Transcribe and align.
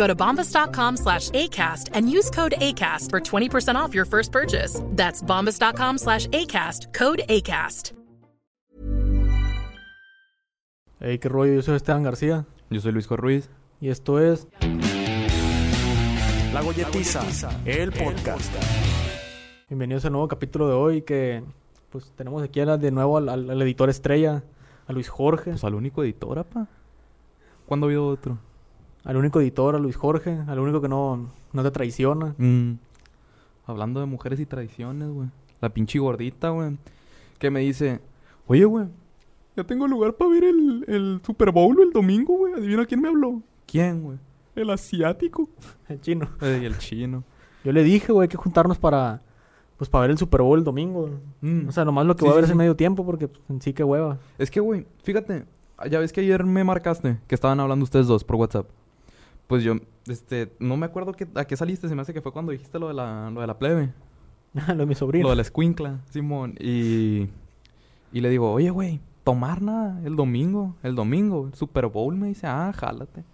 Go 0.00 0.06
to 0.06 0.14
bombas.com 0.14 0.96
slash 0.96 1.28
ACAST 1.30 1.90
and 1.92 2.08
use 2.10 2.30
code 2.30 2.54
ACAST 2.56 3.10
for 3.10 3.20
20% 3.20 3.74
off 3.76 3.92
your 3.94 4.06
first 4.06 4.32
purchase. 4.32 4.80
That's 4.96 5.22
bombas.com 5.22 5.98
slash 5.98 6.26
ACAST, 6.28 6.94
code 6.94 7.20
ACAST. 7.28 7.92
Hey, 11.00 11.18
qué 11.18 11.28
rollo, 11.28 11.52
yo 11.54 11.62
soy 11.62 11.76
Esteban 11.76 12.02
García 12.02 12.46
Yo 12.70 12.80
soy 12.80 12.92
Luis 12.92 13.08
Ruiz. 13.08 13.50
y 13.80 13.88
esto 13.90 14.18
es 14.20 14.48
La 16.54 16.62
Golletiza, 16.62 17.20
el 17.66 17.92
podcast. 17.92 18.54
bienvenidos 19.68 20.04
al 20.06 20.12
nuevo 20.12 20.28
capítulo 20.28 20.66
de 20.68 20.74
hoy 20.74 21.02
que 21.02 21.42
pues 21.90 22.10
tenemos 22.16 22.42
aquí 22.42 22.60
a 22.60 22.64
la- 22.66 22.76
de 22.78 22.90
nuevo 22.90 23.18
al, 23.18 23.28
al- 23.28 23.50
al 23.50 23.62
editor 23.62 23.90
estrella, 23.90 24.44
a 24.86 24.92
Luis 24.94 25.08
Jorge, 25.10 25.50
Pues 25.50 25.64
al 25.64 25.74
único 25.74 26.02
editor, 26.04 26.38
apa. 26.38 26.68
¿Cuándo 27.66 27.84
ha 27.86 27.88
habido 27.88 28.06
otro? 28.06 28.38
Al 29.04 29.16
único 29.16 29.40
editor, 29.40 29.74
a 29.74 29.78
Luis 29.78 29.96
Jorge, 29.96 30.38
al 30.46 30.58
único 30.58 30.80
que 30.80 30.88
no, 30.88 31.30
no 31.52 31.62
te 31.62 31.70
traiciona. 31.70 32.34
Mm. 32.38 32.72
Hablando 33.66 34.00
de 34.00 34.06
mujeres 34.06 34.40
y 34.40 34.46
tradiciones, 34.46 35.08
güey. 35.08 35.28
La 35.60 35.68
pinche 35.68 35.98
gordita, 35.98 36.50
güey. 36.50 36.76
Que 37.38 37.50
me 37.50 37.60
dice, 37.60 38.00
oye, 38.46 38.64
güey, 38.64 38.86
ya 39.56 39.64
tengo 39.64 39.86
lugar 39.86 40.14
para 40.14 40.30
ver 40.30 40.44
el, 40.44 40.84
el 40.88 41.20
Super 41.24 41.50
Bowl 41.52 41.80
el 41.82 41.92
domingo, 41.92 42.36
güey. 42.36 42.54
Adivina 42.54 42.86
quién 42.86 43.00
me 43.00 43.08
habló. 43.08 43.42
¿Quién, 43.66 44.02
güey? 44.02 44.18
El 44.54 44.70
asiático. 44.70 45.48
El 45.88 46.00
chino. 46.00 46.28
Eh, 46.40 46.60
y 46.62 46.64
el 46.66 46.76
chino. 46.78 47.24
Yo 47.64 47.72
le 47.72 47.82
dije, 47.82 48.12
güey, 48.12 48.24
hay 48.24 48.28
que 48.28 48.36
juntarnos 48.36 48.78
para 48.78 49.22
pues 49.76 49.88
para 49.88 50.02
ver 50.02 50.10
el 50.10 50.18
Super 50.18 50.42
Bowl 50.42 50.58
el 50.58 50.64
domingo. 50.64 51.08
Mm. 51.40 51.68
O 51.68 51.72
sea, 51.72 51.86
nomás 51.86 52.04
lo 52.04 52.14
que 52.14 52.20
Sí, 52.20 52.26
va 52.26 52.32
a 52.32 52.34
ver 52.34 52.44
sí, 52.44 52.48
es 52.48 52.50
en 52.50 52.54
sí. 52.54 52.58
medio 52.58 52.76
tiempo 52.76 53.06
porque 53.06 53.28
pues, 53.28 53.40
en 53.48 53.62
sí 53.62 53.72
que 53.72 53.82
hueva. 53.82 54.18
Es 54.36 54.50
que, 54.50 54.60
güey, 54.60 54.86
fíjate, 55.02 55.46
ya 55.90 55.98
ves 56.00 56.12
que 56.12 56.20
ayer 56.20 56.44
me 56.44 56.62
marcaste 56.64 57.18
que 57.26 57.34
estaban 57.34 57.60
hablando 57.60 57.84
ustedes 57.84 58.06
dos 58.06 58.22
por 58.22 58.36
WhatsApp. 58.36 58.66
Pues 59.50 59.64
yo, 59.64 59.74
este, 60.06 60.52
no 60.60 60.76
me 60.76 60.86
acuerdo 60.86 61.12
que, 61.12 61.26
a 61.34 61.44
qué 61.44 61.56
saliste, 61.56 61.88
se 61.88 61.96
me 61.96 62.02
hace 62.02 62.14
que 62.14 62.22
fue 62.22 62.30
cuando 62.30 62.52
dijiste 62.52 62.78
lo 62.78 62.86
de 62.86 62.94
la, 62.94 63.30
lo 63.30 63.40
de 63.40 63.48
la 63.48 63.58
plebe. 63.58 63.92
lo 64.68 64.76
de 64.76 64.86
mi 64.86 64.94
sobrino. 64.94 65.24
Lo 65.24 65.30
de 65.30 65.34
la 65.34 65.42
escuincla, 65.42 65.98
Simón. 66.08 66.54
Y, 66.60 67.26
y 68.12 68.20
le 68.20 68.30
digo, 68.30 68.52
oye, 68.52 68.70
güey, 68.70 69.00
tomar 69.24 69.60
nada 69.60 70.00
el 70.04 70.14
domingo, 70.14 70.76
el 70.84 70.94
domingo, 70.94 71.48
el 71.48 71.54
Super 71.54 71.88
Bowl, 71.88 72.14
me 72.14 72.28
dice, 72.28 72.46
ah, 72.46 72.72
jálate. 72.72 73.24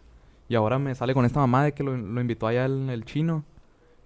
Y 0.49 0.55
ahora 0.55 0.79
me 0.79 0.95
sale 0.95 1.13
con 1.13 1.27
esta 1.27 1.41
mamá 1.41 1.65
de 1.65 1.75
que 1.75 1.83
lo, 1.83 1.95
lo 1.95 2.19
invitó 2.23 2.47
allá 2.47 2.65
el, 2.65 2.89
el 2.89 3.05
chino. 3.05 3.45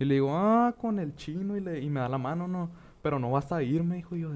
Y 0.00 0.04
le 0.04 0.14
digo, 0.14 0.36
ah, 0.36 0.74
con 0.80 0.98
el 0.98 1.14
chino, 1.14 1.56
y, 1.56 1.60
le, 1.60 1.80
y 1.80 1.90
me 1.90 2.00
da 2.00 2.08
la 2.08 2.18
mano, 2.18 2.48
no. 2.48 2.70
Pero 3.02 3.20
no 3.20 3.30
vas 3.30 3.52
a 3.52 3.62
ir, 3.62 3.84
me 3.84 3.94
dijo 3.94 4.16
yo. 4.16 4.30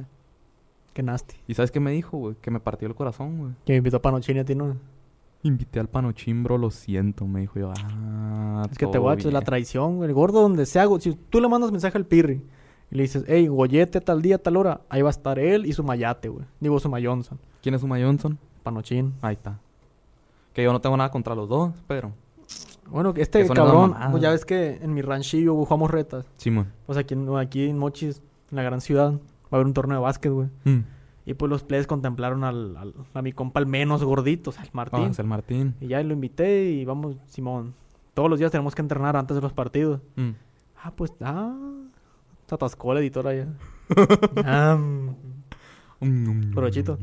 Qué 0.93 1.03
nasty. 1.03 1.35
¿Y 1.49 1.55
sabes 1.55 1.73
qué 1.73 1.81
me 1.81 1.91
dijo, 1.91 2.19
güey? 2.19 2.37
Que 2.41 2.53
me 2.53 2.61
partió 2.61 2.87
el 2.87 2.95
corazón, 2.95 3.37
güey. 3.37 3.53
Que 3.67 3.73
me 3.73 3.79
invitó 3.79 3.97
a 3.97 4.03
Panochini 4.03 4.39
a 4.39 4.45
ti, 4.45 4.55
¿no? 4.55 4.77
Invité 5.45 5.79
al 5.79 5.89
panochín, 5.89 6.43
bro, 6.43 6.59
lo 6.59 6.71
siento, 6.71 7.27
me 7.27 7.41
dijo 7.43 7.59
yo. 7.61 7.73
Ah, 7.85 8.67
Es 8.71 8.77
que 8.79 8.87
te 8.87 8.99
guachas, 8.99 9.27
la 9.33 9.41
bien". 9.41 9.45
traición, 9.45 9.97
güey. 9.97 10.09
El 10.09 10.15
gordo 10.15 10.41
donde 10.43 10.67
sea. 10.67 10.87
Si 10.99 11.15
tú 11.15 11.41
le 11.41 11.49
mandas 11.49 11.71
mensaje 11.71 11.97
al 11.99 12.07
Pirri 12.07 12.43
y 12.91 12.95
le 12.97 13.03
dices, 13.03 13.25
hey, 13.29 13.47
Goyete 13.47 14.01
tal 14.01 14.23
día, 14.23 14.39
tal 14.39 14.57
hora, 14.57 14.81
ahí 14.89 15.03
va 15.03 15.09
a 15.09 15.11
estar 15.11 15.39
él 15.39 15.67
y 15.67 15.73
su 15.73 15.85
Mayate, 15.85 16.29
güey. 16.29 16.45
Digo, 16.61 16.81
su 16.81 16.89
Mayonson. 16.89 17.39
¿Quién 17.63 17.75
es 17.75 17.83
Uma 17.83 17.99
Johnson? 18.01 18.39
Panochín. 18.63 19.15
Ahí 19.21 19.35
está. 19.35 19.59
Que 20.55 20.63
yo 20.65 20.73
no 20.73 20.81
tengo 20.81 20.97
nada 20.97 21.11
contra 21.11 21.35
los 21.35 21.49
dos, 21.49 21.73
pero... 21.87 22.13
Bueno, 22.89 23.13
este 23.17 23.43
Que 23.43 23.49
cabrón, 23.49 23.95
pues 24.11 24.23
ya 24.23 24.31
ves 24.31 24.45
que 24.45 24.79
en 24.83 24.93
mi 24.93 25.01
ranchillo 25.03 25.55
jugamos 25.55 25.91
retas. 25.91 26.27
Simón. 26.37 26.69
Pues 26.87 26.99
aquí, 26.99 27.15
aquí 27.39 27.69
en 27.69 27.79
Mochis, 27.79 28.21
en 28.51 28.57
la 28.57 28.63
gran 28.63 28.81
ciudad, 28.83 29.13
va 29.13 29.19
a 29.53 29.57
haber 29.57 29.67
un 29.67 29.73
torneo 29.73 29.97
de 29.99 30.03
básquet, 30.03 30.31
güey. 30.33 30.49
Mm. 30.65 30.85
Y 31.27 31.35
pues 31.35 31.49
los 31.51 31.63
players 31.65 31.87
contemplaron 31.87 32.45
al, 32.45 32.77
al- 32.77 32.95
a 33.15 33.23
mi 33.23 33.33
compa 33.33 33.61
el 33.61 33.67
menos 33.67 34.05
gordito, 34.05 34.51
o 34.51 34.53
sea, 34.53 34.63
el 34.65 34.71
Martín. 34.73 35.09
Ah, 35.11 35.15
el 35.17 35.27
Martín. 35.27 35.75
Y 35.81 35.89
ya 35.89 36.03
lo 36.03 36.13
invité 36.13 36.71
y 36.71 36.85
vamos, 36.85 37.17
Simón. 37.27 37.75
Todos 38.13 38.29
los 38.29 38.39
días 38.39 38.51
tenemos 38.51 38.75
que 38.75 38.83
entrenar 38.83 39.17
antes 39.17 39.35
de 39.35 39.41
los 39.41 39.53
partidos. 39.53 40.01
Mm. 40.17 40.31
Ah, 40.83 40.93
pues, 40.95 41.15
ah. 41.23 41.55
Se 42.47 42.55
atascó 42.55 42.93
la 42.93 43.01
editora 43.01 43.35
ya. 43.35 43.47
ah, 44.45 44.77
mm, 44.77 45.15
Mm. 46.01 46.55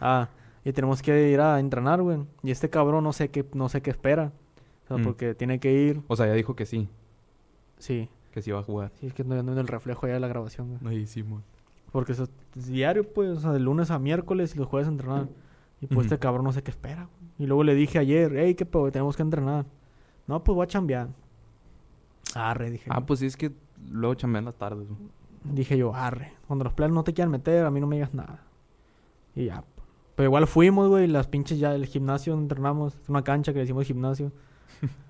ah, 0.00 0.28
y 0.64 0.72
tenemos 0.72 1.02
que 1.02 1.30
ir 1.30 1.40
a 1.40 1.58
entrenar, 1.60 2.02
güey. 2.02 2.18
Y 2.42 2.50
este 2.50 2.70
cabrón 2.70 3.04
no 3.04 3.12
sé 3.12 3.30
qué, 3.30 3.46
no 3.54 3.68
sé 3.68 3.82
qué 3.82 3.90
espera. 3.90 4.32
O 4.84 4.88
sea, 4.88 4.96
Mm. 4.98 5.02
porque 5.04 5.34
tiene 5.34 5.60
que 5.60 5.72
ir. 5.72 6.00
O 6.08 6.16
sea, 6.16 6.26
ya 6.26 6.32
dijo 6.32 6.56
que 6.56 6.66
sí, 6.66 6.88
Sí. 7.78 8.08
que 8.32 8.42
sí 8.42 8.50
va 8.50 8.60
a 8.60 8.62
jugar. 8.62 8.92
Sí, 9.00 9.06
es 9.08 9.14
que 9.14 9.24
no 9.24 9.40
no 9.42 9.52
en 9.52 9.58
el 9.58 9.68
reflejo 9.68 10.06
ya 10.06 10.14
de 10.14 10.20
la 10.20 10.28
grabación, 10.28 10.78
güey. 10.80 10.96
Ahí, 10.96 11.06
Simón. 11.06 11.42
Porque 11.92 12.12
eso 12.12 12.24
es 12.56 12.66
diario, 12.66 13.04
pues, 13.12 13.30
o 13.38 13.40
sea, 13.40 13.52
de 13.52 13.60
lunes 13.60 13.90
a 13.90 13.98
miércoles 13.98 14.54
y 14.54 14.58
los 14.58 14.66
jueves 14.66 14.88
entrenar. 14.88 15.28
Y 15.80 15.86
pues 15.86 16.06
este 16.06 16.18
cabrón 16.18 16.44
no 16.44 16.52
sé 16.52 16.62
qué 16.62 16.70
espera, 16.70 17.04
güey. 17.18 17.30
Y 17.38 17.46
luego 17.46 17.64
le 17.64 17.74
dije 17.74 17.98
ayer, 17.98 18.32
hey, 18.36 18.54
qué 18.54 18.64
pedo, 18.64 18.90
tenemos 18.90 19.16
que 19.16 19.22
entrenar. 19.22 19.66
No, 20.26 20.42
pues 20.42 20.54
voy 20.54 20.64
a 20.64 20.66
chambear. 20.68 21.08
Arre, 22.34 22.70
dije. 22.70 22.88
Ah, 22.88 23.04
pues 23.04 23.20
sí, 23.20 23.26
es 23.26 23.36
que 23.36 23.52
luego 23.90 24.14
chambean 24.14 24.44
las 24.44 24.54
tardes. 24.54 24.88
güey. 24.88 25.00
Dije 25.44 25.76
yo, 25.76 25.94
arre. 25.94 26.32
Cuando 26.46 26.64
los 26.64 26.72
players 26.72 26.94
no 26.94 27.02
te 27.04 27.12
quieran 27.12 27.30
meter, 27.32 27.64
a 27.66 27.70
mí 27.70 27.80
no 27.80 27.86
me 27.86 27.96
digas 27.96 28.14
nada. 28.14 28.42
Y 29.34 29.46
ya. 29.46 29.64
Pero 30.14 30.28
igual 30.28 30.46
fuimos, 30.46 30.88
güey, 30.88 31.08
las 31.08 31.26
pinches 31.26 31.58
ya, 31.58 31.74
el 31.74 31.86
gimnasio 31.86 32.32
donde 32.32 32.44
entrenamos, 32.44 32.94
es 33.02 33.08
una 33.08 33.22
cancha 33.24 33.52
que 33.52 33.58
le 33.58 33.64
decimos 33.64 33.86
gimnasio. 33.86 34.32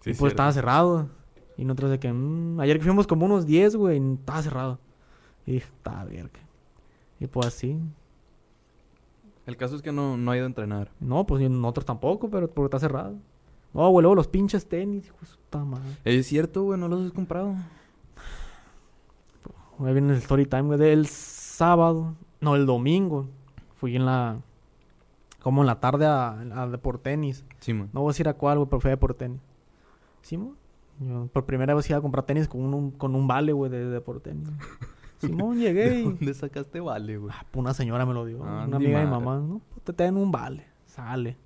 Sí, 0.00 0.10
y 0.10 0.14
pues 0.14 0.18
cierto. 0.18 0.32
estaba 0.32 0.52
cerrado. 0.52 1.08
Y 1.56 1.64
nosotros 1.64 1.92
de 1.92 2.00
que, 2.00 2.12
mm, 2.12 2.58
ayer 2.58 2.78
que 2.78 2.84
fuimos 2.86 3.06
como 3.06 3.24
unos 3.24 3.46
10, 3.46 3.76
güey, 3.76 3.98
y 4.02 4.14
estaba 4.14 4.42
cerrado. 4.42 4.80
Está 5.46 6.04
verga. 6.04 6.40
Y 7.20 7.26
pues 7.26 7.46
así. 7.46 7.78
El 9.46 9.56
caso 9.56 9.74
es 9.76 9.82
que 9.82 9.92
no, 9.92 10.16
no 10.16 10.30
ha 10.30 10.36
ido 10.36 10.44
a 10.44 10.48
entrenar. 10.48 10.90
No, 11.00 11.26
pues 11.26 11.48
nosotros 11.50 11.84
tampoco, 11.84 12.30
pero 12.30 12.48
porque 12.48 12.66
está 12.66 12.78
cerrado. 12.78 13.16
No, 13.74 13.88
güey, 13.88 14.02
luego 14.02 14.14
los 14.14 14.28
pinches 14.28 14.66
tenis, 14.68 15.06
hijo 15.06 15.16
puta 15.16 15.64
madre. 15.64 15.96
Es 16.04 16.26
cierto, 16.26 16.62
güey, 16.62 16.78
no 16.78 16.88
los 16.88 17.06
has 17.06 17.12
comprado. 17.12 17.54
Ahí 19.78 19.92
viene 19.92 20.12
el 20.12 20.18
story 20.18 20.46
time, 20.46 20.62
güey, 20.62 20.78
del 20.78 21.06
sábado. 21.06 22.14
No, 22.40 22.54
el 22.54 22.66
domingo. 22.66 23.26
Fui 23.76 23.96
en 23.96 24.06
la... 24.06 24.40
Como 25.42 25.62
en 25.62 25.66
la 25.66 25.80
tarde 25.80 26.06
a, 26.06 26.38
a 26.38 26.68
de 26.68 26.78
por 26.78 26.98
tenis. 26.98 27.44
Simón. 27.58 27.90
No 27.92 28.00
voy 28.02 28.10
a 28.10 28.12
decir 28.12 28.28
a 28.28 28.34
cuál, 28.34 28.58
güey, 28.58 28.68
pero 28.68 28.80
fui 28.80 28.92
a 28.92 29.00
por 29.00 29.14
tenis. 29.14 29.40
Simón. 30.20 30.56
Yo 31.00 31.26
por 31.32 31.46
primera 31.46 31.74
vez 31.74 31.88
iba 31.90 31.98
a 31.98 32.02
comprar 32.02 32.24
tenis 32.26 32.46
con 32.46 32.60
un, 32.60 32.92
con 32.92 33.16
un 33.16 33.26
vale, 33.26 33.52
güey, 33.52 33.70
de, 33.70 33.86
de 33.86 34.00
por 34.00 34.20
tenis. 34.20 34.48
Simón, 35.28 35.58
llegué 35.58 35.90
¿De 35.90 36.00
y... 36.00 36.02
dónde 36.04 36.34
sacaste 36.34 36.80
vale, 36.80 37.16
güey? 37.18 37.34
Ah, 37.36 37.44
pues 37.50 37.60
una 37.60 37.74
señora 37.74 38.04
me 38.06 38.14
lo 38.14 38.24
dio. 38.24 38.42
Ah, 38.44 38.64
una 38.66 38.76
amiga 38.76 38.98
de 39.00 39.04
mi 39.06 39.10
mamá. 39.10 39.36
No, 39.38 39.60
pues 39.84 39.96
te 39.96 40.02
den 40.04 40.16
un 40.16 40.30
vale. 40.30 40.66
Sale. 40.86 41.36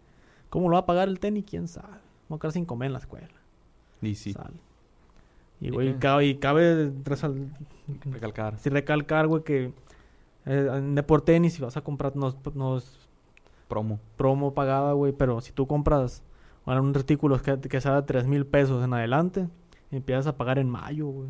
¿Cómo 0.50 0.68
lo 0.68 0.74
va 0.74 0.80
a 0.80 0.86
pagar 0.86 1.08
el 1.08 1.18
tenis? 1.20 1.44
¿Quién 1.48 1.68
sabe? 1.68 1.94
Vamos 2.28 2.38
a 2.38 2.40
quedar 2.40 2.52
sin 2.52 2.64
comer 2.64 2.86
en 2.86 2.92
la 2.94 2.98
escuela. 2.98 3.28
Y 4.02 4.14
sí, 4.14 4.32
Sale. 4.32 4.54
Y, 5.60 5.68
¿Y 5.68 5.70
güey, 5.70 5.92
qué? 5.94 5.98
cabe, 5.98 6.26
y 6.26 6.34
cabe 6.36 6.90
resal- 7.04 7.48
recalcar. 8.10 8.58
sí 8.58 8.68
recalcar, 8.70 9.26
güey, 9.26 9.42
que 9.42 9.72
Eh, 10.48 10.68
en 10.74 10.94
Deportenis, 10.94 11.54
si 11.54 11.62
vas 11.62 11.76
a 11.76 11.80
comprar, 11.82 12.14
nos, 12.14 12.36
nos 12.54 13.08
Promo. 13.68 13.98
promo 14.16 14.54
pagada, 14.54 14.92
güey. 14.92 15.12
Pero 15.12 15.40
si 15.40 15.52
tú 15.52 15.66
compras 15.66 16.22
bueno, 16.64 16.82
un 16.82 16.94
artículo 16.96 17.40
que, 17.42 17.58
que 17.60 17.80
sea 17.80 17.96
de 17.96 18.02
3 18.02 18.26
mil 18.26 18.46
pesos 18.46 18.84
en 18.84 18.92
adelante, 18.94 19.48
empiezas 19.90 20.26
a 20.28 20.36
pagar 20.36 20.58
en 20.60 20.68
mayo, 20.70 21.06
güey. 21.06 21.28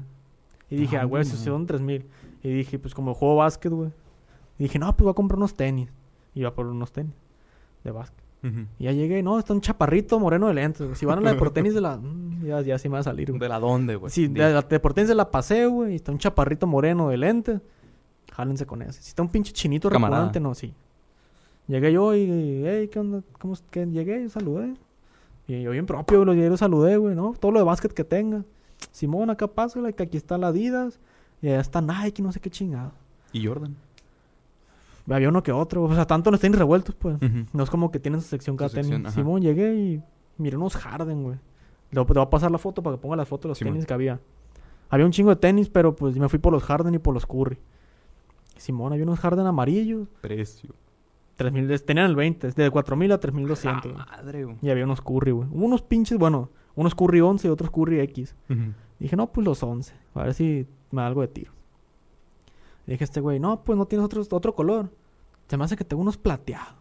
Y 0.68 0.76
dije, 0.76 0.96
Ah, 0.98 1.04
güey, 1.04 1.24
mames. 1.24 1.38
son 1.38 1.64
3 1.66 1.80
mil. 1.80 2.04
Y 2.42 2.50
dije, 2.52 2.78
pues 2.78 2.94
como 2.94 3.14
juego 3.14 3.36
básquet, 3.36 3.72
güey. 3.72 3.90
Y 4.58 4.64
dije, 4.64 4.78
no, 4.78 4.86
pues 4.96 5.04
voy 5.04 5.10
a 5.10 5.14
comprar 5.14 5.38
unos 5.38 5.54
tenis. 5.54 5.90
Y 6.34 6.40
iba 6.40 6.54
por 6.54 6.66
unos 6.66 6.92
tenis 6.92 7.14
de 7.84 7.90
básquet. 7.90 8.24
Ujú. 8.44 8.60
Y 8.78 8.84
ya 8.84 8.92
llegué, 8.92 9.22
no, 9.22 9.38
está 9.38 9.52
un 9.54 9.60
chaparrito 9.60 10.18
moreno 10.20 10.46
de 10.48 10.54
lentes. 10.54 10.82
güey. 10.86 10.94
Si 10.96 11.04
van 11.06 11.18
a 11.18 11.22
la 11.22 11.32
Deportenis 11.32 11.74
de 11.74 11.80
la... 11.80 11.96
mm, 11.96 12.44
Ya, 12.46 12.60
ya 12.60 12.78
sí 12.78 12.88
me 12.88 12.94
va 12.94 13.00
a 13.00 13.02
salir, 13.04 13.28
güey. 13.30 13.40
¿De 13.40 13.48
la 13.48 13.58
dónde, 13.58 13.96
güey? 13.96 14.10
Sí, 14.10 14.28
de 14.28 14.38
la 14.52 14.62
Deportenis 14.62 15.08
de 15.08 15.14
la 15.14 15.30
paseo, 15.30 15.70
güey. 15.70 15.92
Y 15.92 15.96
está 15.96 16.12
un 16.12 16.18
chaparrito 16.18 16.66
moreno 16.66 17.08
de 17.08 17.16
lentes. 17.16 17.60
Jálense 18.32 18.66
con 18.66 18.82
ese. 18.82 19.00
Si 19.02 19.08
está 19.08 19.22
un 19.22 19.28
pinche 19.28 19.52
chinito 19.52 19.88
repugnante, 19.88 20.40
no, 20.40 20.54
sí. 20.54 20.74
Llegué 21.68 21.92
yo 21.92 22.14
y, 22.14 22.62
hey, 22.64 22.88
¿qué 22.92 22.98
onda? 23.00 23.22
¿Cómo 23.40 23.54
es 23.54 23.62
que 23.70 23.86
llegué? 23.86 24.22
Y 24.24 24.28
saludé. 24.28 24.74
Y 25.48 25.62
yo 25.62 25.70
bien 25.72 25.86
propio, 25.86 26.24
lo 26.24 26.32
llegué 26.34 26.46
y 26.46 26.50
lo 26.50 26.56
saludé, 26.56 26.96
güey, 26.96 27.14
¿no? 27.16 27.34
Todo 27.40 27.50
lo 27.52 27.58
de 27.60 27.64
básquet 27.64 27.92
que 27.92 28.04
tenga. 28.04 28.44
Simón, 28.92 29.30
acá 29.30 29.46
pásale, 29.48 29.92
que 29.94 30.02
aquí 30.02 30.16
está 30.16 30.38
la 30.38 30.48
Adidas. 30.48 31.00
Y 31.42 31.48
allá 31.48 31.60
está 31.60 31.80
Nike, 31.80 32.22
no 32.22 32.32
sé 32.32 32.40
qué 32.40 32.50
chingado. 32.50 32.92
¿Y 33.32 33.46
Jordan? 33.46 33.76
Había 35.08 35.28
uno 35.28 35.42
que 35.42 35.52
otro, 35.52 35.84
o 35.84 35.94
sea, 35.94 36.04
tanto 36.06 36.30
los 36.30 36.40
tenis 36.40 36.58
revueltos, 36.58 36.94
pues. 36.94 37.16
No 37.52 37.62
es 37.62 37.70
como 37.70 37.90
que 37.90 38.00
tienen 38.00 38.20
su 38.20 38.28
sección 38.28 38.56
cada 38.56 38.70
tenis. 38.70 39.12
Simón, 39.14 39.40
llegué 39.42 39.74
y 39.74 40.02
miré 40.38 40.56
unos 40.56 40.76
Harden, 40.76 41.22
güey. 41.22 41.36
Le 41.92 42.00
voy 42.00 42.06
te 42.06 42.12
voy 42.14 42.22
a 42.22 42.30
pasar 42.30 42.50
la 42.50 42.58
foto 42.58 42.82
para 42.82 42.96
que 42.96 43.02
ponga 43.02 43.14
las 43.16 43.28
fotos 43.28 43.44
de 43.44 43.48
los 43.50 43.58
Simón. 43.58 43.74
tenis 43.74 43.86
que 43.86 43.94
había. 43.94 44.20
Había 44.88 45.06
un 45.06 45.12
chingo 45.12 45.30
de 45.30 45.36
tenis, 45.36 45.68
pero 45.68 45.94
pues 45.94 46.16
me 46.18 46.28
fui 46.28 46.38
por 46.40 46.52
los 46.52 46.62
Harden 46.64 46.94
y 46.94 46.98
por 46.98 47.14
los 47.14 47.24
Curry. 47.26 47.58
Simón, 48.56 48.92
había 48.92 49.04
unos 49.04 49.18
Harden 49.20 49.46
amarillos. 49.46 50.08
Precio. 50.20 50.74
3000, 51.36 51.68
de- 51.68 51.78
tenían 51.80 52.06
el 52.06 52.16
20, 52.16 52.50
de 52.52 52.70
4000 52.70 53.12
a 53.12 53.20
3200. 53.20 53.92
güey. 53.92 54.04
Ah, 54.08 54.16
madre, 54.16 54.44
güey. 54.44 54.56
Y 54.62 54.70
había 54.70 54.84
unos 54.84 55.00
Curry, 55.02 55.30
güey. 55.32 55.48
Hubo 55.52 55.66
unos 55.66 55.82
pinches, 55.82 56.18
bueno, 56.18 56.48
unos 56.74 56.94
Curry 56.94 57.20
11 57.20 57.46
y 57.46 57.50
otros 57.50 57.70
Curry 57.70 58.00
X. 58.00 58.34
Dije, 58.98 59.14
no, 59.16 59.26
pues 59.30 59.44
los 59.46 59.62
11. 59.62 59.94
A 60.14 60.22
ver 60.24 60.34
si 60.34 60.66
me 60.90 61.02
da 61.02 61.08
algo 61.08 61.20
de 61.22 61.28
tiro. 61.28 61.52
Le 62.86 62.92
dije 62.92 63.04
a 63.04 63.06
este 63.06 63.20
güey, 63.20 63.40
no, 63.40 63.62
pues 63.64 63.76
no 63.76 63.86
tienes 63.86 64.04
otro, 64.04 64.22
otro 64.30 64.54
color. 64.54 64.90
Se 65.48 65.56
me 65.56 65.64
hace 65.64 65.76
que 65.76 65.84
tengo 65.84 66.02
unos 66.02 66.16
plateados. 66.16 66.74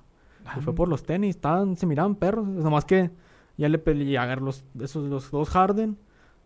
Y 0.58 0.62
fue 0.62 0.76
por 0.76 0.88
los 0.88 1.04
tenis, 1.04 1.36
estaban, 1.36 1.76
se 1.76 1.86
miraban 1.88 2.16
perros. 2.16 2.46
Nomás 2.46 2.86
que 2.86 3.10
ya 3.58 3.68
le 3.68 3.80
peleé 3.80 4.18
agarré 4.18 4.42
los, 4.42 4.64
esos, 4.80 5.10
los 5.10 5.32
dos 5.32 5.50
Harden 5.50 5.98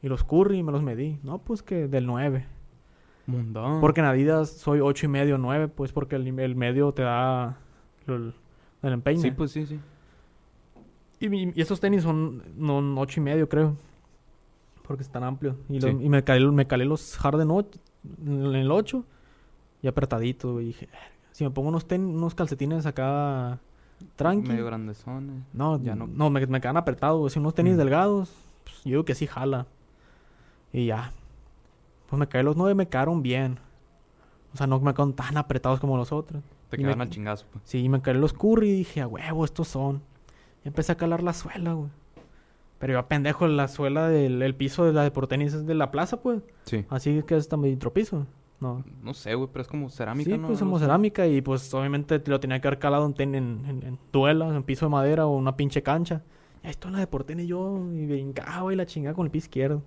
y 0.02 0.08
los 0.08 0.24
Curry 0.24 0.60
y 0.60 0.64
me 0.64 0.72
los 0.72 0.82
medí. 0.82 1.20
No, 1.24 1.40
pues 1.40 1.62
que 1.62 1.88
del 1.88 2.06
9. 2.06 2.46
Mundón. 3.28 3.82
Porque 3.82 4.00
en 4.00 4.08
Adidas 4.08 4.50
soy 4.50 4.80
8 4.80 5.06
y 5.06 5.10
medio, 5.10 5.38
9, 5.38 5.68
pues 5.68 5.92
porque 5.92 6.16
el, 6.16 6.40
el 6.40 6.56
medio 6.56 6.94
te 6.94 7.04
da 7.04 7.58
el, 8.08 8.34
el 8.82 8.94
empeine. 8.94 9.22
Sí, 9.22 9.32
pues 9.32 9.52
sí, 9.52 9.66
sí. 9.66 9.80
Y, 11.20 11.50
y 11.50 11.62
esos 11.62 11.80
tenis 11.80 12.04
son 12.04 12.44
no, 12.56 13.00
8 13.00 13.20
y 13.20 13.24
medio, 13.24 13.50
creo. 13.50 13.76
Porque 14.90 15.04
están 15.04 15.24
amplios. 15.24 15.56
Y, 15.70 15.80
lo- 15.80 15.88
Sí. 15.88 15.98
y 16.02 16.10
me, 16.10 16.24
calé, 16.24 16.48
me 16.52 16.66
calé 16.66 16.84
los 16.84 17.16
Harden 17.18 17.52
8, 17.52 17.80
en 18.26 18.56
el 18.56 18.72
8 18.72 19.06
y 19.84 19.88
apretadito. 19.88 20.60
Y 20.60 20.66
dije, 20.66 20.88
"Verga, 20.88 21.06
si 21.32 21.44
me 21.44 21.52
pongo 21.52 21.70
unos, 21.70 21.88
tenis, 21.88 22.16
unos 22.16 22.34
calcetines 22.34 22.88
acá 22.88 23.60
tranqui. 24.16 24.50
Medio 24.50 24.66
grandezones. 24.66 25.44
No, 25.54 25.80
Ya 25.80 25.94
no. 25.94 26.08
no. 26.08 26.32
me, 26.32 26.44
me 26.48 26.60
quedan 26.60 26.78
apretados. 26.78 27.32
Si 27.32 27.38
unos 27.38 27.54
tenis 27.54 27.76
Mm. 27.76 27.78
delgados, 27.78 28.32
pues, 28.64 28.78
yo 28.84 28.90
digo 28.90 29.06
que 29.06 29.14
sí 29.14 29.28
jala. 29.28 29.68
Y 30.74 30.88
ya. 30.88 31.14
Pues 32.10 32.20
me 32.20 32.28
caí 32.28 32.42
los 32.42 32.58
9 32.58 32.74
me 32.74 32.88
quedaron 32.88 33.22
bien. 33.22 33.60
O 34.56 34.58
sea, 34.58 34.66
no 34.66 34.80
me 34.80 34.92
quedaron 34.94 35.14
tan 35.14 35.38
apretados 35.38 35.80
como 35.80 35.98
los 35.98 36.12
otros. 36.12 36.42
Te 36.72 36.78
quedan 36.78 37.00
al 37.02 37.10
chingazo, 37.12 37.46
pues. 37.52 37.64
Sí, 37.68 37.88
me 37.90 38.02
caí 38.02 38.16
los 38.16 38.34
curry 38.34 38.70
y 38.70 38.74
dije, 38.78 39.02
a 39.02 39.08
huevo, 39.08 39.46
estos 39.46 39.68
son. 39.68 40.02
Y 40.66 40.68
empecé 40.70 40.92
a 40.92 40.96
calar 40.96 41.22
la 41.22 41.34
suela, 41.34 41.74
güey. 41.74 41.90
Pero 42.80 42.94
yo, 42.94 43.08
pendejo, 43.08 43.48
la 43.48 43.68
suela 43.68 44.08
del 44.08 44.42
el 44.42 44.56
piso 44.56 44.86
de 44.86 44.94
la 44.94 45.04
de 45.04 45.12
por 45.12 45.28
tenis 45.28 45.54
es 45.54 45.66
de 45.66 45.76
la 45.76 45.92
plaza, 45.92 46.22
pues. 46.22 46.42
Sí. 46.64 46.86
Así 46.90 47.22
que 47.24 47.36
es 47.36 47.48
también 47.50 47.78
piso. 47.94 48.26
No. 48.62 48.84
No 49.04 49.14
sé, 49.14 49.36
güey, 49.36 49.50
pero 49.52 49.62
es 49.62 49.68
como 49.68 49.90
cerámica, 49.90 50.32
Sí, 50.32 50.38
¿no? 50.38 50.48
pues 50.48 50.62
así. 50.62 50.80
cerámica 50.80 51.28
y 51.28 51.42
pues 51.42 51.74
obviamente 51.74 52.22
lo 52.26 52.40
tenía 52.40 52.60
que 52.60 52.68
haber 52.68 52.80
calado 52.80 53.06
en, 53.18 53.36
en, 53.36 53.66
en, 53.66 53.84
en 53.84 54.00
duelas, 54.12 54.54
en 54.54 54.64
piso 54.64 54.86
de 54.86 54.90
madera 54.92 55.26
o 55.28 55.36
una 55.38 55.56
pinche 55.56 55.82
cancha. 55.84 56.24
Y 56.64 56.68
ahí 56.68 56.72
estoy 56.72 56.90
en 56.90 56.94
la 56.94 57.00
de 57.00 57.08
por 57.08 57.24
tenis 57.24 57.48
yo 57.48 57.78
y 57.94 58.06
brincaba 58.06 58.72
y 58.74 58.76
la 58.76 58.86
chingada 58.86 59.16
con 59.16 59.26
el 59.26 59.32
pie 59.32 59.40
izquierdo. 59.40 59.82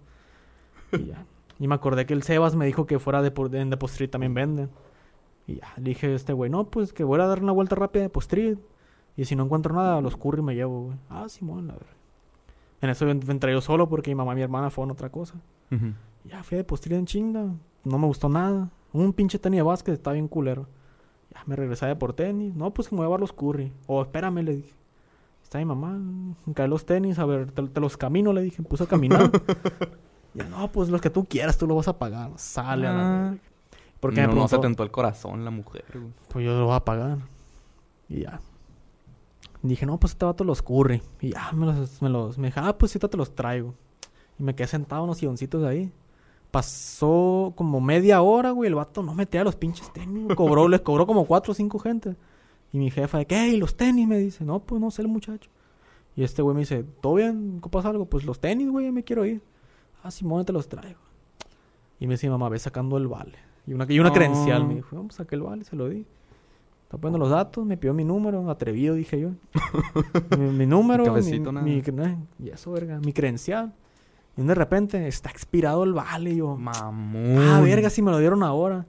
Y 0.92 1.06
ya. 1.06 1.26
Y 1.58 1.68
me 1.68 1.74
acordé 1.74 2.06
que 2.06 2.14
el 2.14 2.22
Sebas 2.22 2.56
me 2.56 2.64
dijo 2.66 2.86
que 2.86 2.98
fuera 2.98 3.20
de 3.22 3.30
por, 3.30 3.54
en 3.54 3.68
Depot 3.70 3.90
Street 3.90 4.10
también 4.10 4.32
venden. 4.34 4.70
Y 5.46 5.56
ya, 5.56 5.72
le 5.76 5.82
dije 5.90 6.06
a 6.08 6.14
este 6.14 6.32
güey, 6.32 6.50
no, 6.50 6.64
pues 6.70 6.92
que 6.92 7.04
voy 7.04 7.20
a 7.20 7.26
dar 7.26 7.42
una 7.42 7.52
vuelta 7.52 7.74
rápida 7.76 8.00
de 8.02 8.08
Depot 8.08 8.22
Street. 8.22 8.56
Y 9.16 9.26
si 9.26 9.36
no 9.36 9.44
encuentro 9.44 9.74
nada, 9.74 10.00
los 10.00 10.16
curry 10.16 10.40
me 10.42 10.54
llevo, 10.54 10.84
güey. 10.86 10.98
Ah, 11.10 11.28
Simón, 11.28 11.70
a 11.70 11.74
ver. 11.74 11.86
En 12.82 12.90
eso 12.90 13.08
en- 13.08 13.30
entré 13.30 13.52
yo 13.52 13.60
solo 13.62 13.88
porque 13.88 14.10
mi 14.10 14.16
mamá 14.16 14.32
y 14.32 14.36
mi 14.36 14.42
hermana 14.42 14.68
fueron 14.70 14.90
otra 14.90 15.08
cosa. 15.10 15.34
Ya 16.24 16.42
fui 16.42 16.56
a 16.56 16.58
Depot 16.58 16.78
Street 16.78 16.98
en 16.98 17.06
chinga. 17.06 17.46
No 17.84 17.98
me 17.98 18.06
gustó 18.06 18.28
nada. 18.28 18.68
Un 18.92 19.12
pinche 19.14 19.38
tenis 19.38 19.58
de 19.58 19.62
básquet 19.62 19.94
está 19.94 20.12
bien 20.12 20.28
culero. 20.28 20.66
Ya 21.34 21.42
me 21.46 21.56
regresé 21.56 21.86
de 21.86 21.96
por 21.96 22.12
tenis. 22.12 22.54
No, 22.54 22.70
pues 22.74 22.88
que 22.88 22.94
me 22.94 22.98
voy 22.98 23.04
a 23.04 23.08
llevar 23.08 23.20
los 23.20 23.32
curry. 23.32 23.72
O 23.86 24.02
espérame, 24.02 24.42
le 24.42 24.56
dije. 24.56 24.74
Está 25.42 25.58
mi 25.58 25.64
mamá. 25.64 25.98
Cae 26.54 26.68
los 26.68 26.84
tenis. 26.84 27.18
A 27.18 27.24
ver, 27.24 27.50
te, 27.52 27.62
te 27.62 27.80
los 27.80 27.96
camino, 27.96 28.32
le 28.34 28.42
dije. 28.42 28.60
Me 28.60 28.68
puse 28.68 28.84
a 28.84 28.86
caminar. 28.86 29.30
ya, 30.34 30.44
no, 30.44 30.70
pues 30.70 30.88
los 30.90 31.00
que 31.00 31.08
tú 31.10 31.24
quieras, 31.24 31.56
tú 31.56 31.66
lo 31.66 31.74
vas 31.76 31.88
a 31.88 31.98
pagar. 31.98 32.30
Sale 32.36 32.86
a 32.86 32.92
la 32.92 33.00
Ah. 33.00 33.22
verga. 33.30 33.38
Porque 34.00 34.22
no, 34.22 34.28
me 34.28 34.34
no 34.34 34.48
se 34.48 34.58
tentó 34.58 34.82
el 34.82 34.90
corazón 34.90 35.44
la 35.44 35.52
mujer, 35.52 35.84
pues 36.28 36.44
yo 36.44 36.58
lo 36.58 36.66
voy 36.66 36.74
a 36.74 36.84
pagar. 36.84 37.18
Y 38.08 38.22
ya. 38.22 38.40
Dije, 39.62 39.86
no, 39.86 39.98
pues 39.98 40.12
este 40.12 40.24
vato 40.24 40.42
los 40.44 40.60
curry. 40.60 41.02
Y 41.20 41.30
ya, 41.30 41.52
me 41.52 41.66
los, 41.66 42.02
me 42.02 42.08
los, 42.08 42.36
me 42.36 42.48
dije, 42.48 42.60
ah, 42.62 42.76
pues 42.76 42.92
ahorita 42.92 43.08
te 43.08 43.16
los 43.16 43.34
traigo. 43.34 43.74
Y 44.38 44.42
me 44.42 44.54
quedé 44.54 44.66
sentado 44.66 45.02
en 45.02 45.04
unos 45.04 45.18
silloncitos 45.18 45.62
ahí. 45.64 45.92
Pasó 46.50 47.52
como 47.56 47.80
media 47.80 48.22
hora, 48.22 48.50
güey, 48.50 48.68
el 48.68 48.74
vato 48.74 49.02
no 49.02 49.14
metía 49.14 49.44
los 49.44 49.56
pinches 49.56 49.92
tenis. 49.92 50.34
Cobró, 50.34 50.68
les 50.68 50.80
cobró 50.80 51.06
como 51.06 51.24
cuatro 51.26 51.52
o 51.52 51.54
cinco 51.54 51.78
gente. 51.78 52.16
Y 52.72 52.78
mi 52.78 52.90
jefa 52.90 53.18
de, 53.18 53.26
¿qué? 53.26 53.48
¿Y 53.48 53.56
los 53.56 53.76
tenis? 53.76 54.08
Me 54.08 54.18
dice, 54.18 54.44
no, 54.44 54.60
pues 54.60 54.80
no 54.80 54.90
sé 54.90 55.02
el 55.02 55.08
muchacho. 55.08 55.50
Y 56.16 56.24
este 56.24 56.42
güey 56.42 56.54
me 56.54 56.60
dice, 56.60 56.84
¿todo 57.00 57.14
bien? 57.14 57.60
¿Qué 57.62 57.68
pasa 57.68 57.88
algo? 57.88 58.06
Pues 58.06 58.24
los 58.24 58.40
tenis, 58.40 58.68
güey, 58.68 58.90
me 58.90 59.04
quiero 59.04 59.24
ir. 59.24 59.42
Ah, 60.02 60.10
Simón, 60.10 60.44
te 60.44 60.52
los 60.52 60.68
traigo. 60.68 61.00
Y 62.00 62.06
me 62.06 62.14
dice, 62.14 62.28
mamá, 62.28 62.48
ve 62.48 62.58
sacando 62.58 62.96
el 62.96 63.06
vale. 63.06 63.38
Y 63.66 63.74
una, 63.74 63.86
y 63.88 64.00
una 64.00 64.12
credencial, 64.12 64.66
me 64.66 64.74
dijo, 64.74 64.96
vamos, 64.96 65.14
saqué 65.14 65.36
el 65.36 65.42
vale, 65.42 65.64
se 65.64 65.76
lo 65.76 65.88
di. 65.88 66.04
Está 66.92 67.00
poniendo 67.00 67.20
los 67.20 67.30
datos, 67.30 67.64
me 67.64 67.78
pidió 67.78 67.94
mi 67.94 68.04
número, 68.04 68.50
atrevido, 68.50 68.94
dije 68.94 69.18
yo. 69.18 69.30
mi, 70.38 70.44
mi 70.50 70.66
número, 70.66 71.04
mi, 71.04 71.08
Cabecito, 71.08 71.50
nada. 71.50 71.64
mi 71.64 71.82
y 72.38 72.50
eso, 72.50 72.70
verga, 72.72 73.00
mi 73.00 73.14
credencial. 73.14 73.72
Y 74.36 74.42
de 74.42 74.54
repente, 74.54 75.08
está 75.08 75.30
expirado 75.30 75.84
el 75.84 75.94
vale, 75.94 76.36
yo, 76.36 76.54
Mamón. 76.54 77.38
ah, 77.38 77.62
verga, 77.62 77.88
si 77.88 78.02
me 78.02 78.10
lo 78.10 78.18
dieron 78.18 78.42
ahora. 78.42 78.84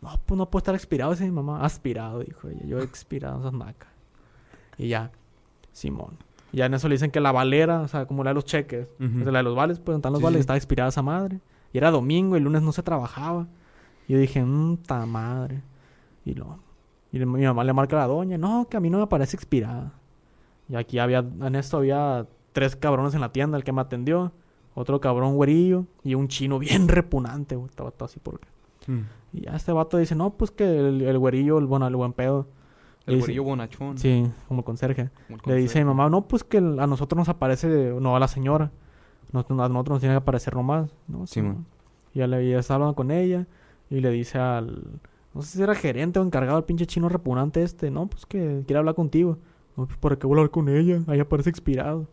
No, 0.00 0.10
pues 0.24 0.38
no 0.38 0.48
puede 0.48 0.60
estar 0.60 0.76
expirado, 0.76 1.12
ese 1.12 1.24
mi 1.24 1.32
mamá. 1.32 1.64
Aspirado, 1.64 2.20
dijo 2.20 2.46
ella. 2.48 2.62
Yo 2.66 2.78
he 2.78 2.84
expirado, 2.84 3.40
esas 3.40 3.52
macas. 3.52 3.88
Y 4.78 4.86
ya, 4.86 5.10
Simón. 5.72 6.18
Y 6.52 6.58
ya 6.58 6.66
en 6.66 6.74
eso 6.74 6.88
le 6.88 6.94
dicen 6.94 7.10
que 7.10 7.18
la 7.18 7.32
valera, 7.32 7.80
o 7.80 7.88
sea, 7.88 8.06
como 8.06 8.22
la 8.22 8.30
de 8.30 8.34
los 8.34 8.44
cheques, 8.44 8.86
sea, 8.98 9.32
la 9.32 9.38
de 9.40 9.42
los 9.42 9.56
vales, 9.56 9.80
pues 9.80 9.96
están 9.96 10.12
los 10.12 10.20
Sí, 10.20 10.24
vales, 10.24 10.36
sí. 10.38 10.40
estaba 10.42 10.56
expirada 10.56 10.88
esa 10.90 11.02
madre. 11.02 11.40
Y 11.72 11.78
era 11.78 11.90
domingo, 11.90 12.36
el 12.36 12.44
lunes 12.44 12.62
no 12.62 12.70
se 12.70 12.84
trabajaba. 12.84 13.48
Y 14.06 14.12
yo 14.12 14.20
dije, 14.20 14.40
mmm, 14.44 14.76
ta 14.78 15.04
madre. 15.04 15.62
Y 16.24 16.34
lo, 16.34 16.58
y 17.12 17.18
mi 17.18 17.44
mamá 17.46 17.64
le 17.64 17.72
marca 17.72 17.96
a 17.96 18.00
la 18.00 18.06
doña, 18.06 18.38
no, 18.38 18.66
que 18.68 18.76
a 18.76 18.80
mí 18.80 18.90
no 18.90 18.98
me 18.98 19.06
parece 19.06 19.36
expirada. 19.36 19.92
Y 20.68 20.76
aquí 20.76 20.98
había, 20.98 21.18
en 21.18 21.54
esto 21.56 21.78
había 21.78 22.26
tres 22.52 22.76
cabrones 22.76 23.14
en 23.14 23.20
la 23.20 23.32
tienda, 23.32 23.56
el 23.56 23.64
que 23.64 23.72
me 23.72 23.80
atendió, 23.80 24.32
otro 24.74 25.00
cabrón 25.00 25.34
güerillo 25.34 25.86
y 26.04 26.14
un 26.14 26.28
chino 26.28 26.58
bien 26.58 26.86
repugnante, 26.88 27.56
güey. 27.56 27.68
Estaba 27.68 27.90
todo 27.90 28.04
así 28.06 28.20
porque. 28.22 28.46
Mm. 28.86 29.00
Y 29.32 29.40
ya 29.42 29.56
este 29.56 29.72
vato 29.72 29.96
dice, 29.98 30.14
no, 30.14 30.30
pues 30.30 30.50
que 30.50 30.64
el, 30.64 31.02
el 31.02 31.18
güerillo, 31.18 31.58
el 31.58 31.66
bueno, 31.66 31.86
el 31.86 31.96
buen 31.96 32.12
pedo. 32.12 32.46
El 33.06 33.14
dice- 33.16 33.20
güerillo 33.26 33.44
bonachón. 33.44 33.98
Sí, 33.98 34.30
como 34.46 34.60
el 34.60 34.64
conserje. 34.64 35.10
como 35.26 35.38
el 35.46 35.52
Le 35.52 35.54
dice 35.60 35.78
a 35.80 35.82
mi 35.82 35.88
mamá, 35.88 36.08
no, 36.08 36.22
pues 36.28 36.44
que 36.44 36.58
a 36.58 36.60
nosotros 36.60 37.16
nos 37.18 37.28
aparece, 37.28 37.94
no 38.00 38.14
a 38.14 38.20
la 38.20 38.28
señora. 38.28 38.70
Nos- 39.32 39.46
a 39.50 39.54
nosotros 39.68 39.88
nos 39.94 40.00
tiene 40.00 40.14
que 40.14 40.18
aparecer 40.18 40.54
nomás. 40.54 40.90
¿no? 41.08 41.26
Sí, 41.26 41.42
man. 41.42 41.66
Y 42.14 42.18
ya 42.20 42.26
le 42.26 42.48
ya 42.48 42.58
está 42.58 42.74
hablando 42.74 42.94
con 42.94 43.10
ella 43.10 43.46
y 43.88 44.00
le 44.00 44.10
dice 44.10 44.38
al... 44.38 45.00
No 45.34 45.42
sé 45.42 45.58
si 45.58 45.62
era 45.62 45.74
gerente 45.74 46.18
o 46.18 46.22
encargado 46.22 46.58
el 46.58 46.64
pinche 46.64 46.86
chino 46.86 47.08
repugnante 47.08 47.62
este. 47.62 47.90
No, 47.90 48.08
pues 48.08 48.26
que 48.26 48.62
quiere 48.66 48.78
hablar 48.78 48.94
contigo. 48.94 49.38
No, 49.76 49.86
pues 49.86 49.98
¿para 49.98 50.16
qué 50.16 50.26
hablar 50.26 50.50
con 50.50 50.68
ella? 50.68 51.02
Ahí 51.06 51.20
aparece 51.20 51.50
expirado. 51.50 52.08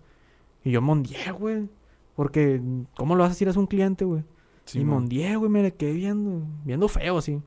Y 0.63 0.71
yo 0.71 0.81
mondié, 0.81 1.31
güey. 1.31 1.69
Porque, 2.15 2.61
¿cómo 2.95 3.15
lo 3.15 3.23
vas 3.23 3.31
a 3.31 3.33
decir? 3.33 3.47
Es 3.47 3.57
un 3.57 3.67
cliente, 3.67 4.05
güey. 4.05 4.23
Sí, 4.65 4.79
y 4.79 4.83
man. 4.83 4.95
mondié, 4.95 5.35
güey, 5.35 5.49
me 5.49 5.63
le 5.63 5.73
quedé 5.73 5.93
viendo. 5.93 6.45
Viendo 6.63 6.87
feo, 6.87 7.17
así. 7.17 7.41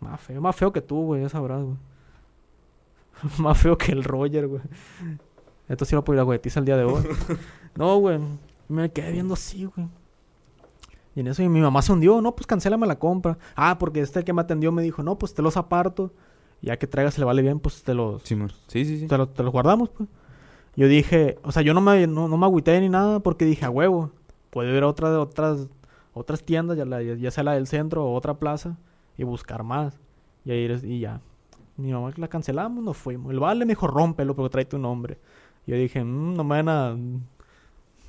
Más 0.00 0.20
feo, 0.20 0.40
más 0.40 0.56
feo 0.56 0.72
que 0.72 0.80
tú, 0.80 1.04
güey, 1.04 1.22
ya 1.22 1.28
sabrás, 1.28 1.62
güey. 1.62 1.76
más 3.38 3.58
feo 3.58 3.76
que 3.76 3.92
el 3.92 4.02
Roger, 4.02 4.48
güey. 4.48 4.62
Esto 5.68 5.84
sí 5.84 5.94
lo 5.94 6.02
puedo 6.02 6.16
ir 6.16 6.20
a 6.20 6.24
güeyetiza 6.24 6.58
el 6.60 6.66
día 6.66 6.76
de 6.76 6.84
hoy. 6.84 7.04
no, 7.76 7.98
güey. 7.98 8.18
Me 8.68 8.90
quedé 8.90 9.12
viendo 9.12 9.34
así, 9.34 9.64
güey. 9.64 9.88
Y 11.20 11.22
en 11.22 11.26
eso 11.28 11.42
y 11.42 11.50
mi 11.50 11.60
mamá 11.60 11.82
se 11.82 11.92
hundió, 11.92 12.22
no, 12.22 12.34
pues 12.34 12.46
cancélame 12.46 12.86
la 12.86 12.98
compra. 12.98 13.36
Ah, 13.54 13.76
porque 13.78 14.00
este 14.00 14.24
que 14.24 14.32
me 14.32 14.40
atendió 14.40 14.72
me 14.72 14.82
dijo, 14.82 15.02
no, 15.02 15.18
pues 15.18 15.34
te 15.34 15.42
los 15.42 15.58
aparto. 15.58 16.14
Ya 16.62 16.78
que 16.78 16.86
traigas 16.86 17.12
se 17.12 17.20
le 17.20 17.26
vale 17.26 17.42
bien, 17.42 17.60
pues 17.60 17.82
te 17.82 17.92
los. 17.92 18.22
Sí, 18.22 18.34
sí, 18.86 19.00
sí. 19.00 19.06
te, 19.06 19.18
los, 19.18 19.34
te 19.34 19.42
los 19.42 19.52
guardamos, 19.52 19.90
pues. 19.90 20.08
Yo 20.76 20.88
dije, 20.88 21.38
o 21.42 21.52
sea, 21.52 21.60
yo 21.60 21.74
no 21.74 21.82
me, 21.82 22.06
no, 22.06 22.26
no 22.26 22.38
me 22.38 22.46
agüité 22.46 22.80
ni 22.80 22.88
nada 22.88 23.20
porque 23.20 23.44
dije, 23.44 23.66
a 23.66 23.70
huevo, 23.70 24.12
puede 24.48 24.74
ir 24.74 24.82
a 24.82 24.86
otra, 24.86 25.20
otras, 25.20 25.68
otras 26.14 26.42
tiendas, 26.42 26.78
ya, 26.78 26.86
la- 26.86 27.02
ya 27.02 27.30
sea 27.30 27.44
la 27.44 27.52
del 27.52 27.66
centro 27.66 28.06
o 28.06 28.14
otra 28.14 28.38
plaza, 28.38 28.78
y 29.18 29.24
buscar 29.24 29.62
más. 29.62 30.00
Y 30.46 30.52
ahí 30.52 30.64
eres- 30.64 30.84
y 30.84 31.00
ya. 31.00 31.20
Mi 31.76 31.92
mamá 31.92 32.12
la 32.16 32.28
cancelamos, 32.28 32.82
nos 32.82 32.96
fuimos. 32.96 33.30
El 33.30 33.40
vale 33.40 33.66
me 33.66 33.72
dijo, 33.72 33.86
rómpelo 33.88 34.34
porque 34.34 34.48
trae 34.50 34.64
tu 34.64 34.78
nombre. 34.78 35.18
Yo 35.66 35.76
dije, 35.76 36.02
"Mm, 36.02 36.34
no 36.34 36.44
me 36.44 36.62
van 36.62 36.68
a 36.70 36.96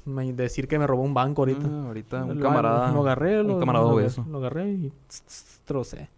decir 0.05 0.67
que 0.67 0.79
me 0.79 0.87
robó 0.87 1.03
un 1.03 1.13
banco 1.13 1.41
ahorita. 1.41 1.67
Ah, 1.67 1.87
ahorita 1.87 2.23
un 2.25 2.37
Lo- 2.37 2.43
camarada. 2.43 2.91
Lo 2.91 3.01
agarré, 3.01 3.41
un 3.41 3.47
lo, 3.47 3.59
camarada 3.59 3.85
lo, 3.85 3.91
obeso. 3.93 4.25
lo 4.29 4.37
agarré 4.37 4.71
y 4.71 4.93
tss, 5.07 5.23
tss, 5.23 5.61
trocé. 5.65 6.09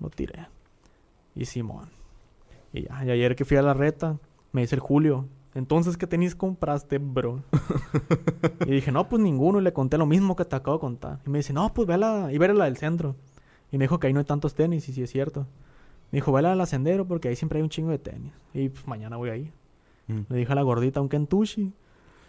Lo 0.00 0.10
tiré. 0.10 0.46
Y 1.34 1.44
Simón. 1.44 1.88
Y 2.72 2.82
ya, 2.82 3.04
y 3.04 3.10
ayer 3.10 3.36
que 3.36 3.44
fui 3.44 3.56
a 3.56 3.62
la 3.62 3.74
reta, 3.74 4.18
me 4.52 4.62
dice 4.62 4.74
el 4.74 4.80
Julio, 4.80 5.26
entonces, 5.54 5.96
¿qué 5.96 6.06
tenis 6.08 6.34
compraste, 6.34 6.98
bro? 6.98 7.40
y 8.66 8.72
dije, 8.72 8.90
no, 8.90 9.08
pues 9.08 9.22
ninguno. 9.22 9.60
Y 9.60 9.62
le 9.62 9.72
conté 9.72 9.98
lo 9.98 10.06
mismo 10.06 10.34
que 10.34 10.44
te 10.44 10.56
acabo 10.56 10.78
de 10.78 10.80
contar. 10.80 11.20
Y 11.26 11.30
me 11.30 11.38
dice, 11.38 11.52
no, 11.52 11.72
pues 11.72 11.86
ve 11.86 11.94
a 11.94 11.98
la, 11.98 12.32
y 12.32 12.38
ve 12.38 12.46
a 12.46 12.54
la 12.54 12.64
del 12.64 12.76
centro. 12.76 13.14
Y 13.70 13.78
me 13.78 13.84
dijo 13.84 14.00
que 14.00 14.08
ahí 14.08 14.12
no 14.12 14.18
hay 14.18 14.24
tantos 14.24 14.54
tenis, 14.54 14.88
y 14.88 14.92
sí 14.92 15.02
es 15.02 15.10
cierto. 15.10 15.46
Me 16.10 16.16
dijo, 16.16 16.32
ve 16.32 16.44
a 16.46 16.54
la 16.54 16.66
Sendero 16.66 17.06
porque 17.06 17.28
ahí 17.28 17.36
siempre 17.36 17.58
hay 17.58 17.62
un 17.62 17.68
chingo 17.68 17.90
de 17.90 17.98
tenis. 17.98 18.32
Y 18.52 18.68
pues 18.68 18.86
mañana 18.88 19.16
voy 19.16 19.30
ahí. 19.30 19.52
Mm. 20.08 20.20
Le 20.28 20.36
dije 20.38 20.52
a 20.52 20.54
la 20.56 20.62
gordita 20.62 21.00
un 21.00 21.08
Kentucky. 21.08 21.72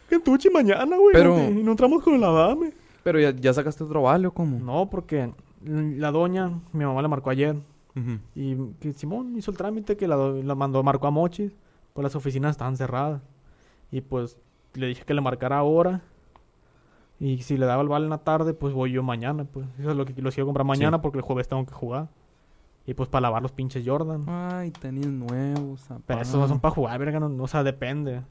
Kentucky 0.10 0.50
mañana, 0.50 0.98
güey. 0.98 1.14
Pero- 1.14 1.38
Y 1.50 1.64
no 1.64 1.72
entramos 1.72 2.04
con 2.04 2.20
la 2.20 2.30
dame. 2.32 2.72
Pero 3.04 3.20
ya, 3.20 3.32
ya 3.32 3.54
sacaste 3.54 3.84
otro 3.84 4.02
vale 4.04 4.28
o 4.28 4.32
cómo? 4.34 4.60
No, 4.60 4.90
porque 4.90 5.32
la 5.64 6.12
doña, 6.12 6.52
mi 6.74 6.86
mamá 6.86 7.02
le 7.02 7.08
marcó 7.08 7.30
ayer. 7.30 7.56
Y 8.36 8.56
que 8.82 8.92
Simón 8.94 9.38
hizo 9.38 9.52
el 9.52 9.58
trámite 9.58 9.96
que 9.96 10.08
la, 10.08 10.16
do- 10.16 10.44
la 10.44 10.54
mandó, 10.56 10.84
marcó 10.84 11.08
a 11.08 11.12
Mochis. 11.12 11.52
Pues 11.94 12.04
las 12.04 12.16
oficinas 12.16 12.52
estaban 12.52 12.76
cerradas. 12.76 13.22
Y 13.92 14.02
pues 14.02 14.38
le 14.74 14.88
dije 14.88 15.04
que 15.06 15.14
le 15.14 15.22
marcara 15.22 15.58
ahora. 15.60 16.02
Y 17.20 17.38
si 17.44 17.58
le 17.58 17.66
daba 17.66 17.82
el 17.82 17.88
vale 17.88 18.04
en 18.06 18.10
la 18.10 18.18
tarde, 18.18 18.54
pues 18.54 18.74
voy 18.74 18.92
yo 18.92 19.02
mañana. 19.02 19.46
Pues 19.46 19.66
eso 19.80 19.92
es 19.92 19.96
lo 19.96 20.04
que 20.06 20.14
lo 20.22 20.30
quiero 20.32 20.46
comprar 20.46 20.66
mañana 20.66 20.98
Sí. 20.98 21.02
porque 21.02 21.20
el 21.20 21.24
jueves 21.24 21.48
tengo 21.48 21.66
que 21.66 21.74
jugar. 21.74 22.10
Y 22.86 22.94
pues 22.94 23.08
para 23.08 23.22
lavar 23.22 23.42
los 23.42 23.54
pinches 23.54 23.84
Jordan. 23.88 24.26
Ay, 24.28 24.72
tenis 24.72 25.08
nuevos. 25.08 25.88
Pero 26.06 26.22
esos 26.22 26.36
no 26.40 26.48
son 26.50 26.60
para 26.60 26.76
jugar, 26.76 27.00
verga. 27.00 27.20
No, 27.22 27.44
o 27.44 27.48
sea, 27.48 27.64
depende. 27.64 28.22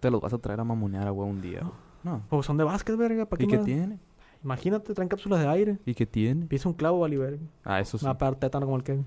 Te 0.00 0.10
los 0.10 0.20
vas 0.20 0.32
a 0.32 0.38
traer 0.38 0.60
a 0.60 0.64
mamonear, 0.64 1.10
güey, 1.12 1.28
un 1.28 1.40
día. 1.40 1.60
güey. 1.60 1.72
No. 2.04 2.22
Pues 2.28 2.46
son 2.46 2.56
de 2.56 2.64
básquet, 2.64 2.96
verga. 2.96 3.26
¿Para 3.26 3.42
¿Y 3.42 3.46
qué 3.46 3.58
tiene? 3.58 3.98
Imagínate, 4.44 4.94
traen 4.94 5.08
cápsulas 5.08 5.40
de 5.40 5.48
aire. 5.48 5.78
¿Y 5.84 5.94
qué 5.94 6.06
tiene? 6.06 6.46
Pisa 6.46 6.68
un 6.68 6.74
clavo, 6.74 7.00
vale, 7.00 7.16
verga. 7.18 7.42
Ah, 7.64 7.80
eso 7.80 7.98
sí. 7.98 8.04
Me 8.04 8.08
va 8.08 8.14
a 8.14 8.18
pegar 8.18 8.36
tétano 8.36 8.66
como 8.66 8.76
el 8.76 8.84
que... 8.84 9.00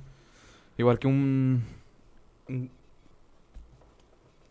Igual 0.77 0.99
que 0.99 1.07
un... 1.07 1.63
un- 2.49 2.69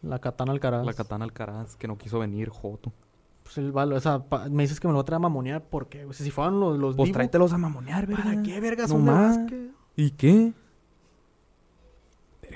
La 0.02 0.18
katana 0.18 0.52
al 0.52 0.60
carajo. 0.60 0.84
La 0.86 0.94
katana 0.94 1.24
Alcaraz 1.24 1.76
que 1.76 1.86
no 1.86 1.98
quiso 1.98 2.18
venir, 2.18 2.48
Joto. 2.48 2.92
Pues 3.42 3.58
el 3.58 3.72
valo, 3.72 3.96
o 3.96 4.00
sea, 4.00 4.20
pa- 4.20 4.48
me 4.48 4.62
dices 4.62 4.80
que 4.80 4.86
me 4.86 4.92
lo 4.92 4.96
voy 4.98 5.02
a 5.02 5.04
traer 5.06 5.16
a 5.16 5.20
mamonear, 5.20 5.62
¿por 5.62 5.88
qué? 5.88 6.04
O 6.06 6.12
sea, 6.12 6.24
si 6.24 6.30
fueran 6.30 6.58
los, 6.60 6.78
los 6.78 6.96
Pues 6.96 7.12
tráetelos 7.12 7.52
a 7.52 7.58
mamonear, 7.58 8.08
¿para 8.08 8.24
verga. 8.24 8.42
qué, 8.42 8.60
verga? 8.60 8.82
No 8.84 8.88
Son 8.88 9.04
de 9.04 9.10
más. 9.12 9.38
¿Y 9.96 10.10
qué? 10.12 10.52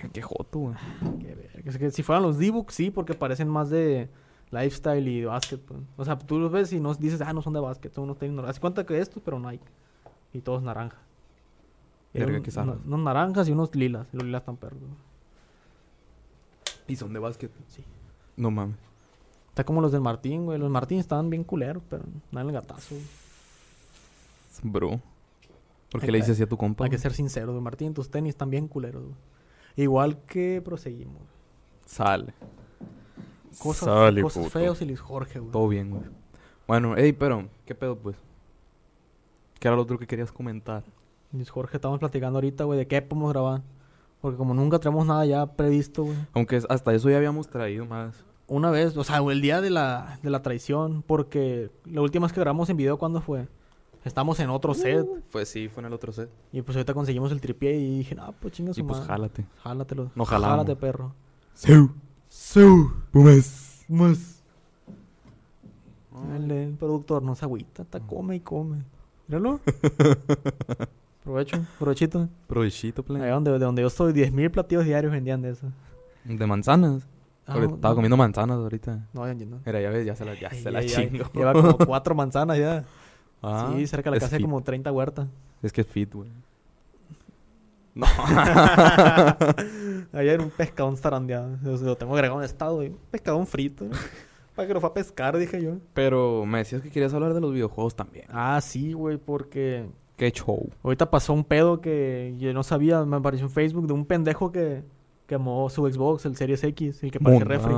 Qué 0.13 0.23
Joto, 0.23 0.59
güey. 0.59 0.75
Qué 1.21 1.35
verga. 1.35 1.71
Es 1.71 1.79
que 1.79 1.91
si 1.91 2.03
fueran 2.03 2.23
los 2.23 2.39
Divo, 2.39 2.67
sí, 2.69 2.91
porque 2.91 3.15
parecen 3.15 3.49
más 3.49 3.71
de 3.71 4.09
lifestyle 4.51 5.07
y 5.09 5.21
de 5.21 5.27
básquet. 5.27 5.61
pues. 5.61 5.81
O 5.97 6.05
sea, 6.05 6.19
tú 6.19 6.39
los 6.39 6.51
ves 6.51 6.73
y 6.73 6.81
no 6.81 6.95
dices, 6.95 7.21
ah, 7.21 7.33
no 7.33 7.43
son 7.43 7.53
de 7.53 7.61
básquet, 7.61 7.93
son 7.93 8.05
unos 8.05 8.19
tenis. 8.19 8.39
Haz 8.45 8.61
cuenta 8.61 8.85
que 8.85 8.99
estos, 8.99 9.23
pero 9.23 9.39
Nike. 9.39 9.65
Y 10.33 10.41
todos 10.41 10.63
naranja. 10.63 10.99
Verga, 12.13 12.41
qué 12.41 12.51
zarra. 12.51 12.77
unos, 12.85 13.01
naranjas 13.01 13.49
y 13.49 13.53
unos 13.53 13.75
lilas. 13.75 14.07
Los 14.13 14.25
lilas 14.25 14.43
están 14.43 14.57
perros. 14.57 14.79
¿Y 16.87 16.97
son 16.97 17.13
de 17.13 17.19
básquet? 17.19 17.51
Sí. 17.69 17.85
No 18.37 18.51
mames. 18.51 18.77
Está 19.49 19.65
como 19.65 19.81
los 19.81 19.93
del 19.93 20.01
Martín, 20.01 20.45
güey. 20.45 20.59
Los 20.59 20.71
Martín 20.71 20.99
estaban 20.99 21.31
bien 21.31 21.45
culeros, 21.45 21.83
pero 21.89 22.05
dan 22.31 22.47
el 22.47 22.53
gatazo. 22.53 22.95
güey. 22.95 23.07
Bro. 24.63 25.01
¿Por 25.91 26.01
qué 26.01 26.07
Hay 26.07 26.13
le 26.13 26.19
dices 26.19 26.33
así 26.33 26.43
a 26.43 26.49
tu 26.49 26.57
compa? 26.57 26.85
Hay 26.85 26.91
que 26.91 26.99
ser 26.99 27.13
sincero, 27.13 27.53
güey. 27.53 27.63
Martín, 27.63 27.95
tus 27.95 28.11
tenis 28.11 28.31
están 28.31 28.51
bien 28.51 28.69
culeros, 28.69 29.03
güey. 29.03 29.15
Igual 29.77 30.19
que 30.27 30.63
proseguimos. 30.65 31.23
Sale. 31.85 32.33
Cosas, 33.59 33.85
Sale, 33.89 34.23
cosas 34.23 34.45
puto. 34.45 34.59
feos 34.59 34.83
y 34.83 34.87
Luis 34.87 35.01
Jorge, 35.01 35.39
güey. 35.39 35.53
Todo 35.53 35.69
bien, 35.69 35.91
güey. 35.91 36.03
Bueno, 36.67 36.97
ey, 36.97 37.13
pero, 37.13 37.49
¿qué 37.67 37.75
pedo, 37.75 37.97
pues? 37.97 38.17
¿Qué 39.61 39.69
era 39.69 39.77
lo 39.77 39.83
otro 39.83 39.99
que 39.99 40.07
querías 40.07 40.33
comentar? 40.33 40.83
Luis 41.33 41.51
Jorge, 41.51 41.77
estamos 41.77 41.99
platicando 41.99 42.39
ahorita, 42.39 42.65
güey, 42.65 42.79
de 42.79 42.87
qué 42.87 43.03
podemos 43.03 43.33
grabar. 43.33 43.63
Porque 44.21 44.37
como 44.39 44.55
nunca 44.55 44.79
tenemos 44.79 45.07
nada 45.07 45.27
ya 45.27 45.47
previsto, 45.47 46.05
güey. 46.05 46.17
Aunque 46.33 46.61
hasta 46.69 46.95
eso 46.95 47.11
ya 47.11 47.17
habíamos 47.17 47.49
traído 47.49 47.85
más. 47.87 48.25
Una 48.47 48.71
vez, 48.71 48.97
o 48.97 49.05
sea, 49.05 49.19
güey, 49.21 49.37
el 49.37 49.43
día 49.43 49.61
de 49.61 49.71
la, 49.71 50.19
de 50.23 50.31
la 50.31 50.43
traición, 50.43 51.03
porque 51.07 51.71
la 51.85 52.01
última 52.03 52.27
vez 52.27 52.33
que 52.33 52.41
grabamos 52.41 52.69
en 52.71 52.77
video, 52.77 52.99
¿cuándo 52.99 53.21
fue? 53.21 53.49
Estamos 54.05 54.39
en 54.41 54.51
otro 54.51 54.75
set. 54.75 55.07
Pues 55.33 55.49
sí, 55.49 55.69
fue 55.69 55.81
en 55.81 55.87
el 55.87 55.93
otro 55.95 56.13
set. 56.13 56.29
Y 56.53 56.61
pues 56.63 56.77
ahorita 56.77 56.93
conseguimos 56.95 57.33
el 57.33 57.41
tripié 57.41 57.75
y 57.77 57.99
dije, 57.99 58.15
no, 58.15 58.33
pues 58.41 58.53
chinga 58.55 58.75
su 58.75 58.81
Y 58.81 58.83
pues 58.83 58.99
madre. 58.99 59.09
jálate. 59.13 59.47
Jálatelo. 59.63 60.11
No 60.15 60.25
jalamos. 60.25 60.59
Jálate, 60.59 60.77
perro. 60.77 61.15
Seu. 61.55 61.91
Seu. 62.29 62.93
Pumes. 63.11 63.85
Más. 63.89 64.43
El, 66.37 66.51
el 66.51 66.75
productor 66.75 67.23
no 67.23 67.35
se 67.35 67.45
agüita, 67.45 67.83
está 67.83 67.99
come 68.01 68.37
y 68.37 68.41
come. 68.41 68.85
Míralo. 69.27 69.61
Provecho, 71.25 71.65
provechito. 71.79 72.29
Provechito, 72.47 73.01
Ahí 73.03 73.07
play. 73.07 73.31
donde, 73.31 73.51
de 73.53 73.59
donde 73.59 73.81
yo 73.83 73.89
estoy, 73.89 74.13
10.000 74.13 74.51
platillos 74.51 74.85
diarios 74.85 75.11
vendían 75.11 75.41
de 75.41 75.51
eso. 75.51 75.67
De 76.25 76.47
manzanas. 76.47 77.07
Ah, 77.47 77.57
no, 77.59 77.65
estaba 77.65 77.91
no. 77.91 77.95
comiendo 77.97 78.17
manzanas 78.17 78.57
ahorita. 78.59 79.09
No, 79.15 79.27
ya 79.27 79.35
no. 79.47 79.61
Mira, 79.65 79.81
ya 79.81 79.91
ves, 79.91 80.05
ya 80.07 80.15
se 80.17 80.25
la, 80.25 80.35
ya 80.39 80.49
Ay, 80.53 80.63
se 80.63 80.71
la 80.71 80.85
chingo. 80.85 81.25
Lleva 81.33 81.53
como 81.55 81.77
cuatro 81.87 82.15
manzanas 82.15 82.59
ya. 82.59 82.85
Ah, 83.47 83.73
sí, 83.77 83.87
cerca 83.87 84.11
de 84.11 84.17
la 84.17 84.21
casa 84.21 84.37
hay 84.37 84.43
como 84.43 84.63
30 84.63 84.91
huertas. 84.93 85.29
Es 85.63 85.73
que 85.73 85.81
es 85.83 85.87
fit, 85.87 86.13
güey. 86.15 86.31
No. 87.95 88.07
Ayer 90.13 90.41
un 90.41 90.51
pescadón 90.51 90.97
zarandeado. 90.97 91.57
Lo, 91.63 91.77
lo 91.77 91.97
tengo 91.97 92.15
agregado 92.15 92.41
en 92.41 92.45
estado, 92.45 92.77
güey. 92.77 92.89
Un 92.89 92.99
pescadón 93.11 93.47
frito. 93.47 93.85
¿no? 93.85 93.91
Para 94.55 94.69
que 94.69 94.75
lo 94.75 94.81
fue 94.81 94.91
a 94.91 94.95
pescar, 94.95 95.37
dije 95.37 95.63
yo. 95.63 95.77
Pero 95.93 96.45
me 96.47 96.59
decías 96.59 96.83
que 96.83 96.91
querías 96.91 97.13
hablar 97.15 97.35
de 97.35 97.41
los 97.41 97.53
videojuegos 97.53 97.95
también. 97.95 98.27
Ah, 98.31 98.61
sí, 98.61 98.93
güey, 98.93 99.17
porque 99.17 99.87
Qué 100.17 100.31
show. 100.31 100.69
ahorita 100.83 101.11
pasó 101.11 101.33
un 101.33 101.45
pedo 101.45 101.81
que 101.81 102.35
yo 102.39 102.53
no 102.53 102.63
sabía, 102.63 103.05
me 103.05 103.17
apareció 103.17 103.47
en 103.47 103.53
Facebook 103.53 103.87
de 103.87 103.93
un 103.95 104.05
pendejo 104.07 104.53
que 104.53 104.83
quemó 105.27 105.69
su 105.71 105.91
Xbox, 105.91 106.25
el 106.27 106.37
Series 106.37 106.63
X, 106.63 107.03
el 107.03 107.11
que 107.11 107.19
parece 107.21 107.45
refri. 107.45 107.75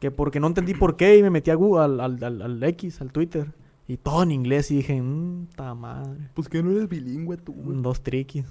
Que 0.00 0.10
porque 0.10 0.40
no 0.40 0.46
entendí 0.46 0.74
por 0.74 0.96
qué 0.96 1.18
y 1.18 1.22
me 1.22 1.30
metí 1.30 1.50
a 1.50 1.54
Google, 1.56 1.84
al, 1.84 2.00
al, 2.00 2.24
al- 2.24 2.42
al 2.42 2.62
X, 2.62 3.00
al 3.00 3.10
Twitter. 3.12 3.48
Y 3.88 3.96
todo 3.96 4.22
en 4.22 4.30
inglés 4.30 4.70
y 4.70 4.76
dije, 4.76 5.00
mmm, 5.02 5.46
ta 5.56 5.74
madre. 5.74 6.28
Pues 6.34 6.48
que 6.48 6.62
no 6.62 6.70
eres 6.70 6.88
bilingüe 6.88 7.36
tú, 7.38 7.54
Mm, 7.54 7.82
Dos 7.82 8.02
triquis. 8.02 8.44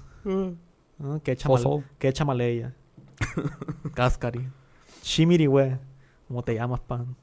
Ah, 1.00 1.20
qué, 1.22 1.36
chamal 1.36 1.84
qué 1.98 2.12
chamaleya. 2.12 2.74
Cascari. 3.94 4.48
Shimiri, 5.02 5.46
güey. 5.46 5.76
¿Cómo 6.26 6.42
te 6.42 6.54
llamas, 6.54 6.80
pan? 6.80 7.16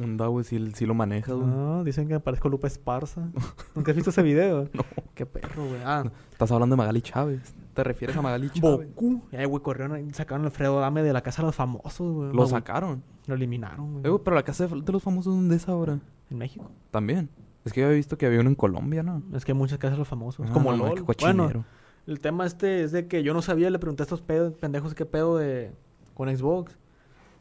Onda, 0.00 0.26
güey, 0.28 0.44
si, 0.44 0.70
si 0.72 0.86
lo 0.86 0.94
manejas, 0.94 1.34
güey. 1.34 1.48
Ah, 1.50 1.82
dicen 1.84 2.06
que 2.06 2.14
me 2.14 2.20
parezco 2.20 2.48
Lupe 2.48 2.66
Esparza. 2.68 3.28
¿Nunca 3.74 3.90
has 3.90 3.96
visto 3.96 4.10
ese 4.10 4.22
video? 4.22 4.68
No. 4.72 4.84
Qué 5.14 5.26
perro, 5.26 5.66
güey. 5.66 5.80
Ah, 5.84 6.04
Estás 6.30 6.52
hablando 6.52 6.74
de 6.74 6.78
Magali 6.78 7.02
Chávez. 7.02 7.52
¿Te 7.78 7.84
refieres 7.84 8.16
a 8.16 8.22
Magali 8.22 8.50
Chávez? 8.50 8.88
Boku. 8.88 9.22
Eh, 9.30 9.46
güey, 9.46 9.62
corrieron 9.62 10.04
y 10.04 10.12
sacaron 10.12 10.42
a 10.42 10.48
Alfredo 10.48 10.80
Dame 10.80 11.04
de 11.04 11.12
la 11.12 11.20
casa 11.20 11.42
de 11.42 11.46
los 11.46 11.54
famosos, 11.54 12.12
güey. 12.12 12.32
Lo 12.32 12.44
sacaron. 12.48 13.04
Lo 13.28 13.36
eliminaron, 13.36 14.00
güey. 14.02 14.14
Eh, 14.14 14.18
pero 14.24 14.34
la 14.34 14.42
casa 14.42 14.66
de 14.66 14.80
de 14.80 14.92
los 14.92 15.00
famosos, 15.00 15.32
¿dónde 15.32 15.54
es 15.54 15.68
ahora? 15.68 16.00
En 16.28 16.38
México. 16.38 16.72
También. 16.90 17.28
Es 17.64 17.72
que 17.72 17.80
yo 17.82 17.86
había 17.86 17.96
visto 17.96 18.18
que 18.18 18.26
había 18.26 18.40
uno 18.40 18.48
en 18.50 18.56
Colombia, 18.56 19.04
¿no? 19.04 19.22
Es 19.32 19.44
que 19.44 19.52
hay 19.52 19.58
muchas 19.58 19.78
casas 19.78 19.92
de 19.94 19.98
los 20.00 20.08
famosos. 20.08 20.44
Ah, 20.48 20.52
como 20.52 20.72
LOL. 20.72 21.04
Bueno, 21.20 21.64
el 22.08 22.18
tema 22.18 22.46
este 22.46 22.82
es 22.82 22.90
de 22.90 23.06
que 23.06 23.22
yo 23.22 23.32
no 23.32 23.42
sabía, 23.42 23.70
le 23.70 23.78
pregunté 23.78 24.02
a 24.02 24.06
estos 24.06 24.22
pedos- 24.22 24.54
pendejos 24.54 24.94
qué 24.96 25.06
pedo 25.06 25.36
de 25.36 25.70
con 26.14 26.28
Xbox. 26.36 26.76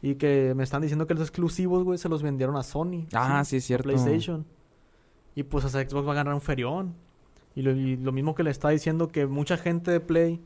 Y 0.03 0.15
que 0.15 0.53
me 0.55 0.63
están 0.63 0.83
diciendo 0.83 1.07
que 1.07 1.15
los 1.15 1.23
exclusivos, 1.23 1.83
güey, 1.83 1.97
se 1.97 2.09
los 2.09 2.21
vendieron 2.21 2.57
a 2.57 2.61
Sony. 2.61 3.07
Ah, 3.11 3.43
sí, 3.43 3.55
es 3.55 3.63
a 3.63 3.65
cierto. 3.65 3.85
PlayStation. 3.85 4.45
Y 5.33 5.41
pues 5.41 5.65
hasta 5.65 5.81
Xbox 5.81 6.07
va 6.07 6.11
a 6.11 6.15
ganar 6.15 6.35
un 6.35 6.41
ferión. 6.41 6.93
Y 7.57 7.63
lo, 7.63 7.71
y 7.71 7.95
lo 7.97 8.11
mismo 8.11 8.35
que 8.35 8.43
le 8.43 8.51
está 8.51 8.69
diciendo 8.69 9.07
que 9.07 9.25
mucha 9.25 9.57
gente 9.57 9.89
de 9.89 9.99
Play 9.99 10.41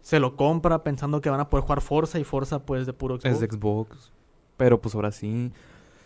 se 0.00 0.18
lo 0.18 0.34
compra 0.36 0.82
pensando 0.82 1.20
que 1.20 1.30
van 1.30 1.38
a 1.40 1.48
poder 1.48 1.62
jugar 1.62 1.80
Forza 1.80 2.18
y 2.18 2.24
Forza 2.24 2.66
pues 2.66 2.86
de 2.86 2.92
puro 2.92 3.14
Xbox. 3.20 3.26
Es 3.34 3.40
de 3.40 3.46
Xbox. 3.46 4.12
Pero 4.56 4.80
pues 4.80 4.94
ahora 4.96 5.12
sí. 5.12 5.52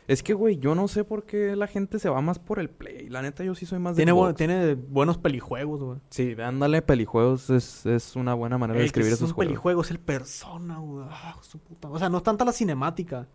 Es 0.07 0.23
que, 0.23 0.33
güey, 0.35 0.59
yo 0.59 0.75
no 0.75 0.87
sé 0.89 1.05
por 1.05 1.25
qué 1.25 1.55
la 1.57 1.67
gente 1.67 1.99
se 1.99 2.09
va 2.09 2.21
más 2.21 2.39
por 2.39 2.59
el 2.59 2.69
Play. 2.71 3.09
La 3.09 3.21
neta, 3.23 3.43
yo 3.45 3.55
sí 3.55 3.65
soy 3.67 3.79
más 3.79 3.95
de 3.97 4.01
tiene, 4.05 4.13
bu- 4.13 4.27
Xbox. 4.27 4.37
tiene 4.37 4.75
buenos 4.75 5.19
pelijuegos, 5.19 5.83
güey. 5.83 5.99
Sí, 6.11 6.35
ándale, 6.43 6.81
pelijuegos 6.83 7.51
es, 7.51 7.85
es 7.87 8.15
una 8.17 8.35
buena 8.35 8.57
manera 8.59 8.79
de 8.79 8.85
El 8.85 8.93
que 8.93 9.01
escribir 9.01 9.13
es 9.13 9.19
esos 9.19 9.31
un 9.31 9.35
juegos. 9.35 9.49
pelijuego 9.51 9.81
es 9.83 9.91
el 9.91 9.99
persona, 9.99 10.79
güey. 10.79 11.07
Ah, 11.11 11.37
su 11.43 11.59
puta- 11.59 11.89
O 11.89 11.99
sea, 11.99 12.09
no 12.09 12.19
es 12.19 12.23
tanta 12.23 12.45
la 12.45 12.53
cinemática. 12.53 13.27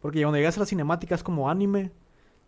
Porque 0.00 0.20
cuando 0.22 0.36
llegas 0.38 0.56
a 0.56 0.60
la 0.60 0.66
cinemática 0.66 1.14
es 1.14 1.22
como 1.22 1.48
anime. 1.48 1.92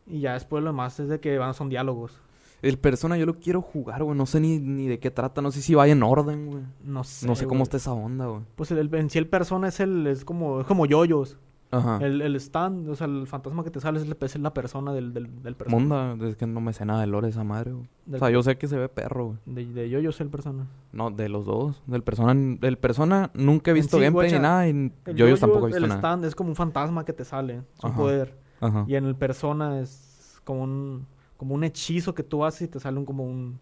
Y 0.06 0.20
ya 0.20 0.34
después 0.34 0.62
lo 0.62 0.70
demás 0.70 0.98
es 1.00 1.08
de 1.08 1.20
que 1.20 1.38
van, 1.38 1.54
son 1.54 1.68
diálogos. 1.70 2.20
El 2.68 2.78
Persona 2.78 3.16
yo 3.16 3.26
lo 3.26 3.38
quiero 3.38 3.60
jugar, 3.62 4.02
güey. 4.04 4.16
No 4.16 4.26
sé 4.26 4.40
ni, 4.40 4.58
ni 4.58 4.86
de 4.88 4.98
qué 4.98 5.10
trata. 5.10 5.42
No 5.42 5.50
sé 5.50 5.60
si 5.62 5.74
vaya 5.74 5.92
en 5.92 6.02
orden, 6.02 6.46
güey. 6.46 6.62
No 6.82 7.04
sé. 7.04 7.26
No 7.26 7.34
sé 7.34 7.44
cómo 7.46 7.58
güey. 7.58 7.62
está 7.64 7.76
esa 7.76 7.92
onda, 7.92 8.26
güey. 8.26 8.42
Pues 8.56 8.70
el, 8.70 8.78
el- 8.78 8.94
en 8.94 9.10
sí 9.10 9.18
el 9.18 9.26
persona 9.28 9.68
es 9.68 9.80
el, 9.80 10.06
es 10.06 10.24
como, 10.24 10.60
es 10.60 10.66
como 10.66 10.86
yoyos. 10.86 11.38
Ajá. 11.70 11.98
El, 12.00 12.20
el 12.22 12.36
stand, 12.36 12.88
o 12.88 12.94
sea, 12.94 13.08
el 13.08 13.26
fantasma 13.26 13.64
que 13.64 13.70
te 13.70 13.80
sale 13.80 13.98
es, 13.98 14.04
el- 14.06 14.16
es 14.20 14.38
la 14.38 14.54
persona 14.54 14.92
del, 14.92 15.12
del, 15.12 15.42
del 15.42 15.56
persona. 15.56 15.76
Monda, 16.12 16.28
es 16.28 16.36
que 16.36 16.46
no 16.46 16.60
me 16.60 16.72
sé 16.72 16.84
nada 16.84 17.00
de 17.00 17.08
lore 17.08 17.28
esa 17.28 17.42
madre, 17.42 17.72
güey. 17.72 17.88
Del- 18.06 18.14
O 18.16 18.18
sea, 18.20 18.30
yo 18.30 18.42
sé 18.44 18.56
que 18.56 18.68
se 18.68 18.78
ve 18.78 18.88
perro, 18.88 19.26
güey. 19.26 19.38
De, 19.46 19.66
de 19.66 19.90
yoyos 19.90 20.20
el 20.20 20.28
persona. 20.30 20.68
No, 20.92 21.10
de 21.10 21.28
los 21.28 21.44
dos. 21.46 21.82
Del 21.86 22.02
Persona, 22.04 22.32
del 22.60 22.78
Persona 22.78 23.30
nunca 23.34 23.72
he 23.72 23.74
visto 23.74 23.96
sí, 23.96 24.04
gameplay 24.04 24.28
guacha, 24.30 24.36
ni 24.38 24.42
nada. 24.42 24.68
Y 24.68 24.70
El 24.70 24.92
yo 25.16 25.26
yoyo, 25.26 25.36
tampoco 25.36 25.64
he 25.64 25.70
visto 25.70 25.82
el 25.82 25.88
nada. 25.88 25.98
stand 26.00 26.24
es 26.26 26.34
como 26.36 26.50
un 26.50 26.56
fantasma 26.56 27.04
que 27.04 27.12
te 27.12 27.24
sale, 27.24 27.54
es 27.76 27.84
un 27.84 27.90
Ajá. 27.90 27.98
poder. 28.00 28.38
Ajá. 28.60 28.84
Y 28.86 28.94
en 28.94 29.04
el 29.06 29.16
persona 29.16 29.80
es 29.80 30.40
como 30.44 30.62
un, 30.62 31.06
como 31.36 31.54
un 31.54 31.64
hechizo 31.64 32.14
que 32.14 32.22
tú 32.22 32.44
haces 32.44 32.62
y 32.62 32.68
te 32.68 32.80
sale 32.80 32.98
un, 32.98 33.04
como 33.04 33.24
un, 33.24 33.58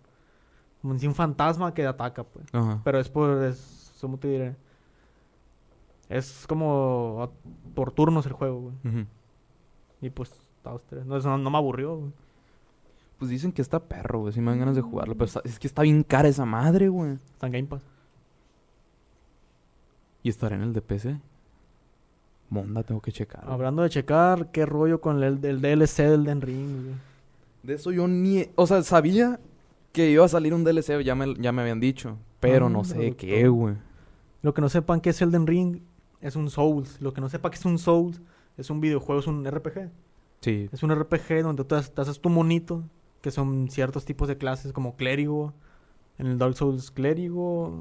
como 0.81 0.99
si 0.99 1.07
un 1.07 1.15
fantasma 1.15 1.73
que 1.75 1.87
ataca, 1.87 2.25
pues. 2.25 2.47
Ajá. 2.53 2.81
Pero 2.85 2.99
es 3.01 3.09
por, 3.09 3.43
es, 3.45 3.95
¿cómo 4.01 4.19
te 4.19 4.29
diré? 4.29 4.57
Es 6.09 6.47
como 6.47 7.23
a- 7.23 7.31
por 7.75 7.93
turnos 7.93 8.27
el 8.27 8.33
juego, 8.33 8.73
güey. 8.85 9.07
Y 10.01 10.11
pues. 10.11 10.33
No, 11.07 11.19
no, 11.19 11.39
no 11.39 11.51
me 11.51 11.57
aburrió, 11.59 11.97
güey. 11.97 12.13
Pues 13.19 13.31
dicen 13.31 13.53
que 13.53 13.63
está 13.63 13.81
perro, 13.81 14.21
güey. 14.21 14.33
Sí 14.33 14.41
me 14.41 14.51
dan 14.51 14.61
ganas 14.61 14.77
de 14.77 14.83
jugarlo. 14.83 15.15
Pero 15.15 15.25
está- 15.27 15.41
es 15.45 15.59
que 15.59 15.67
está 15.67 15.83
bien 15.83 16.03
cara 16.03 16.29
esa 16.29 16.45
madre, 16.45 16.89
güey. 16.89 17.13
Está 17.15 17.47
en 17.47 17.53
Game 17.53 17.67
Pass. 17.69 17.83
¿Y 20.23 20.29
estará 20.29 20.55
en 20.57 20.63
el 20.63 20.73
de 20.73 20.83
PC? 20.83 21.19
Monda, 22.51 22.83
tengo 22.83 23.01
que 23.01 23.11
checar. 23.13 23.43
güey. 23.43 23.55
Hablando 23.55 23.83
de 23.83 23.91
checar, 23.91 24.51
qué 24.53 24.67
rollo 24.67 25.01
con 25.01 25.23
el, 25.23 25.45
el 25.45 25.61
DLC 25.61 26.03
del 26.09 26.25
Den 26.25 26.41
Ring, 26.43 26.83
güey. 26.85 26.95
De 27.63 27.75
eso 27.75 27.93
yo 27.93 28.09
ni... 28.09 28.47
O 28.57 28.67
sea, 28.67 28.83
sabía 28.83 29.41
que 29.93 30.11
iba 30.11 30.25
a 30.25 30.29
salir 30.29 30.55
un 30.55 30.65
DLC, 30.65 31.03
ya 31.03 31.15
me, 31.15 31.35
ya 31.35 31.53
me 31.53 31.63
habían 31.63 31.81
dicho. 31.81 32.19
Pero 32.41 32.69
no 32.69 32.85
sé 32.85 33.15
qué, 33.17 33.49
güey. 33.49 33.77
Lo 34.43 34.55
que 34.55 34.61
no 34.61 34.69
sepan 34.69 35.01
que 35.01 35.11
es 35.11 35.23
Elden 35.23 35.47
Ring 35.47 35.83
es 36.21 36.35
un 36.35 36.51
Souls. 36.51 37.01
Lo 37.01 37.13
que 37.13 37.21
no 37.21 37.29
sepa 37.29 37.51
que 37.51 37.57
es 37.57 37.65
un 37.65 37.79
Souls 37.79 38.21
es 38.57 38.71
un 38.71 38.81
videojuego, 38.81 39.21
es 39.21 39.27
un 39.27 39.45
RPG. 39.45 39.91
Sí. 40.41 40.69
Es 40.73 40.83
un 40.83 40.93
RPG 40.95 41.43
donde 41.43 41.65
tú 41.65 41.77
te 41.77 42.01
haces 42.01 42.21
tu 42.21 42.29
monito, 42.29 42.83
que 43.21 43.31
son 43.31 43.71
ciertos 43.71 44.05
tipos 44.05 44.27
de 44.27 44.37
clases 44.37 44.73
como 44.73 44.97
clérigo. 44.97 45.55
En 46.19 46.27
el 46.27 46.39
Dark 46.39 46.57
Souls 46.57 46.91
clérigo, 46.91 47.81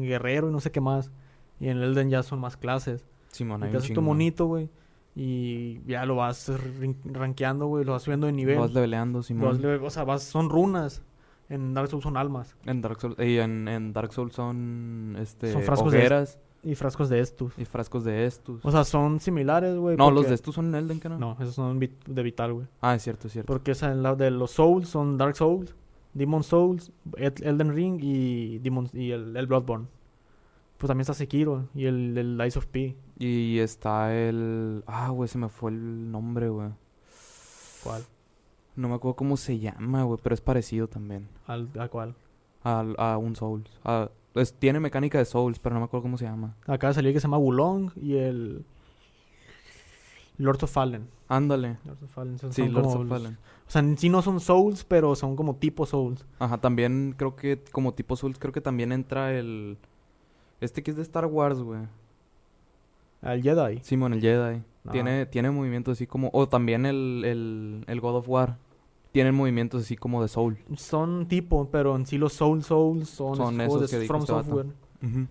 guerrero 0.00 0.48
y 0.48 0.52
no 0.52 0.60
sé 0.60 0.70
qué 0.70 0.80
más. 0.80 1.10
Y 1.58 1.68
en 1.68 1.78
el 1.78 1.90
Elden 1.90 2.10
ya 2.10 2.22
son 2.22 2.38
más 2.38 2.56
clases. 2.56 3.04
Simón, 3.28 3.62
hay 3.62 3.70
te 3.70 3.76
haces 3.76 3.92
tu 3.92 4.02
monito, 4.02 4.46
güey. 4.46 4.70
Y 5.16 5.80
ya 5.86 6.06
lo 6.06 6.16
vas 6.16 6.50
rankeando, 7.04 7.66
güey. 7.66 7.84
Lo 7.84 7.92
vas 7.92 8.02
subiendo 8.02 8.26
de 8.26 8.32
nivel. 8.32 8.56
Lo 8.56 8.62
vas 8.62 8.72
leveleando, 8.72 9.14
Lo 9.14 9.18
vas 9.20 9.26
Simón. 9.26 9.60
leve- 9.62 9.84
o 9.84 9.90
sea, 9.90 10.04
vas, 10.04 10.22
son 10.22 10.48
runas. 10.50 11.02
En 11.48 11.74
Dark 11.74 11.88
Souls 11.88 12.04
son 12.04 12.16
almas. 12.16 12.56
En 12.64 12.80
Dark 12.80 13.00
Souls, 13.00 13.16
y 13.18 13.38
en, 13.38 13.66
en 13.66 13.92
Dark 13.92 14.12
Souls 14.12 14.32
son, 14.32 15.16
este, 15.18 15.52
Son 15.52 15.62
frascos 15.62 15.90
de 15.92 15.98
hogueras 15.98 16.38
Y 16.62 16.76
frascos 16.76 17.08
de 17.08 17.18
estos. 17.18 17.52
y 17.58 17.64
frascos 17.64 18.04
de 18.04 18.24
estos. 18.24 18.64
O 18.64 18.70
sea, 18.70 18.84
son 18.84 19.18
similares, 19.18 19.74
güey. 19.76 19.96
no, 19.96 20.12
los 20.12 20.28
de 20.28 20.34
estos 20.34 20.54
son 20.54 20.72
Elden, 20.72 21.00
¿qué 21.00 21.08
no? 21.08 21.18
No, 21.18 21.36
esos 21.40 21.56
son 21.56 21.80
de 21.80 22.22
Vital, 22.22 22.52
güey. 22.52 22.66
Ah, 22.80 22.94
es 22.94 23.02
cierto, 23.02 23.26
es 23.26 23.32
cierto. 23.32 23.52
Porque 23.52 23.72
o 23.72 23.74
sea, 23.74 23.90
en 23.90 24.02
la 24.04 24.14
de 24.14 24.30
los 24.30 24.52
Souls 24.52 24.88
son 24.88 25.18
Dark 25.18 25.34
Souls, 25.34 25.74
Demon 26.14 26.44
Souls, 26.44 26.92
Elden 27.16 27.74
Ring 27.74 27.98
y, 28.00 28.58
Demon, 28.58 28.88
y 28.92 29.10
el, 29.10 29.36
el 29.36 29.46
Bloodborne. 29.48 29.86
Pues 30.78 30.86
también 30.86 31.00
está 31.02 31.14
Sekiro 31.14 31.64
y 31.74 31.86
el, 31.86 32.16
el 32.16 32.38
Lies 32.38 32.56
of 32.56 32.66
P. 32.66 32.96
Y 33.20 33.58
está 33.58 34.14
el... 34.16 34.82
Ah, 34.86 35.10
güey, 35.10 35.28
se 35.28 35.36
me 35.38 35.48
fue 35.50 35.70
el 35.70 36.10
nombre, 36.10 36.48
güey. 36.48 36.70
¿Cuál? 37.84 38.02
No 38.76 38.88
me 38.88 38.94
acuerdo 38.94 39.14
cómo 39.16 39.36
se 39.36 39.58
llama, 39.58 40.02
güey, 40.04 40.18
pero 40.22 40.34
es 40.34 40.40
parecido 40.40 40.88
también. 40.88 41.28
¿Al, 41.46 41.68
¿A 41.78 41.88
cuál? 41.88 42.14
Al- 42.62 42.94
A, 42.98 43.18
un 43.18 43.36
Souls. 43.36 43.70
A- 43.84 44.08
es- 44.34 44.54
tiene 44.54 44.80
mecánica 44.80 45.18
de 45.18 45.26
Souls, 45.26 45.58
pero 45.58 45.74
no 45.74 45.80
me 45.80 45.84
acuerdo 45.84 46.02
cómo 46.02 46.16
se 46.16 46.24
llama. 46.24 46.56
Acá 46.66 46.92
salió 46.94 47.08
el 47.10 47.14
que 47.14 47.20
se 47.20 47.26
llama 47.26 47.36
Wulong 47.38 47.90
y 47.96 48.14
el 48.16 48.64
Lords 50.38 50.62
of 50.62 50.70
Fallen. 50.72 51.08
Ándale. 51.28 51.76
Lords 51.84 52.02
of 52.02 52.10
Fallen 52.10 52.38
son, 52.38 52.52
Sí, 52.54 52.62
son 52.62 52.72
como 52.72 52.88
of 52.94 53.00
los- 53.00 53.08
Fallen. 53.08 53.36
O 53.66 53.70
sea, 53.70 53.80
en 53.82 53.98
sí 53.98 54.08
no 54.08 54.22
son 54.22 54.40
Souls, 54.40 54.82
pero 54.84 55.14
son 55.14 55.36
como 55.36 55.56
tipo 55.56 55.84
Souls. 55.84 56.24
Ajá, 56.38 56.58
también 56.58 57.14
creo 57.16 57.36
que 57.36 57.62
como 57.70 57.92
tipo 57.92 58.16
Souls, 58.16 58.38
creo 58.38 58.52
que 58.52 58.60
también 58.62 58.92
entra 58.92 59.32
el... 59.34 59.76
Este 60.60 60.82
que 60.82 60.90
es 60.90 60.96
de 60.96 61.02
Star 61.02 61.26
Wars, 61.26 61.60
güey. 61.60 61.80
Al 63.22 63.42
Jedi. 63.42 63.80
Simón, 63.82 64.14
el 64.14 64.20
Jedi. 64.20 64.62
No. 64.84 64.92
Tiene, 64.92 65.26
tiene 65.26 65.50
movimientos 65.50 65.92
así 65.98 66.06
como... 66.06 66.30
O 66.32 66.48
también 66.48 66.86
el, 66.86 67.22
el, 67.24 67.84
el 67.86 68.00
God 68.00 68.16
of 68.16 68.28
War. 68.28 68.56
Tienen 69.12 69.34
movimientos 69.34 69.82
así 69.82 69.96
como 69.96 70.22
de 70.22 70.28
Soul. 70.28 70.56
Son 70.76 71.26
tipo, 71.26 71.68
pero 71.70 71.96
en 71.96 72.06
sí 72.06 72.16
los 72.16 72.32
Soul 72.32 72.62
Souls 72.62 73.10
son, 73.10 73.36
Son 73.36 73.56
juegos 73.56 73.82
esos 73.82 73.90
de 73.90 74.00
que 74.00 74.06
From 74.06 74.20
este. 74.20 74.32
Software. 74.32 74.66
Ujú. 75.02 75.26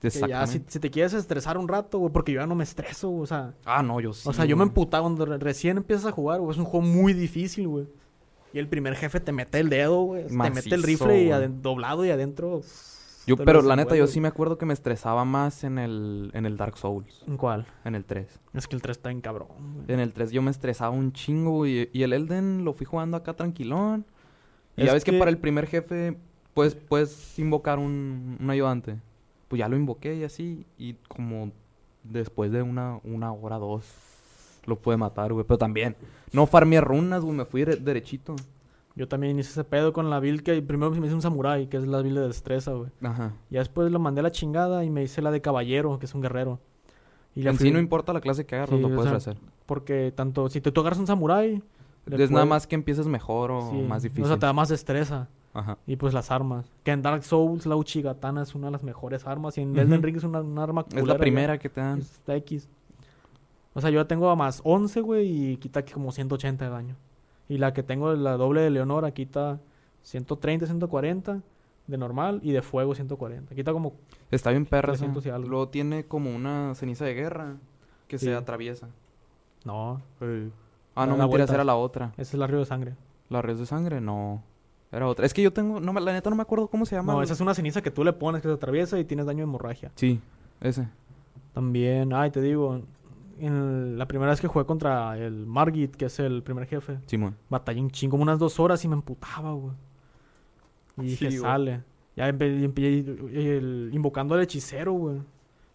Que 0.00 0.10
ya, 0.10 0.10
si, 0.10 0.18
Exactamente. 0.18 0.64
si 0.72 0.80
te 0.80 0.90
quieres 0.90 1.12
estresar 1.12 1.58
un 1.58 1.68
rato, 1.68 1.98
güey, 1.98 2.12
porque 2.12 2.32
yo 2.32 2.40
ya 2.40 2.46
no 2.46 2.54
me 2.54 2.64
estreso, 2.64 3.12
o 3.12 3.26
sea... 3.26 3.54
Ah, 3.64 3.82
no, 3.82 4.00
yo 4.00 4.12
sí. 4.12 4.28
o 4.28 4.32
sea, 4.32 4.44
yo 4.44 4.56
me 4.56 4.62
emputaba 4.62 5.02
cuando 5.02 5.26
re- 5.26 5.38
recién 5.38 5.76
empiezas 5.76 6.06
a 6.06 6.12
jugar, 6.12 6.40
güey. 6.40 6.52
Es 6.52 6.58
un 6.58 6.64
juego 6.64 6.86
muy 6.86 7.12
difícil, 7.12 7.68
güey. 7.68 7.86
Y 8.52 8.58
el 8.58 8.68
primer 8.68 8.94
jefe 8.96 9.20
te 9.20 9.30
mete 9.32 9.60
el 9.60 9.68
dedo, 9.68 10.02
güey. 10.02 10.26
Te 10.26 10.34
mete 10.50 10.74
el 10.74 10.82
rifle 10.82 11.22
y 11.24 11.30
doblado 11.62 12.04
y 12.04 12.10
adentro... 12.10 12.62
Yo, 13.28 13.36
pero 13.36 13.62
la 13.62 13.76
neta, 13.76 13.94
yo 13.96 14.06
sí 14.06 14.20
me 14.20 14.28
acuerdo 14.28 14.58
que 14.58 14.66
me 14.66 14.72
estresaba 14.72 15.24
más 15.24 15.62
en 15.64 15.78
el, 15.78 16.30
en 16.34 16.46
el 16.46 16.56
Dark 16.56 16.76
Souls. 16.78 17.22
¿En 17.26 17.36
cuál? 17.36 17.66
En 17.84 17.94
el 17.94 18.04
3. 18.04 18.40
Es 18.54 18.66
que 18.66 18.74
el 18.74 18.82
3 18.82 18.96
está 18.96 19.10
en 19.10 19.20
cabrón, 19.20 19.48
güey. 19.74 19.84
En 19.88 20.00
el 20.00 20.12
3 20.12 20.30
yo 20.30 20.42
me 20.42 20.50
estresaba 20.50 20.90
un 20.90 21.12
chingo, 21.12 21.50
güey. 21.58 21.90
Y 21.92 22.02
el 22.02 22.12
Elden 22.12 22.64
lo 22.64 22.72
fui 22.72 22.86
jugando 22.86 23.16
acá 23.16 23.34
tranquilón. 23.34 24.04
Y 24.76 24.82
Es 24.82 24.86
ya 24.88 24.92
ves 24.94 25.04
que... 25.04 25.12
que- 25.12 25.18
para 25.18 25.30
el 25.30 25.38
primer 25.38 25.66
jefe, 25.66 26.16
pues, 26.54 26.74
puedes 26.74 27.38
invocar 27.38 27.78
un, 27.78 28.36
un 28.40 28.50
ayudante. 28.50 28.96
Pues 29.48 29.58
ya 29.60 29.68
lo 29.68 29.76
invoqué 29.76 30.14
y 30.16 30.24
así. 30.24 30.66
Y 30.78 30.94
como 31.08 31.52
después 32.04 32.50
de 32.52 32.62
una, 32.62 32.98
una 33.04 33.32
hora, 33.32 33.56
dos, 33.58 33.84
lo 34.66 34.76
pude 34.78 34.96
matar, 34.96 35.32
güey. 35.32 35.44
Pero 35.46 35.58
también, 35.58 35.96
no 36.32 36.46
farmeé 36.46 36.80
runas, 36.80 37.22
güey. 37.22 37.36
Me 37.36 37.44
fui 37.44 37.64
de- 37.64 37.76
derechito. 37.76 38.36
Yo 38.98 39.06
también 39.06 39.38
hice 39.38 39.50
ese 39.52 39.62
pedo 39.64 39.92
con 39.92 40.10
la 40.10 40.18
build 40.18 40.42
que 40.42 40.60
primero 40.60 40.90
me 40.90 41.06
hice 41.06 41.14
un 41.14 41.22
samurai, 41.22 41.68
que 41.68 41.76
es 41.76 41.86
la 41.86 42.02
build 42.02 42.18
de 42.18 42.26
destreza, 42.26 42.72
güey. 42.72 42.90
Ajá. 43.02 43.32
Ya 43.48 43.60
después 43.60 43.90
lo 43.92 44.00
mandé 44.00 44.20
a 44.20 44.22
la 44.24 44.32
chingada 44.32 44.84
y 44.84 44.90
me 44.90 45.04
hice 45.04 45.22
la 45.22 45.30
de 45.30 45.40
caballero, 45.40 45.98
que 46.00 46.06
es 46.06 46.14
un 46.14 46.20
guerrero. 46.20 46.58
Y 47.36 47.42
la 47.42 47.50
En 47.52 47.56
fui- 47.56 47.68
sí 47.68 47.72
no 47.72 47.78
importa 47.78 48.12
la 48.12 48.20
clase 48.20 48.44
que 48.44 48.56
agarras, 48.56 48.76
Sí, 48.76 48.82
lo 48.82 48.88
o 48.88 48.94
puedes 48.96 49.08
sea, 49.10 49.16
hacer. 49.18 49.36
Porque 49.66 50.12
tanto, 50.14 50.48
si 50.48 50.60
te 50.60 50.72
tú 50.72 50.80
agarras 50.80 50.98
un 50.98 51.06
samurai... 51.06 51.62
le 52.06 52.24
Es 52.24 52.30
nada 52.32 52.44
más 52.44 52.66
que 52.66 52.74
empieces 52.74 53.06
mejor 53.06 53.52
o 53.52 53.70
sí, 53.70 53.76
más 53.76 54.02
difícil. 54.02 54.24
O 54.24 54.26
sea, 54.26 54.36
te 54.36 54.46
da 54.46 54.52
más 54.52 54.68
destreza. 54.68 55.28
Ajá. 55.54 55.78
Y 55.86 55.94
pues 55.96 56.12
las 56.12 56.30
armas. 56.32 56.66
Que 56.82 56.90
en 56.90 57.02
Dark 57.02 57.22
Souls 57.22 57.66
la 57.66 57.76
Uchigatana 57.76 58.42
es 58.42 58.54
una 58.56 58.66
de 58.66 58.72
las 58.72 58.82
mejores 58.82 59.26
armas. 59.26 59.56
Y 59.58 59.60
en. 59.60 59.76
Elden 59.78 60.02
Ring 60.02 60.16
es 60.16 60.24
una, 60.24 60.40
una 60.40 60.62
arma 60.64 60.84
Es 60.88 60.94
la 60.94 61.00
culera 61.00 61.18
primera 61.18 61.58
que 61.58 61.68
te 61.68 61.80
dan. 61.80 62.00
Es 62.00 62.20
la 62.26 62.34
X. 62.36 62.68
O 63.74 63.80
sea, 63.80 63.90
yo 63.90 63.98
la 64.00 64.08
tengo 64.08 64.28
a 64.30 64.34
más 64.36 64.60
11, 64.64 65.00
güey, 65.02 65.52
y 65.52 65.56
quita 65.58 65.84
que 65.84 65.92
como 65.92 66.10
180 66.12 66.64
de 66.64 66.70
daño. 66.70 66.96
Y 67.48 67.58
la 67.58 67.72
que 67.72 67.82
tengo, 67.82 68.12
la 68.14 68.36
doble 68.36 68.60
de 68.60 68.70
Leonora, 68.70 69.12
quita 69.12 69.60
130, 70.02 70.66
140 70.66 71.40
de 71.86 71.96
normal 71.98 72.40
y 72.42 72.52
de 72.52 72.60
fuego 72.62 72.94
140. 72.94 73.54
Quita 73.54 73.72
como... 73.72 73.94
Está 74.30 74.50
bien 74.50 74.66
perra 74.66 74.92
esa. 74.92 75.04
300 75.04 75.24
y 75.26 75.30
algo. 75.30 75.48
Luego 75.48 75.68
tiene 75.68 76.04
como 76.04 76.34
una 76.34 76.74
ceniza 76.74 77.04
de 77.06 77.14
guerra 77.14 77.56
que 78.06 78.18
Sí. 78.18 78.26
se 78.26 78.34
atraviesa. 78.34 78.88
No, 79.64 80.00
Ah, 80.94 81.06
no, 81.06 81.16
mentira, 81.16 81.44
esa 81.44 81.54
era 81.54 81.64
la 81.64 81.76
otra. 81.76 82.12
ese 82.16 82.22
es 82.22 82.34
el 82.34 82.46
río 82.48 82.58
de 82.58 82.64
sangre. 82.66 82.94
La 83.30 83.40
red 83.40 83.56
de 83.56 83.66
sangre, 83.66 84.00
no. 84.00 84.42
Era 84.90 85.06
otra. 85.06 85.26
Es 85.26 85.32
que 85.34 85.42
yo 85.42 85.52
tengo, 85.52 85.80
no, 85.80 85.92
la 85.92 86.12
neta 86.12 86.28
no 86.30 86.36
me 86.36 86.42
acuerdo 86.42 86.68
cómo 86.68 86.86
se 86.86 86.96
llama. 86.96 87.12
No, 87.12 87.22
esa 87.22 87.34
es 87.34 87.40
una 87.40 87.54
ceniza 87.54 87.82
que 87.82 87.90
tú 87.90 88.02
le 88.04 88.12
pones 88.12 88.42
que 88.42 88.48
se 88.48 88.54
atraviesa 88.54 88.98
y 88.98 89.04
tienes 89.04 89.26
daño 89.26 89.38
de 89.38 89.42
hemorragia. 89.44 89.92
Sí, 89.94 90.20
ese. 90.60 90.88
También, 91.54 92.12
ay, 92.12 92.30
te 92.30 92.40
digo, 92.40 92.80
en 93.40 93.98
la 93.98 94.06
primera 94.08 94.30
vez 94.30 94.40
que 94.40 94.46
jugué 94.48 94.64
contra 94.64 95.16
el 95.18 95.46
Margit, 95.46 95.94
que 95.96 96.06
es 96.06 96.18
el 96.18 96.42
primer 96.42 96.66
jefe, 96.66 96.98
Simón. 97.06 97.36
batallé 97.48 97.80
un 97.80 97.90
chingo, 97.90 98.12
como 98.12 98.22
unas 98.22 98.38
dos 98.38 98.58
horas 98.60 98.84
y 98.84 98.88
me 98.88 98.94
emputaba, 98.94 99.52
güey. 99.52 99.74
Y 100.98 101.02
dije, 101.02 101.30
Sí, 101.30 101.38
sale. 101.38 101.82
Ya 102.16 102.28
empe- 102.28 102.64
empecé 102.64 103.90
invocando 103.94 104.34
al 104.34 104.40
hechicero, 104.42 104.92
güey. 104.92 105.18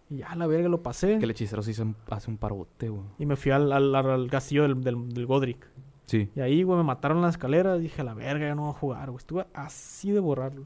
Y 0.09 0.17
ya 0.17 0.35
la 0.35 0.45
verga 0.47 0.67
lo 0.67 0.81
pasé. 0.83 1.17
Que 1.17 1.23
el 1.25 1.31
hechicero 1.31 1.61
sí 1.63 1.73
se 1.73 1.85
hace 2.09 2.29
un 2.29 2.37
parote, 2.37 2.89
güey. 2.89 3.03
Y 3.17 3.25
me 3.25 3.35
fui 3.37 3.51
al, 3.51 3.71
al, 3.71 3.95
al 3.95 4.29
castillo 4.29 4.63
del, 4.63 4.81
del, 4.83 5.09
del 5.09 5.25
Godric. 5.25 5.65
Sí. 6.05 6.29
Y 6.35 6.41
ahí, 6.41 6.63
güey, 6.63 6.77
me 6.77 6.83
mataron 6.83 7.17
en 7.19 7.23
la 7.23 7.29
escalera. 7.29 7.77
Dije, 7.77 8.01
a 8.01 8.03
la 8.03 8.13
verga, 8.13 8.45
ya 8.47 8.55
no 8.55 8.63
voy 8.63 8.71
a 8.71 8.73
jugar, 8.77 9.09
güey. 9.11 9.17
Estuve 9.19 9.47
así 9.53 10.11
de 10.11 10.19
borrarlo. 10.19 10.65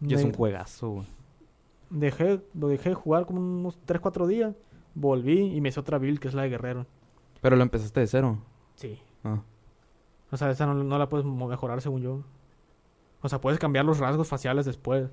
Y 0.00 0.12
es 0.14 0.20
Me- 0.22 0.30
un 0.30 0.34
juegazo, 0.34 0.90
güey. 0.90 1.06
Dejé, 1.90 2.40
lo 2.54 2.68
dejé 2.68 2.90
de 2.90 2.94
jugar 2.96 3.24
como 3.26 3.40
unos 3.40 3.78
3, 3.86 4.00
4 4.00 4.26
días. 4.26 4.54
Volví 4.98 5.54
y 5.54 5.60
me 5.60 5.68
hice 5.68 5.80
otra 5.80 5.98
build, 5.98 6.18
que 6.18 6.28
es 6.28 6.34
la 6.34 6.42
de 6.42 6.50
guerrero. 6.50 6.86
Pero 7.40 7.56
lo 7.56 7.62
empezaste 7.62 8.00
de 8.00 8.06
cero. 8.06 8.38
Sí. 8.74 8.98
Ah. 9.24 9.40
O 10.30 10.36
sea, 10.36 10.50
esa 10.50 10.66
no, 10.66 10.74
no 10.74 10.98
la 10.98 11.08
puedes 11.08 11.24
mejorar 11.26 11.80
según 11.80 12.02
yo. 12.02 12.22
O 13.22 13.28
sea, 13.28 13.40
puedes 13.40 13.58
cambiar 13.58 13.84
los 13.84 13.98
rasgos 13.98 14.28
faciales 14.28 14.66
después. 14.66 15.10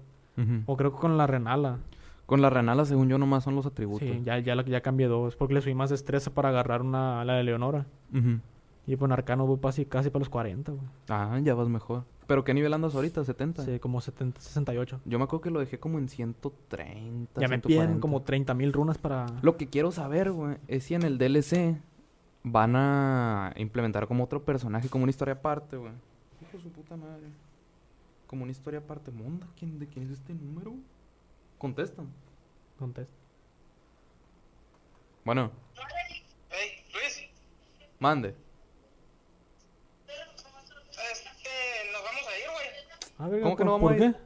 O 0.66 0.76
creo 0.76 0.94
que 0.94 1.00
con 1.00 1.18
la 1.18 1.28
renala. 1.28 1.80
Con 2.26 2.42
la 2.42 2.50
renala, 2.50 2.84
según 2.86 3.08
yo, 3.08 3.18
nomás 3.18 3.44
son 3.44 3.56
los 3.56 3.66
atributos. 3.66 4.08
Sí, 4.08 4.22
ya, 4.26 4.40
ya, 4.40 4.62
ya 4.66 4.82
cambié 4.82 5.08
dos. 5.08 5.36
Porque 5.36 5.54
le 5.54 5.62
subí 5.62 5.76
más 5.76 5.92
destreza 5.92 6.34
para 6.34 6.50
agarrar 6.50 6.82
una, 6.82 7.24
la 7.24 7.36
de 7.36 7.44
Leonora. 7.44 7.86
Ujú. 8.14 8.40
Y 8.88 8.96
pues 8.96 9.08
en 9.08 9.14
Arcano 9.14 9.48
voy 9.48 9.60
casi, 9.60 9.86
casi 9.86 10.10
para 10.10 10.20
los 10.20 10.30
40, 10.30 10.74
güey. 10.74 10.84
Ah, 11.10 11.40
ya 11.42 11.56
vas 11.56 11.70
mejor. 11.70 12.04
¿Pero 12.28 12.44
qué 12.44 12.54
nivel 12.54 12.74
andas 12.74 12.96
ahorita? 12.96 13.22
¿70? 13.22 13.64
Sí, 13.66 13.80
como 13.80 14.02
70, 14.02 14.42
68. 14.42 15.02
Yo 15.06 15.18
me 15.20 15.26
acuerdo 15.26 15.42
que 15.42 15.52
lo 15.52 15.60
dejé 15.60 15.80
como 15.80 16.00
en 16.00 16.10
130, 16.10 17.40
Ya 17.40 17.48
me 17.48 17.58
140. 17.60 17.68
piden 17.68 18.00
como 18.00 18.22
30 18.24 18.54
mil 18.56 18.74
runas 18.74 18.98
para... 18.98 19.28
Lo 19.42 19.58
que 19.58 19.68
quiero 19.68 19.92
saber, 19.92 20.32
güey, 20.32 20.58
es 20.68 20.84
si 20.86 20.96
en 20.96 21.04
el 21.04 21.18
DLC 21.18 21.78
van 22.44 22.76
a 22.76 23.54
implementar 23.58 24.08
como 24.08 24.24
otro 24.24 24.44
personaje, 24.44 24.90
como 24.90 25.04
una 25.04 25.12
historia 25.12 25.36
aparte, 25.36 25.78
güey. 25.78 25.92
Hijo 26.42 26.58
de 26.58 26.64
su 26.64 26.70
puta 26.70 26.96
madre. 26.96 27.28
Como 28.28 28.44
una 28.44 28.52
historia 28.52 28.80
aparte. 28.80 29.12
¿Monda? 29.12 29.48
¿Quién, 29.58 29.78
¿De 29.78 29.88
quién 29.88 30.06
es 30.06 30.12
este 30.12 30.34
número? 30.34 30.74
Contestan. 31.60 32.08
Contesta. 32.80 33.14
Bueno, 35.24 35.52
Hey, 36.50 36.84
Luis, 36.94 37.30
mande. 38.00 38.36
Güey. 43.18 43.28
Ah, 43.28 43.28
verga, 43.30 43.44
¿Cómo 43.44 43.56
que 43.56 43.64
¿por- 43.64 43.66
no 43.66 43.72
vamos 43.74 43.92
¿Por 43.92 44.02
a 44.02 44.06
ir? 44.06 44.14
qué? 44.14 44.20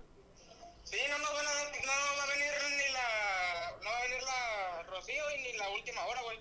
Sí, 0.84 0.98
no 1.10 1.18
nos 1.20 1.34
van 1.34 1.46
a, 1.46 1.50
no 1.86 1.92
va 2.18 2.24
a 2.24 2.28
venir 2.34 2.52
ni 2.70 2.94
la, 2.94 3.78
no 3.84 3.90
va 3.90 3.98
a 3.98 4.02
venir 4.04 4.24
la 4.24 4.84
Rocío 4.90 5.24
y 5.38 5.42
ni 5.52 5.58
la 5.58 5.70
última 5.70 6.06
hora, 6.06 6.22
güey. 6.24 6.40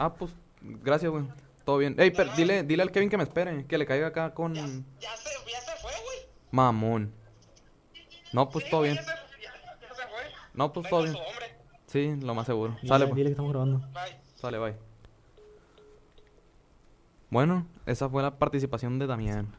Ah, 0.00 0.14
pues, 0.14 0.32
gracias, 0.60 1.10
güey. 1.10 1.24
Todo 1.64 1.78
bien. 1.78 1.94
Ey, 1.98 2.10
pero 2.10 2.32
dile, 2.34 2.62
dile 2.62 2.82
al 2.82 2.90
Kevin 2.92 3.10
que 3.10 3.16
me 3.16 3.24
espere, 3.24 3.66
que 3.66 3.76
le 3.78 3.84
caiga 3.86 4.06
acá 4.08 4.32
con 4.32 4.54
Ya 4.54 4.62
se, 4.66 4.72
ya 5.50 5.60
se 5.60 5.76
fue, 5.82 5.90
güey. 6.04 6.18
mamón. 6.50 7.12
No, 8.32 8.48
pues 8.50 8.64
Sí, 8.64 8.70
todo 8.70 8.82
bien. 8.82 8.94
Ya 8.96 9.02
se, 9.02 9.08
ya, 9.42 9.52
ya 9.80 9.94
se 9.94 10.02
fue. 10.02 10.20
No, 10.54 10.72
pues 10.72 10.88
todo 10.88 11.02
bien. 11.02 11.14
hombre. 11.16 11.56
Sí, 11.86 12.14
lo 12.20 12.34
más 12.34 12.46
seguro. 12.46 12.74
Dile, 12.82 12.88
Sale, 12.88 13.06
pues. 13.06 13.16
dile 13.16 13.28
que 13.28 13.32
estamos 13.32 13.50
grabando. 13.52 13.78
Bye. 13.92 14.18
Sale, 14.36 14.58
bye. 14.58 14.76
Bueno, 17.30 17.66
esa 17.86 18.08
fue 18.08 18.22
la 18.22 18.38
participación 18.38 18.98
de 18.98 19.06
Damián 19.06 19.54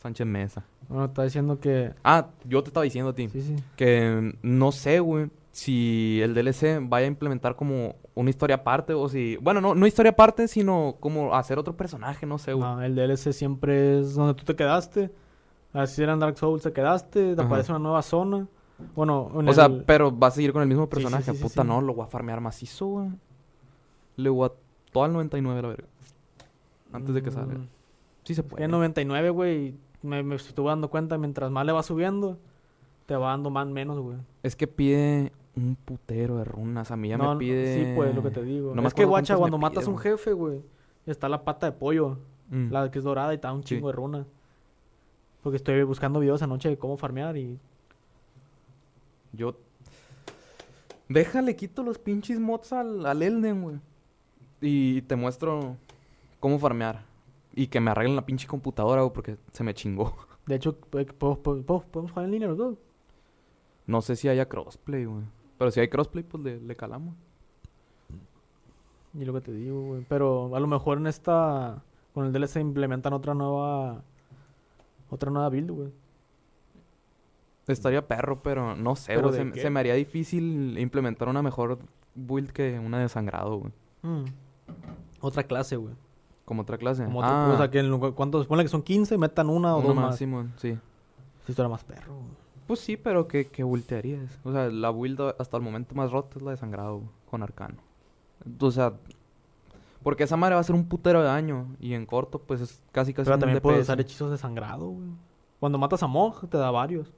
Sánchez 0.00 0.26
Mesa. 0.26 0.64
Bueno, 0.90 1.04
está 1.06 1.22
diciendo 1.22 1.58
que... 1.60 1.94
Ah, 2.04 2.26
yo 2.44 2.62
te 2.62 2.68
estaba 2.68 2.84
diciendo 2.84 3.10
a 3.10 3.14
ti 3.14 3.28
Sí, 3.28 3.40
sí. 3.42 3.56
que 3.76 4.34
no 4.42 4.72
sé, 4.72 5.00
güey, 5.00 5.30
si 5.52 6.20
el 6.20 6.34
DLC 6.34 6.80
vaya 6.82 7.04
a 7.04 7.08
implementar 7.08 7.56
como 7.56 7.94
una 8.14 8.28
historia 8.28 8.56
aparte 8.56 8.92
o 8.92 9.08
si... 9.08 9.36
Bueno, 9.36 9.60
no, 9.60 9.74
no 9.74 9.86
historia 9.86 10.10
aparte, 10.10 10.48
sino 10.48 10.96
como 11.00 11.34
hacer 11.34 11.58
otro 11.58 11.76
personaje, 11.76 12.26
no 12.26 12.38
sé, 12.38 12.52
güey. 12.52 12.68
No, 12.68 12.82
el 12.82 12.94
DLC 12.96 13.32
siempre 13.32 14.00
es 14.00 14.14
donde 14.14 14.34
tú 14.34 14.44
te 14.44 14.54
quedaste. 14.56 15.10
Así 15.72 16.02
era 16.02 16.12
en 16.12 16.18
Dark 16.18 16.36
Souls, 16.36 16.62
te 16.64 16.72
quedaste, 16.72 17.34
te 17.34 17.40
Ajá. 17.40 17.46
aparece 17.48 17.70
una 17.70 17.78
nueva 17.78 18.02
zona. 18.02 18.46
Bueno, 18.96 19.30
en 19.38 19.48
O 19.48 19.52
sea, 19.52 19.68
pero 19.86 20.16
va 20.16 20.26
a 20.26 20.30
seguir 20.32 20.52
con 20.52 20.62
el 20.62 20.68
mismo 20.68 20.88
personaje. 20.88 21.32
sí, 21.32 21.40
Puta, 21.42 21.62
no, 21.62 21.80
lo 21.80 21.94
voy 21.94 22.04
a 22.04 22.08
farmear 22.08 22.40
macizo, 22.40 22.86
güey. 22.86 23.08
Le 24.16 24.28
voy 24.28 24.48
a 24.48 24.52
todo 24.90 25.04
al 25.04 25.12
99 25.12 25.58
a 25.58 25.62
la 25.62 25.68
verga. 25.68 25.86
Antes 26.92 27.14
de 27.14 27.22
que 27.22 27.30
salga. 27.30 27.54
Mm, 27.54 27.68
Sí 28.24 28.34
se 28.34 28.42
puede. 28.42 28.64
en 28.64 28.70
99, 28.72 29.30
güey, 29.30 29.74
me, 30.02 30.22
me 30.22 30.34
estuve 30.36 30.68
dando 30.68 30.88
cuenta, 30.88 31.18
mientras 31.18 31.50
más 31.50 31.64
le 31.66 31.72
va 31.72 31.82
subiendo, 31.82 32.38
te 33.06 33.16
va 33.16 33.30
dando 33.30 33.50
más 33.50 33.66
menos, 33.66 33.98
güey. 33.98 34.16
Es 34.42 34.56
que 34.56 34.66
pide 34.66 35.32
un 35.56 35.76
putero 35.76 36.36
de 36.36 36.44
runas. 36.44 36.90
A 36.90 36.96
mí 36.96 37.08
ya 37.08 37.18
No, 37.18 37.34
me 37.34 37.38
pide... 37.38 37.74
Sí, 37.86 37.92
pues, 37.96 38.14
lo 38.14 38.22
que 38.22 38.30
te 38.30 38.42
digo. 38.42 38.74
No 38.74 38.86
es 38.86 38.94
que, 38.94 39.04
guacha, 39.04 39.36
cuando 39.36 39.58
matas 39.58 39.84
pide, 39.84 39.92
un 39.92 39.98
jefe, 39.98 40.32
güey, 40.32 40.60
está 41.06 41.28
la 41.28 41.42
pata 41.44 41.66
de 41.66 41.72
pollo, 41.72 42.18
Mm. 42.50 42.72
la 42.72 42.90
que 42.90 42.98
es 42.98 43.04
dorada 43.04 43.32
y 43.32 43.36
está 43.36 43.52
un 43.52 43.62
Sí. 43.62 43.76
chingo 43.76 43.88
de 43.88 43.92
runas. 43.94 44.26
Porque 45.42 45.56
estoy 45.56 45.82
buscando 45.84 46.18
videos 46.20 46.42
anoche 46.42 46.68
de 46.68 46.76
cómo 46.76 46.96
farmear 46.96 47.36
y... 47.36 47.58
Yo... 49.32 49.54
Déjale, 51.08 51.56
quito 51.56 51.82
los 51.82 51.98
pinches 51.98 52.38
mods 52.38 52.72
al, 52.72 53.04
al 53.06 53.22
Elden, 53.22 53.62
güey. 53.62 53.76
Y 54.60 55.02
te 55.02 55.16
muestro 55.16 55.76
cómo 56.38 56.58
farmear. 56.58 57.02
Y 57.54 57.66
que 57.66 57.80
me 57.80 57.90
arreglen 57.90 58.16
la 58.16 58.26
pinche 58.26 58.46
computadora, 58.46 59.02
güey, 59.02 59.12
porque 59.12 59.36
se 59.52 59.64
me 59.64 59.74
chingó. 59.74 60.16
De 60.46 60.56
hecho, 60.56 60.76
pues, 60.76 61.06
podemos, 61.12 61.38
podemos, 61.40 61.84
podemos 61.84 62.10
jugar 62.12 62.24
en 62.24 62.30
línea 62.32 62.48
los 62.48 62.58
dos. 62.58 62.78
No 63.86 64.02
sé 64.02 64.16
si 64.16 64.28
haya 64.28 64.48
crossplay, 64.48 65.04
güey. 65.04 65.24
Pero 65.58 65.70
si 65.70 65.80
hay 65.80 65.88
crossplay, 65.88 66.24
pues 66.24 66.42
le, 66.42 66.60
le 66.60 66.76
calamos. 66.76 67.14
Y 69.14 69.24
lo 69.24 69.32
que 69.34 69.40
te 69.40 69.52
digo, 69.52 69.82
güey. 69.82 70.06
Pero 70.08 70.54
a 70.54 70.60
lo 70.60 70.66
mejor 70.66 70.98
en 70.98 71.06
esta... 71.06 71.82
Con 72.14 72.26
el 72.26 72.32
DLC 72.32 72.56
implementan 72.56 73.12
otra 73.12 73.34
nueva... 73.34 74.02
Otra 75.10 75.30
nueva 75.30 75.48
build, 75.48 75.70
güey. 75.70 75.92
Estaría 77.66 78.06
perro, 78.06 78.42
pero 78.42 78.74
no 78.74 78.96
sé, 78.96 79.14
¿Pero 79.14 79.30
güey. 79.30 79.52
se 79.60 79.70
me 79.70 79.80
haría 79.80 79.94
difícil 79.94 80.76
implementar 80.78 81.28
una 81.28 81.42
mejor 81.42 81.78
build 82.14 82.50
que 82.50 82.78
una 82.78 82.98
de 82.98 83.08
sangrado, 83.08 83.56
güey. 83.58 83.72
Mm. 84.02 84.24
Otra 85.20 85.44
clase, 85.44 85.76
güey. 85.76 85.94
Como 86.50 86.62
otra 86.62 86.78
clase. 86.78 87.04
Como 87.04 87.22
ah, 87.22 87.52
o 87.54 87.56
sea, 87.56 87.70
que 87.70 87.78
en 87.78 87.96
¿cuántos? 88.10 88.48
Ponle 88.48 88.64
que 88.64 88.68
son 88.68 88.82
15, 88.82 89.16
metan 89.18 89.48
una 89.48 89.76
o 89.76 89.78
uno 89.78 89.86
dos 89.86 89.94
más, 89.94 90.04
más. 90.06 90.14
Sí, 90.16 90.24
Simón, 90.24 90.52
sí. 90.56 90.76
esto 91.46 91.62
era 91.62 91.68
más 91.68 91.84
perro. 91.84 92.12
Pues 92.66 92.80
sí, 92.80 92.96
pero 92.96 93.28
¿qué, 93.28 93.46
qué 93.46 93.62
build 93.62 93.86
te 93.86 93.96
harías? 93.96 94.36
O 94.42 94.50
sea, 94.50 94.68
la 94.68 94.90
build 94.90 95.20
hasta 95.38 95.56
el 95.56 95.62
momento 95.62 95.94
más 95.94 96.10
rota 96.10 96.38
es 96.38 96.42
la 96.42 96.50
de 96.50 96.56
sangrado, 96.56 97.02
con 97.30 97.44
arcano. 97.44 97.76
O 98.58 98.70
sea, 98.72 98.94
porque 100.02 100.24
esa 100.24 100.36
madre 100.36 100.56
va 100.56 100.60
a 100.60 100.64
ser 100.64 100.74
un 100.74 100.86
putero 100.86 101.20
de 101.20 101.26
daño. 101.26 101.68
Y 101.78 101.94
en 101.94 102.04
corto, 102.04 102.40
pues 102.40 102.60
es 102.62 102.82
casi 102.90 103.14
casi 103.14 103.26
Pero 103.26 103.36
un 103.36 103.40
también 103.42 103.60
puedes 103.62 103.82
usar 103.82 104.00
hechizos 104.00 104.32
de 104.32 104.36
sangrado, 104.36 104.88
güey. 104.88 105.06
Cuando 105.60 105.78
matas 105.78 106.02
a 106.02 106.08
Mog, 106.08 106.48
te 106.48 106.58
da 106.58 106.72
varios. 106.72 107.12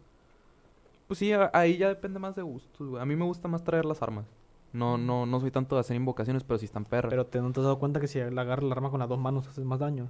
Pues 1.07 1.19
sí, 1.19 1.33
ahí 1.55 1.79
ya 1.79 1.89
depende 1.89 2.19
más 2.19 2.37
de 2.37 2.43
gustos, 2.43 2.87
güey. 2.87 3.01
A 3.01 3.07
mí 3.07 3.17
me 3.17 3.25
gusta 3.25 3.49
más 3.49 3.65
traer 3.65 3.87
las 3.87 4.03
armas. 4.03 4.27
No, 4.73 4.97
no, 4.97 5.27
no 5.27 5.41
soy 5.41 5.51
tanto 5.51 5.77
de 5.77 5.81
hacer 5.81 5.97
invocaciones, 5.97 6.45
pero 6.45 6.59
sí 6.59 6.65
están 6.65 6.85
perras. 6.85 7.11
Pero 7.11 7.27
te, 7.27 7.41
no 7.41 7.53
te 7.53 7.61
has 7.61 7.65
dado 7.65 7.79
cuenta 7.79 8.01
que 8.01 8.07
si 8.09 8.21
agarras 8.21 8.65
el 8.65 8.73
arma 8.73 8.91
con 8.91 9.01
las 9.01 9.09
dos 9.09 9.19
manos 9.19 9.47
haces 9.47 9.65
más 9.65 9.79
daño. 9.79 10.09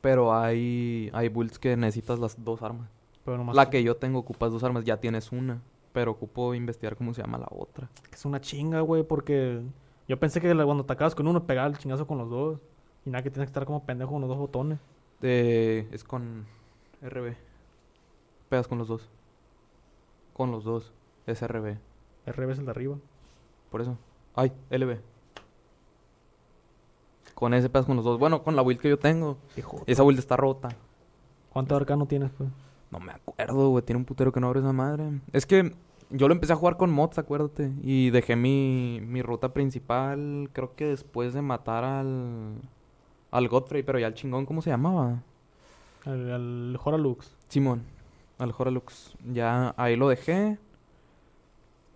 Pero 0.00 0.34
hay, 0.34 1.10
hay 1.12 1.28
builds 1.28 1.58
que 1.58 1.76
necesitas 1.76 2.18
las 2.18 2.42
dos 2.42 2.60
armas. 2.62 2.88
Pero 3.24 3.38
nomás 3.38 3.54
La 3.54 3.70
que 3.70 3.82
yo 3.84 3.96
tengo 3.96 4.18
ocupas 4.18 4.50
dos 4.50 4.64
armas, 4.64 4.84
ya 4.84 4.96
tienes 4.96 5.30
una. 5.30 5.62
Pero 5.92 6.10
ocupo 6.10 6.54
investigar 6.54 6.96
cómo 6.96 7.14
se 7.14 7.22
llama 7.22 7.38
la 7.38 7.48
otra. 7.50 7.88
que 8.10 8.16
es 8.16 8.24
una 8.24 8.40
chinga, 8.40 8.80
güey, 8.80 9.04
porque 9.04 9.62
yo 10.08 10.18
pensé 10.18 10.40
que 10.40 10.52
cuando 10.54 10.82
atacabas 10.82 11.14
con 11.14 11.28
uno 11.28 11.46
pegaba 11.46 11.68
el 11.68 11.78
chingazo 11.78 12.06
con 12.06 12.18
los 12.18 12.28
dos. 12.28 12.58
Y 13.04 13.10
nada, 13.10 13.22
que 13.22 13.30
tienes 13.30 13.46
que 13.46 13.50
estar 13.50 13.64
como 13.64 13.84
pendejo 13.84 14.12
con 14.12 14.20
los 14.20 14.28
dos 14.28 14.38
botones. 14.38 14.80
Eh, 15.22 15.88
es 15.92 16.02
con 16.02 16.46
RB. 17.00 17.36
Pegas 18.48 18.66
con 18.66 18.78
los 18.78 18.88
dos. 18.88 19.08
Con 20.32 20.50
los 20.50 20.64
dos. 20.64 20.92
Es 21.26 21.46
RB. 21.46 21.76
RB 22.26 22.50
es 22.50 22.58
el 22.58 22.64
de 22.64 22.70
arriba. 22.70 22.96
Por 23.72 23.80
eso. 23.80 23.96
Ay, 24.36 24.52
LB. 24.70 24.98
Con 27.34 27.54
ese 27.54 27.70
pegas 27.70 27.86
con 27.86 27.96
los 27.96 28.04
dos. 28.04 28.18
Bueno, 28.18 28.42
con 28.44 28.54
la 28.54 28.62
build 28.62 28.78
que 28.78 28.90
yo 28.90 28.98
tengo. 28.98 29.38
Hijo. 29.56 29.82
Esa 29.86 30.02
build 30.02 30.18
está 30.18 30.36
rota. 30.36 30.68
¿Cuánto 31.50 31.74
arcano 31.74 32.06
tienes, 32.06 32.30
pues? 32.36 32.50
No 32.90 33.00
me 33.00 33.12
acuerdo, 33.12 33.70
güey. 33.70 33.82
Tiene 33.82 33.98
un 33.98 34.04
putero 34.04 34.30
que 34.30 34.40
no 34.40 34.46
abre 34.46 34.60
esa 34.60 34.74
madre. 34.74 35.20
Es 35.32 35.46
que 35.46 35.74
yo 36.10 36.28
lo 36.28 36.34
empecé 36.34 36.52
a 36.52 36.56
jugar 36.56 36.76
con 36.76 36.92
mods, 36.92 37.16
acuérdate. 37.16 37.72
Y 37.82 38.10
dejé 38.10 38.36
mi, 38.36 39.00
mi 39.02 39.22
ruta 39.22 39.54
principal, 39.54 40.50
creo 40.52 40.74
que 40.76 40.86
después 40.86 41.32
de 41.32 41.42
matar 41.42 41.84
al... 41.84 42.56
Al 43.30 43.48
Godfrey, 43.48 43.82
pero 43.82 43.98
ya 43.98 44.08
el 44.08 44.14
chingón, 44.14 44.44
¿cómo 44.44 44.60
se 44.60 44.68
llamaba? 44.68 45.22
El, 46.04 46.28
el 46.28 46.78
Horalux. 46.84 47.34
Simón. 47.48 47.82
Al 48.38 48.52
Horalux. 48.56 49.14
Ya 49.32 49.72
ahí 49.78 49.96
lo 49.96 50.10
dejé. 50.10 50.58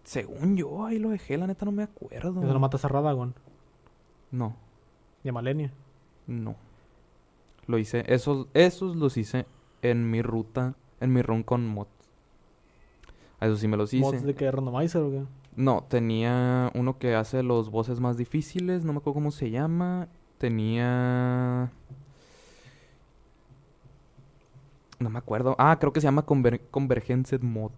Según 0.06 0.56
yo, 0.56 0.86
ahí 0.86 1.00
lo 1.00 1.10
dejé, 1.10 1.36
la 1.36 1.48
neta 1.48 1.64
no 1.64 1.72
me 1.72 1.82
acuerdo. 1.82 2.40
Eso 2.40 2.52
lo 2.52 2.60
matas 2.60 2.84
a 2.84 2.88
Radagon. 2.88 3.34
No, 4.30 4.54
Y 5.24 5.28
a 5.28 5.32
Malenia. 5.32 5.72
no. 6.26 6.54
Lo 7.66 7.78
hice, 7.78 8.04
esos, 8.06 8.46
esos 8.54 8.94
los 8.94 9.16
hice 9.16 9.44
en 9.82 10.08
mi 10.08 10.22
ruta, 10.22 10.76
en 11.00 11.12
mi 11.12 11.20
run 11.22 11.42
con 11.42 11.66
mods. 11.66 11.90
A 13.40 13.46
Eso 13.46 13.56
sí 13.56 13.66
me 13.66 13.76
los 13.76 13.92
hice. 13.92 14.04
¿Mods 14.04 14.22
de 14.22 14.34
que 14.36 14.48
randomizer 14.48 15.02
o 15.02 15.10
qué? 15.10 15.24
No, 15.56 15.82
tenía 15.88 16.70
uno 16.76 16.98
que 16.98 17.16
hace 17.16 17.42
los 17.42 17.70
bosses 17.70 17.98
más 17.98 18.16
difíciles, 18.16 18.84
no 18.84 18.92
me 18.92 18.98
acuerdo 18.98 19.14
cómo 19.14 19.32
se 19.32 19.50
llama. 19.50 20.06
Tenía... 20.38 21.72
No 25.00 25.10
me 25.10 25.18
acuerdo. 25.18 25.56
Ah, 25.58 25.76
creo 25.80 25.92
que 25.92 26.00
se 26.00 26.06
llama 26.06 26.22
Conver 26.24 26.60
Convergence 26.70 27.36
Mod. 27.40 27.72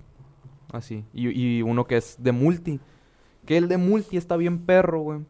Así. 0.73 1.05
Y, 1.13 1.29
y 1.31 1.63
uno 1.63 1.87
que 1.87 1.97
es 1.97 2.17
de 2.19 2.33
multi. 2.33 2.81
Que 3.47 3.57
el 3.57 3.69
de 3.69 3.79
multi 3.79 4.17
está 4.17 4.37
bien 4.37 4.65
perro, 4.67 5.01
güey. 5.01 5.21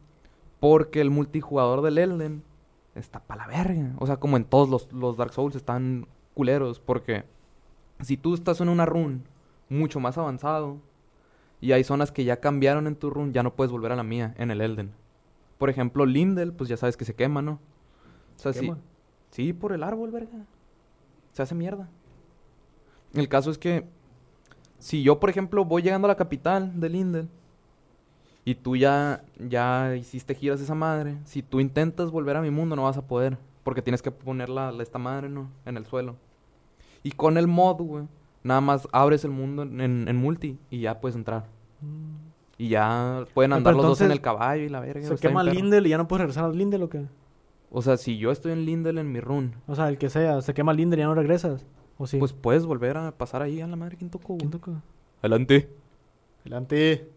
Porque 0.59 1.01
el 1.01 1.09
multijugador 1.09 1.81
del 1.81 1.97
Elden 1.97 2.43
está 2.95 3.19
pa' 3.19 3.35
la 3.35 3.47
verga. 3.47 3.93
O 3.97 4.07
sea, 4.07 4.17
como 4.17 4.37
en 4.37 4.43
todos 4.43 4.69
los, 4.69 4.91
los 4.91 5.17
Dark 5.17 5.33
Souls 5.33 5.55
están 5.55 6.07
culeros. 6.33 6.79
Porque 6.79 7.23
si 8.01 8.17
tú 8.17 8.33
estás 8.33 8.59
en 8.61 8.69
una 8.69 8.85
run 8.85 9.23
mucho 9.69 9.99
más 9.99 10.17
avanzado 10.17 10.77
y 11.61 11.71
hay 11.71 11.83
zonas 11.83 12.11
que 12.11 12.23
ya 12.23 12.39
cambiaron 12.39 12.87
en 12.87 12.95
tu 12.95 13.09
run, 13.09 13.31
ya 13.31 13.43
no 13.43 13.55
puedes 13.55 13.71
volver 13.71 13.91
a 13.91 13.95
la 13.95 14.03
mía 14.03 14.33
en 14.37 14.51
el 14.51 14.61
Elden. 14.61 14.91
Por 15.57 15.69
ejemplo, 15.69 16.05
Lindel, 16.05 16.53
pues 16.53 16.69
ya 16.69 16.77
sabes 16.77 16.97
que 16.97 17.05
se 17.05 17.15
quema, 17.15 17.41
¿no? 17.41 17.59
O 18.37 18.39
sea, 18.39 18.53
sí. 18.53 18.71
Sí, 19.31 19.53
por 19.53 19.73
el 19.73 19.83
árbol, 19.83 20.11
verga. 20.11 20.45
Se 21.33 21.41
hace 21.41 21.55
mierda. 21.55 21.89
El 23.13 23.27
caso 23.27 23.51
es 23.51 23.57
que 23.57 23.85
si 24.79 25.03
yo, 25.03 25.19
por 25.19 25.29
ejemplo, 25.29 25.63
voy 25.65 25.81
llegando 25.81 26.07
a 26.07 26.09
la 26.09 26.15
capital 26.15 26.79
de 26.79 26.89
Lindel 26.89 27.27
y 28.45 28.55
tú 28.55 28.75
ya 28.75 29.23
ya 29.37 29.95
hiciste 29.95 30.33
giras 30.35 30.59
de 30.59 30.65
esa 30.65 30.75
madre, 30.75 31.17
si 31.25 31.43
tú 31.43 31.59
intentas 31.59 32.09
volver 32.11 32.35
a 32.37 32.41
mi 32.41 32.49
mundo 32.49 32.75
no 32.75 32.83
vas 32.83 32.97
a 32.97 33.05
poder, 33.05 33.37
Porque 33.63 33.81
tienes 33.83 34.01
que 34.01 34.09
poner 34.09 34.49
la, 34.49 34.71
la- 34.71 34.81
esta 34.81 34.97
madre, 34.97 35.29
¿no? 35.29 35.49
En 35.65 35.77
el 35.77 35.85
suelo. 35.85 36.15
Y 37.03 37.11
con 37.11 37.37
el 37.37 37.45
mod, 37.47 37.75
güey, 37.81 38.05
nada 38.43 38.61
más 38.61 38.87
abres 38.91 39.23
el 39.25 39.31
mundo 39.31 39.61
en, 39.63 39.79
en- 39.81 40.07
en 40.07 40.15
multi 40.15 40.57
y 40.71 40.79
ya 40.79 40.99
puedes 40.99 41.15
entrar. 41.15 41.45
Y 42.57 42.69
ya 42.69 43.25
pueden 43.33 43.53
Ah, 43.53 43.57
andar 43.57 43.75
los 43.75 43.85
dos 43.85 44.01
en 44.01 44.11
el 44.11 44.21
caballo 44.21 44.63
y 44.63 44.69
la 44.69 44.79
verga. 44.79 45.07
Se 45.07 45.15
quema. 45.17 45.43
Lindel 45.43 45.85
y 45.85 45.89
ya 45.89 45.97
no 45.97 46.07
puedes 46.07 46.21
regresar 46.21 46.45
al 46.45 46.57
Lindel 46.57 46.83
o 46.83 46.89
qué? 46.89 47.05
O 47.71 47.81
sea, 47.83 47.97
si 47.97 48.17
yo 48.17 48.31
estoy 48.31 48.53
en 48.53 48.65
Lindel 48.65 48.97
en 48.97 49.11
mi 49.11 49.19
run, 49.19 49.53
O 49.67 49.75
sea, 49.75 49.87
el 49.89 49.97
que 49.99 50.09
sea, 50.09 50.41
se 50.41 50.53
quema 50.55 50.73
Lindel 50.73 50.99
y 50.99 51.01
ya 51.03 51.07
no 51.07 51.13
regresas. 51.15 51.65
¿O 51.99 52.07
sí? 52.07 52.17
pues 52.17 52.33
puedes 52.33 52.65
volver 52.65 52.97
a 52.97 53.11
pasar 53.11 53.41
ahí 53.43 53.61
a 53.61 53.67
la 53.67 53.75
madre. 53.75 53.97
¿Quién 53.97 54.09
tocó, 54.09 54.29
güey? 54.29 54.39
¿Quién 54.39 54.49
toca? 54.51 54.71
Adelante. 55.19 55.69
Adelante. 56.41 57.07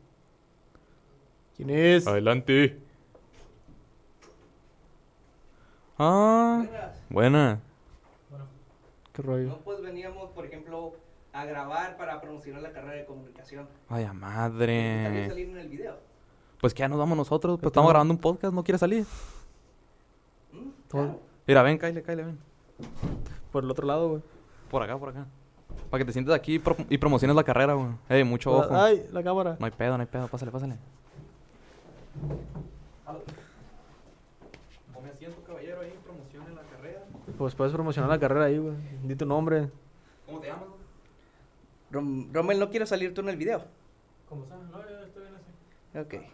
¿Quién 1.57 1.71
es? 1.71 2.07
Adelante. 2.07 2.79
Ah, 5.99 6.65
buena. 7.11 7.61
¿Qué 9.13 9.23
rollo? 9.23 9.49
No, 9.49 9.59
pues 9.59 9.81
veníamos, 9.83 10.31
por 10.31 10.47
ejemplo, 10.47 10.95
a 11.33 11.45
grabar 11.45 11.97
para 11.97 12.21
promocionar 12.21 12.63
la 12.63 12.73
carrera 12.73 12.95
de 12.97 13.05
comunicación. 13.05 13.69
Vaya 13.89 14.07
También 14.09 14.21
madre. 14.21 15.29
salir 15.29 15.49
en 15.51 15.59
el 15.59 15.69
video. 15.69 15.97
Pues 16.61 16.73
que 16.75 16.81
ya 16.81 16.89
nos 16.89 16.99
vamos 16.99 17.17
nosotros. 17.17 17.59
Pues 17.61 17.71
estamos 17.71 17.91
grabando 17.91 18.15
un 18.15 18.21
podcast, 18.21 18.55
¿no 18.55 18.65
quieres 18.65 18.81
salir? 18.81 19.05
¿Mm? 20.53 20.69
Todo- 20.89 21.03
Claro. 21.03 21.21
Mira, 21.47 21.63
ven, 21.63 21.79
Kyle, 21.79 22.03
Kyle, 22.03 22.17
ven. 22.25 22.39
Por 23.51 23.65
el 23.65 23.71
otro 23.71 23.87
lado, 23.87 24.09
güey. 24.09 24.23
Por 24.73 24.83
acá, 24.83 24.99
por 24.99 25.11
acá. 25.11 25.27
Para 25.91 26.01
que 26.01 26.07
te 26.07 26.13
sientes 26.13 26.35
aquí 26.35 26.55
y, 26.55 26.59
pro- 26.59 26.77
y 26.89 26.99
promociones 26.99 27.37
la 27.37 27.45
carrera, 27.45 27.75
güey. 27.75 27.91
Ey, 28.09 28.25
mucho 28.25 28.51
ojo. 28.51 28.75
Ay, 28.75 29.07
la 29.13 29.23
cámara. 29.23 29.57
No 29.61 29.67
hay 29.67 29.73
pedo, 29.73 29.97
no 29.97 30.01
hay 30.01 30.07
pedo. 30.09 30.27
Pásale, 30.27 30.51
pásale. 30.51 30.77
Tome 34.95 35.11
asiento, 35.11 35.43
caballero, 35.47 35.81
ahí. 35.81 35.93
Promocione 36.05 36.55
la 36.55 36.63
carrera. 36.63 37.03
Pues 37.39 37.55
puedes 37.55 37.73
promocionar 37.73 38.11
la 38.11 38.19
carrera 38.19 38.47
ahí, 38.47 38.59
güey. 38.59 38.75
Di 39.03 39.15
tu 39.15 39.27
nombre. 39.27 39.69
¿Cómo 40.27 40.41
te 40.41 40.49
llamas, 40.49 40.65
güey? 40.69 40.81
Rom- 42.05 42.29
Rommel, 42.33 42.59
¿no 42.59 42.71
quieres 42.71 42.89
salir 42.89 43.13
tú 43.15 43.21
en 43.21 43.29
el 43.29 43.37
video? 43.37 43.63
¿Cómo 44.29 44.45
está? 44.45 44.57
No, 44.57 44.81
estoy 44.81 45.23
bien 45.23 45.35
así. 45.35 46.17
Ok. 46.17 46.25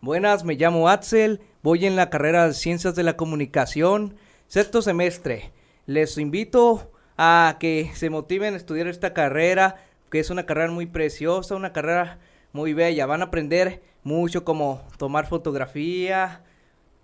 Buenas, 0.00 0.44
me 0.44 0.54
llamo 0.54 0.88
Axel, 0.88 1.40
voy 1.62 1.84
en 1.86 1.96
la 1.96 2.08
carrera 2.10 2.46
de 2.46 2.54
Ciencias 2.54 2.94
de 2.94 3.02
la 3.02 3.16
Comunicación, 3.16 4.14
sexto 4.46 4.80
semestre. 4.82 5.52
Les 5.88 6.18
invito 6.18 6.92
a 7.16 7.56
que 7.58 7.90
se 7.94 8.10
motiven 8.10 8.52
a 8.52 8.58
estudiar 8.58 8.88
esta 8.88 9.14
carrera, 9.14 9.76
que 10.10 10.20
es 10.20 10.28
una 10.28 10.44
carrera 10.44 10.70
muy 10.70 10.84
preciosa, 10.84 11.56
una 11.56 11.72
carrera 11.72 12.18
muy 12.52 12.74
bella. 12.74 13.06
Van 13.06 13.22
a 13.22 13.24
aprender 13.24 13.82
mucho 14.04 14.44
como 14.44 14.82
tomar 14.98 15.26
fotografía, 15.26 16.44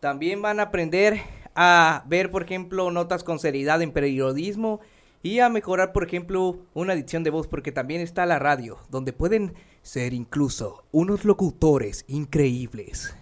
también 0.01 0.42
van 0.42 0.61
a 0.61 0.64
aprender 0.64 1.23
a 1.55 2.05
ver, 2.07 2.31
por 2.31 2.42
ejemplo, 2.42 2.90
notas 2.90 3.25
con 3.25 3.38
seriedad 3.38 3.81
en 3.81 3.90
periodismo 3.90 4.81
y 5.23 5.38
a 5.38 5.49
mejorar, 5.49 5.94
por 5.94 6.05
ejemplo, 6.05 6.59
una 6.75 6.92
adicción 6.92 7.25
de 7.25 7.31
voz, 7.31 7.47
porque 7.47 7.73
también 7.73 8.03
está 8.03 8.27
la 8.27 8.38
radio, 8.38 8.81
donde 8.90 9.14
pueden 9.14 9.55
ser 9.81 10.12
incluso 10.12 10.85
unos 10.92 11.25
locutores 11.25 12.05
increíbles. 12.07 13.16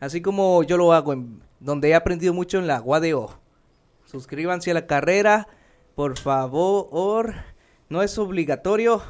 Así 0.00 0.20
como 0.20 0.64
yo 0.64 0.76
lo 0.76 0.92
hago, 0.92 1.12
en, 1.12 1.44
donde 1.60 1.90
he 1.90 1.94
aprendido 1.94 2.34
mucho 2.34 2.58
en 2.58 2.66
la 2.66 2.82
UADO. 2.82 3.43
Suscríbanse 4.24 4.70
a 4.70 4.74
la 4.74 4.86
carrera, 4.86 5.48
por 5.96 6.16
favor. 6.16 7.34
No 7.88 8.00
es 8.00 8.16
obligatorio 8.16 9.02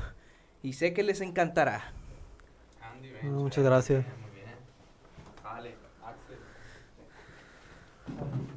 y 0.63 0.73
sé 0.73 0.95
que 0.95 1.03
les 1.03 1.21
encantará. 1.21 1.93
No, 3.23 3.41
muchas 3.41 3.63
gracias. 3.63 4.03
Sale, 5.43 5.75
Axel. 6.03 6.39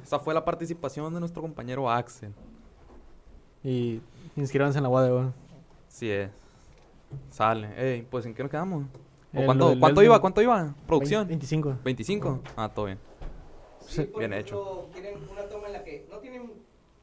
Esa 0.02 0.18
fue 0.20 0.32
la 0.32 0.42
participación 0.42 1.12
de 1.12 1.20
nuestro 1.20 1.42
compañero 1.42 1.90
Axel. 1.90 2.32
Y 3.62 4.00
inscríbanse 4.34 4.78
en 4.78 4.84
la 4.84 4.88
UAD. 4.88 5.32
Sí 5.88 6.10
es. 6.10 6.30
Sale. 7.30 7.68
Ey, 7.76 8.06
pues 8.10 8.24
¿en 8.24 8.32
qué 8.32 8.42
nos 8.42 8.50
quedamos? 8.50 8.84
¿O 9.34 9.38
El- 9.40 9.44
cuánto, 9.44 9.72
el- 9.72 9.80
cuánto 9.80 10.00
el- 10.00 10.06
iba? 10.06 10.18
¿Cuánto 10.22 10.40
iba? 10.40 10.74
¿Producción? 10.86 11.28
25. 11.28 11.76
¿25? 11.84 12.40
Ah, 12.56 12.70
todo 12.74 12.86
bien. 12.86 12.98
Sí, 13.86 14.10
Bien 14.18 14.32
ejemplo, 14.34 14.86
quieren 14.92 15.14
una 15.30 15.47
que 16.04 16.08
no 16.10 16.18
tienen, 16.18 16.52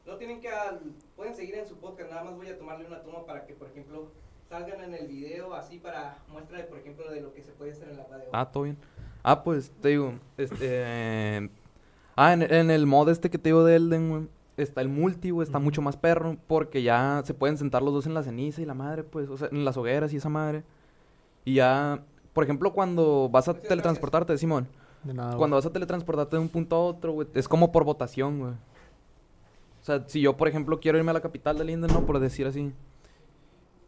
no 0.06 0.16
tienen 0.16 0.40
que, 0.40 0.48
al- 0.48 0.80
pueden 1.16 1.34
seguir 1.34 1.54
en 1.56 1.66
su 1.66 1.76
podcast, 1.76 2.10
nada 2.10 2.24
más 2.24 2.36
voy 2.36 2.48
a 2.48 2.58
tomarle 2.58 2.86
una 2.86 3.00
toma 3.02 3.24
para 3.26 3.46
que, 3.46 3.54
por 3.54 3.68
ejemplo, 3.68 4.08
salgan 4.48 4.80
en 4.84 4.94
el 4.94 5.06
video 5.08 5.54
así 5.54 5.78
para 5.78 6.18
muestra, 6.28 6.58
de, 6.58 6.64
por 6.64 6.78
ejemplo, 6.78 7.10
de 7.10 7.20
lo 7.20 7.32
que 7.34 7.42
se 7.42 7.52
puede 7.52 7.72
hacer 7.72 7.88
en 7.88 7.96
la 7.96 8.04
radio. 8.04 8.24
Ah, 8.32 8.50
todo 8.50 8.64
bien. 8.64 8.76
Ah, 9.22 9.42
pues 9.42 9.72
te 9.80 9.88
digo, 9.88 10.12
este... 10.36 10.56
eh, 10.60 11.48
Ah, 12.18 12.32
en, 12.32 12.42
en 12.42 12.70
el 12.70 12.86
mod 12.86 13.10
este 13.10 13.28
que 13.28 13.36
te 13.36 13.50
digo 13.50 13.62
de 13.64 13.76
Elden, 13.76 14.08
güey, 14.08 14.28
está 14.56 14.80
el 14.80 14.88
multi, 14.88 15.28
güey, 15.30 15.44
está 15.44 15.58
mucho 15.58 15.82
más 15.82 15.98
perro, 15.98 16.38
porque 16.46 16.82
ya 16.82 17.20
se 17.26 17.34
pueden 17.34 17.58
sentar 17.58 17.82
los 17.82 17.92
dos 17.92 18.06
en 18.06 18.14
la 18.14 18.22
ceniza 18.22 18.62
y 18.62 18.64
la 18.64 18.72
madre, 18.72 19.04
pues, 19.04 19.28
o 19.28 19.36
sea, 19.36 19.48
en 19.52 19.66
las 19.66 19.76
hogueras 19.76 20.14
y 20.14 20.16
esa 20.16 20.30
madre. 20.30 20.62
Y 21.44 21.54
ya, 21.54 22.02
por 22.32 22.42
ejemplo, 22.44 22.72
cuando 22.72 23.28
vas 23.30 23.48
a 23.48 23.52
Muchas 23.52 23.68
teletransportarte, 23.68 24.38
Simón, 24.38 24.66
De 25.04 25.12
nada, 25.12 25.28
güey. 25.32 25.38
cuando 25.40 25.56
vas 25.56 25.66
a 25.66 25.70
teletransportarte 25.72 26.36
de 26.36 26.42
un 26.42 26.48
punto 26.48 26.74
a 26.76 26.80
otro, 26.84 27.12
güey, 27.12 27.28
es 27.34 27.46
como 27.48 27.70
por 27.70 27.84
votación, 27.84 28.38
güey. 28.38 28.52
O 29.86 29.88
sea, 29.88 30.02
si 30.08 30.20
yo, 30.20 30.36
por 30.36 30.48
ejemplo, 30.48 30.80
quiero 30.80 30.98
irme 30.98 31.12
a 31.12 31.14
la 31.14 31.20
capital 31.20 31.56
de 31.56 31.64
Linden, 31.64 31.92
¿no? 31.92 32.04
Por 32.04 32.18
decir 32.18 32.44
así. 32.44 32.72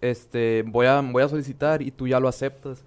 Este, 0.01 0.63
voy 0.65 0.87
a, 0.87 1.01
voy 1.01 1.25
a 1.25 1.29
solicitar 1.29 1.83
y 1.83 1.91
tú 1.91 2.07
ya 2.07 2.21
lo 2.21 2.29
aceptas. 2.29 2.85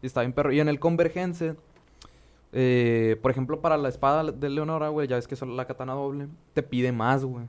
Y 0.00 0.06
está 0.06 0.20
bien 0.20 0.32
perro. 0.32 0.52
Y 0.52 0.60
en 0.60 0.68
el 0.68 0.78
Convergence, 0.78 1.56
eh, 2.52 3.18
por 3.20 3.32
ejemplo, 3.32 3.60
para 3.60 3.76
la 3.76 3.88
espada 3.88 4.30
de 4.30 4.48
Leonora, 4.48 4.90
güey, 4.90 5.08
ya 5.08 5.16
ves 5.16 5.26
que 5.26 5.34
es 5.34 5.42
la 5.42 5.66
katana 5.66 5.94
doble, 5.94 6.28
te 6.52 6.62
pide 6.62 6.92
más, 6.92 7.24
güey. 7.24 7.48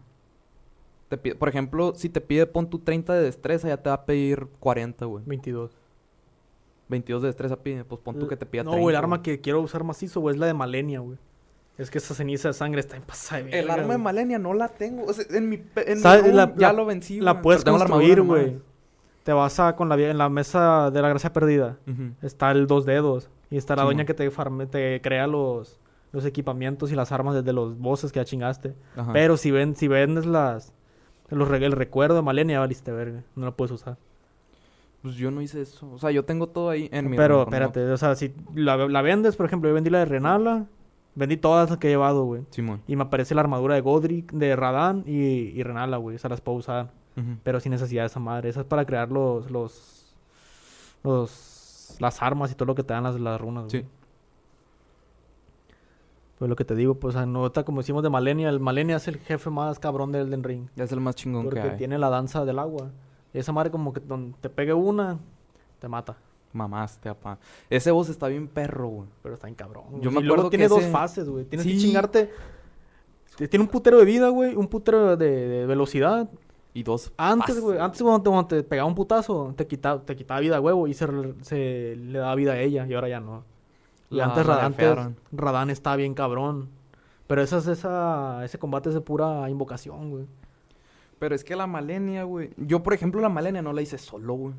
Te 1.10 1.18
pide, 1.20 1.36
por 1.36 1.48
ejemplo, 1.48 1.94
si 1.94 2.10
te 2.10 2.20
pide 2.20 2.48
pon 2.48 2.68
tu 2.68 2.80
30 2.80 3.14
de 3.14 3.22
destreza, 3.22 3.68
ya 3.68 3.78
te 3.78 3.90
va 3.90 3.98
a 3.98 4.06
pedir 4.08 4.48
40, 4.60 5.06
güey. 5.06 5.24
22. 5.28 5.78
22 6.90 7.22
de 7.22 7.28
destreza 7.28 7.62
pide, 7.62 7.86
pues 7.86 8.02
pon 8.02 8.18
tú 8.18 8.28
que 8.28 8.36
te 8.36 8.48
pida 8.48 8.64
No, 8.64 8.72
30. 8.72 8.82
güey, 8.82 8.96
el 8.96 8.98
arma 8.98 9.18
güey. 9.18 9.22
que 9.22 9.42
quiero 9.42 9.62
usar 9.62 9.84
macizo, 9.84 10.22
güey, 10.22 10.34
es 10.34 10.40
la 10.40 10.48
de 10.48 10.56
Malenia, 10.56 11.02
güey. 11.02 11.20
Es 11.78 11.92
que 11.92 11.98
esa 11.98 12.14
ceniza 12.14 12.48
de 12.50 12.54
sangre 12.54 12.80
está 12.80 12.96
en 12.96 13.02
pasada 13.04 13.44
de 13.44 13.60
El 13.60 13.70
arma 13.70 13.94
de. 13.94 13.98
Malenia 13.98 14.40
no 14.40 14.54
la 14.54 14.70
tengo. 14.70 15.04
O 15.06 15.14
sea, 15.14 15.26
en 15.30 15.50
mi, 15.50 15.58
pe- 15.58 15.92
en 15.92 15.98
mi 15.98 16.02
¿Sabes? 16.04 16.24
room 16.24 16.36
La- 16.36 16.54
ya 16.56 16.68
la- 16.68 16.74
lo 16.74 16.86
vencí, 16.86 17.20
La 17.20 17.42
puedes 17.42 17.64
pero 17.64 17.74
tengo 17.78 17.84
la 17.84 17.90
construir, 17.90 18.22
güey. 18.22 18.58
Te 19.24 19.34
vas 19.34 19.60
a 19.60 19.76
con 19.76 19.90
la 19.90 19.96
en 19.96 20.18
la 20.18 20.30
mesa 20.30 20.90
de 20.92 21.02
la 21.02 21.10
gracia 21.10 21.34
perdida. 21.34 21.78
Está 22.22 22.52
el 22.52 22.68
dos 22.68 22.86
dedos. 22.86 23.30
Y 23.50 23.58
está 23.58 23.76
la 23.76 23.82
Sí, 23.84 23.88
doña 23.88 24.06
que 24.06 24.14
te, 24.14 24.30
farme- 24.32 24.68
te 24.70 25.02
crea 25.02 25.28
los, 25.28 25.80
los 26.12 26.26
equipamientos 26.26 26.92
y 26.92 26.96
las 26.96 27.12
armas 27.12 27.36
desde 27.36 27.52
los 27.54 27.78
bosses 27.78 28.12
que 28.12 28.20
ya 28.20 28.26
chingaste. 28.26 28.74
Ajá. 28.96 29.12
Pero 29.14 29.36
si 29.38 29.52
ven, 29.52 29.76
si 29.76 29.88
vendes 29.88 30.26
las 30.26 30.72
los 31.30 31.50
el 31.52 31.72
recuerdo 31.72 32.16
de 32.16 32.22
Malenia, 32.22 32.60
valiste 32.60 32.92
verga. 32.92 33.24
No 33.36 33.46
lo 33.48 33.56
puedes 33.56 33.72
usar. 33.72 33.98
Pues 35.02 35.16
yo 35.16 35.30
no 35.32 35.42
hice 35.42 35.62
eso. 35.62 35.92
O 35.92 36.00
sea, 36.00 36.12
yo 36.12 36.24
tengo 36.24 36.48
todo 36.48 36.70
ahí 36.70 36.88
en 36.92 37.10
mi 37.10 37.18
Pero 37.18 37.44
espérate, 37.44 37.84
o 37.92 37.98
sea, 37.98 38.16
si 38.16 38.34
la, 38.56 38.78
la 38.88 39.02
vendes, 39.02 39.36
por 39.36 39.46
ejemplo, 39.46 39.70
yo 39.70 39.76
vendí 39.76 39.90
la 39.90 40.00
de 40.00 40.06
Renala, 40.06 40.66
vendí 41.16 41.38
todas 41.38 41.70
las 41.70 41.80
que 41.80 41.88
he 41.88 41.92
llevado, 41.92 42.26
güey. 42.26 42.44
Simón. 42.52 42.82
Y 42.88 42.96
me 42.96 43.04
aparece 43.04 43.34
la 43.36 43.42
armadura 43.42 43.76
de 43.76 43.82
Godric, 43.82 44.32
de 44.32 44.56
Radán 44.56 45.04
y, 45.06 45.14
y 45.14 45.64
Renala, 45.64 45.98
güey. 45.98 46.16
Esas 46.16 46.30
las 46.32 46.42
puedo 46.42 46.58
usar. 46.58 46.92
Pero 47.44 47.62
sin 47.62 47.72
necesidad 47.72 48.04
de 48.04 48.08
esa 48.08 48.20
madre. 48.20 48.50
Esa 48.50 48.60
es 48.60 48.66
para 48.66 48.86
crear 48.86 49.10
los, 49.10 49.50
los, 49.50 50.14
los, 51.04 51.96
las 52.00 52.22
armas 52.22 52.52
y 52.52 52.56
todo 52.56 52.66
lo 52.66 52.76
que 52.76 52.84
te 52.84 52.94
dan 52.94 53.04
las, 53.04 53.18
las 53.20 53.40
runas, 53.40 53.72
güey. 53.72 53.84
Sí. 53.84 53.88
Pues 56.38 56.50
lo 56.50 56.58
que 56.58 56.66
te 56.66 56.76
digo, 56.76 56.96
pues 56.96 57.16
anota 57.16 57.64
como 57.64 57.80
decimos 57.80 58.04
de 58.04 58.10
Malenia. 58.10 58.50
El 58.50 58.60
Malenia 58.60 58.98
es 58.98 59.08
el 59.08 59.18
jefe 59.20 59.50
más 59.50 59.80
cabrón 59.80 60.12
del 60.12 60.28
Elden 60.28 60.44
Ring. 60.44 60.68
Es 60.76 60.92
el 60.92 61.00
más 61.00 61.16
chingón 61.16 61.46
Porque 61.46 61.62
que 61.62 61.70
hay. 61.70 61.78
tiene 61.78 61.98
la 61.98 62.10
danza 62.10 62.44
del 62.44 62.60
agua. 62.60 62.92
Esa 63.34 63.54
madre 63.54 63.72
como 63.72 63.94
que 63.94 64.02
donde 64.02 64.38
te 64.42 64.50
pegue 64.50 64.74
una, 64.74 65.18
te 65.80 65.88
mata. 65.88 66.18
Mamaste, 66.56 67.10
apá. 67.10 67.38
Ese 67.70 67.92
boss 67.92 68.10
está 68.10 68.28
bien 68.28 68.48
perro, 68.48 68.88
güey. 68.88 69.10
Pero 69.22 69.36
está 69.36 69.48
bien 69.48 69.56
cabrón. 69.56 69.84
Yo 70.02 70.10
me 70.10 70.22
luego 70.22 70.34
acuerdo 70.36 70.50
que 70.50 70.58
tiene 70.58 70.70
dos 70.70 70.82
ese- 70.82 70.92
fases, 70.92 71.30
güey. 71.30 71.46
Tienes 71.46 71.68
que 71.68 71.78
chingarte. 71.78 72.32
Tiene 73.50 73.64
un 73.64 73.70
putero 73.70 73.98
de 74.00 74.06
vida, 74.06 74.30
güey. 74.30 74.56
Un 74.56 74.68
putero 74.68 75.18
de, 75.18 75.28
de 75.48 75.66
velocidad. 75.66 76.30
Y 76.74 76.84
dos. 76.84 77.12
Antes, 77.18 77.60
güey. 77.60 77.78
Antes 77.80 78.02
cuando 78.02 78.22
te, 78.24 78.30
cuando 78.30 78.48
te 78.48 78.64
pegaba 78.64 78.88
un 78.88 78.96
putazo, 78.96 79.54
te 79.56 79.68
quitaba, 79.68 80.02
te 80.02 80.16
quitaba 80.16 80.40
vida 80.40 80.58
a 80.58 80.62
huevo 80.62 80.88
y 80.88 80.94
se, 80.94 81.96
le 81.96 82.20
daba 82.20 82.36
vida 82.36 82.54
a 82.54 82.60
ella. 82.60 82.86
Y 82.88 82.94
ahora 82.94 83.10
ya 83.10 83.20
no. 83.20 83.44
Y 84.10 84.16
La- 84.16 84.26
antes, 84.26 84.46
Radán, 84.46 84.66
antes. 84.66 84.98
Radán 85.34 85.70
estaba 85.70 85.98
bien 85.98 86.14
cabrón. 86.14 86.70
Pero 87.28 87.42
esa, 87.42 87.58
es- 87.58 87.68
esa, 87.68 88.44
ese 88.46 88.58
combate 88.60 88.90
es 88.90 88.96
de 88.96 89.02
pura 89.02 89.50
invocación, 89.50 90.10
güey. 90.12 90.26
Pero 91.20 91.34
es 91.36 91.44
que 91.44 91.56
la 91.56 91.66
Malenia, 91.68 92.24
güey. 92.24 92.52
Yo, 92.58 92.84
por 92.84 92.94
ejemplo, 92.94 93.20
la 93.22 93.30
Malenia 93.30 93.62
no 93.62 93.74
la 93.74 93.82
hice 93.82 93.98
solo, 93.98 94.34
güey. 94.36 94.54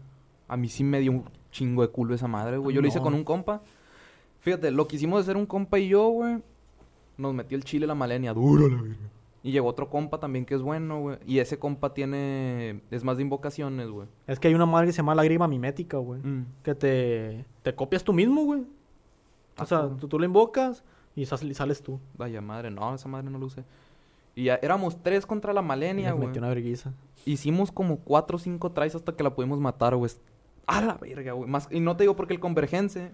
A 0.48 0.56
mí 0.56 0.68
sí 0.68 0.84
me 0.84 1.00
dio 1.00 1.12
un 1.12 1.24
chingo 1.56 1.82
de 1.82 1.88
culo 1.88 2.14
esa 2.14 2.28
madre, 2.28 2.58
güey. 2.58 2.74
Yo 2.74 2.82
lo 2.82 2.88
hice 2.88 3.00
con 3.00 3.14
un 3.14 3.24
compa. 3.24 3.62
Fíjate, 4.40 4.70
lo 4.70 4.86
que 4.86 4.96
hicimos 4.96 5.20
de 5.20 5.24
ser 5.26 5.36
un 5.36 5.46
compa 5.46 5.78
y 5.78 5.88
yo, 5.88 6.08
güey. 6.08 6.38
Nos 7.16 7.32
metió 7.34 7.56
el 7.56 7.64
chile 7.64 7.86
la 7.86 7.94
Malenia. 7.94 8.34
Duro, 8.34 8.68
la 8.68 8.80
verga. 8.82 8.96
Y 9.42 9.52
llegó 9.52 9.68
otro 9.68 9.88
compa 9.88 10.18
también 10.18 10.44
que 10.44 10.54
es 10.54 10.60
bueno, 10.62 11.00
güey. 11.00 11.18
Y 11.24 11.38
ese 11.38 11.58
compa 11.58 11.94
tiene... 11.94 12.80
Es 12.90 13.04
más 13.04 13.16
de 13.16 13.22
invocaciones, 13.22 13.88
güey. 13.88 14.08
Es 14.26 14.38
que 14.40 14.48
hay 14.48 14.54
una 14.54 14.66
madre 14.66 14.86
que 14.88 14.92
se 14.92 14.98
llama 14.98 15.14
lágrima 15.14 15.46
mimética, 15.48 15.98
güey. 15.98 16.20
Mm. 16.20 16.46
Que 16.64 16.74
te, 16.74 17.44
te 17.62 17.74
copias 17.74 18.02
tú 18.04 18.12
mismo, 18.12 18.44
güey. 18.44 18.60
O 18.60 19.62
Ah, 19.62 19.66
sea, 19.66 19.88
tú, 20.00 20.08
tú 20.08 20.18
lo 20.18 20.24
invocas, 20.26 20.82
Y 21.14 21.24
sal- 21.26 21.54
sales 21.54 21.80
tú. 21.82 21.98
Vaya 22.18 22.40
madre, 22.40 22.70
no, 22.70 22.94
esa 22.94 23.08
madre 23.08 23.30
no 23.30 23.38
lo 23.38 23.46
usé. 23.46 23.64
Y 24.34 24.44
ya 24.44 24.56
éramos 24.56 25.02
tres 25.02 25.24
contra 25.24 25.52
la 25.54 25.62
Malenia, 25.62 26.12
güey. 26.12 26.26
metió 26.26 26.40
una 26.40 26.48
verguiza. 26.50 26.92
Hicimos 27.24 27.72
como 27.72 27.98
cuatro 28.00 28.36
o 28.36 28.38
cinco 28.38 28.70
tries 28.72 28.94
hasta 28.94 29.12
que 29.16 29.22
la 29.22 29.34
pudimos 29.34 29.58
matar, 29.60 29.96
güey. 29.96 30.10
A 30.66 30.80
la 30.80 30.94
verga, 30.94 31.32
güey. 31.32 31.48
Más... 31.48 31.68
Y 31.70 31.80
no 31.80 31.96
te 31.96 32.04
digo 32.04 32.16
porque 32.16 32.34
el 32.34 32.40
convergence 32.40 33.12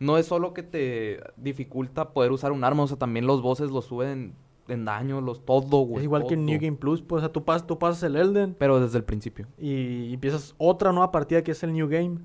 no 0.00 0.18
es 0.18 0.26
solo 0.26 0.52
que 0.54 0.62
te 0.62 1.20
dificulta 1.36 2.10
poder 2.10 2.32
usar 2.32 2.52
un 2.52 2.64
arma, 2.64 2.82
o 2.84 2.86
sea, 2.86 2.96
también 2.98 3.26
los 3.26 3.42
bosses 3.42 3.70
los 3.70 3.84
suben 3.86 4.34
en 4.68 4.84
daño, 4.84 5.20
los 5.20 5.44
todo, 5.44 5.78
güey. 5.80 5.98
es 5.98 6.04
igual 6.04 6.26
que 6.26 6.34
en. 6.34 6.44
New 6.44 6.58
Game 6.60 6.76
Plus, 6.76 7.00
pues, 7.02 7.20
o 7.22 7.26
sea, 7.26 7.32
tú, 7.32 7.40
pas- 7.44 7.64
tú 7.66 7.78
pasas 7.78 8.02
el 8.02 8.16
Elden 8.16 8.54
Pero 8.58 8.80
desde 8.80 8.98
el 8.98 9.04
principio. 9.04 9.46
y 9.58 10.12
empiezas 10.12 10.54
otra 10.58 10.92
nueva 10.92 11.10
partida 11.10 11.42
que 11.42 11.52
es 11.52 11.62
el 11.62 11.72
New 11.72 11.88
Game. 11.88 12.18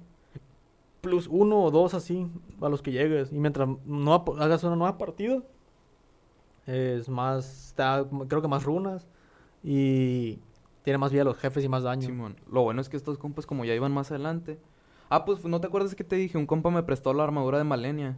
Plus 1.01 1.27
uno 1.29 1.61
o 1.63 1.71
dos 1.71 1.93
así, 1.93 2.27
a 2.61 2.69
los 2.69 2.81
que 2.81 2.91
llegues. 2.91 3.31
Y 3.33 3.37
mientras 3.39 3.67
no 3.85 4.13
hagas 4.39 4.63
una 4.63 4.75
nueva 4.75 4.97
partida, 4.97 5.41
es 6.65 7.09
más, 7.09 7.67
está, 7.67 8.05
creo 8.27 8.41
que 8.41 8.47
más 8.47 8.63
runas. 8.63 9.07
Y 9.63 10.39
tiene 10.83 10.97
más 10.97 11.11
vida 11.11 11.23
los 11.23 11.37
jefes 11.37 11.63
y 11.63 11.69
más 11.69 11.83
daño. 11.83 12.01
Simón. 12.07 12.35
Lo 12.51 12.61
bueno 12.63 12.81
es 12.81 12.89
que 12.89 12.97
estos 12.97 13.17
compas, 13.17 13.45
como 13.45 13.65
ya 13.65 13.73
iban 13.73 13.91
más 13.93 14.11
adelante. 14.11 14.59
Ah, 15.09 15.25
pues 15.25 15.43
no 15.45 15.59
te 15.61 15.67
acuerdas 15.67 15.95
que 15.95 16.03
te 16.03 16.15
dije, 16.15 16.37
un 16.37 16.45
compa 16.45 16.69
me 16.69 16.83
prestó 16.83 17.13
la 17.13 17.23
armadura 17.23 17.57
de 17.57 17.63
Malenia. 17.63 18.17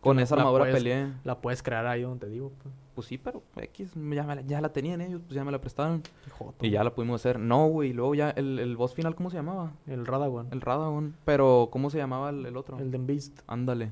Con 0.00 0.18
esa 0.18 0.34
armadura 0.34 0.64
puedes- 0.64 0.76
peleé. 0.76 1.12
La 1.24 1.38
puedes 1.40 1.62
crear 1.62 1.86
ahí 1.86 2.02
donde 2.02 2.26
te 2.26 2.32
digo. 2.32 2.50
Pues. 2.62 2.74
Pues 2.94 3.06
sí, 3.06 3.18
pero 3.18 3.42
X, 3.56 3.92
ya, 3.94 4.24
me 4.24 4.34
la, 4.36 4.40
ya 4.42 4.60
la 4.60 4.70
tenían 4.72 5.00
ellos, 5.00 5.20
pues 5.22 5.34
ya 5.34 5.44
me 5.44 5.52
la 5.52 5.60
prestaron. 5.60 6.02
Joto. 6.38 6.66
Y 6.66 6.70
ya 6.70 6.82
la 6.84 6.94
pudimos 6.94 7.20
hacer. 7.20 7.38
No, 7.38 7.66
güey, 7.68 7.90
y 7.90 7.92
luego 7.92 8.14
ya 8.14 8.30
el, 8.30 8.58
el 8.58 8.76
boss 8.76 8.94
final, 8.94 9.14
¿cómo 9.14 9.30
se 9.30 9.36
llamaba? 9.36 9.72
El 9.86 10.04
Radagon. 10.06 10.48
El 10.50 10.60
Radagon. 10.60 11.14
Pero, 11.24 11.68
¿cómo 11.70 11.88
se 11.90 11.98
llamaba 11.98 12.30
el, 12.30 12.44
el 12.46 12.56
otro? 12.56 12.78
El 12.78 12.90
Den 12.90 13.06
Beast. 13.06 13.40
Ándale. 13.46 13.90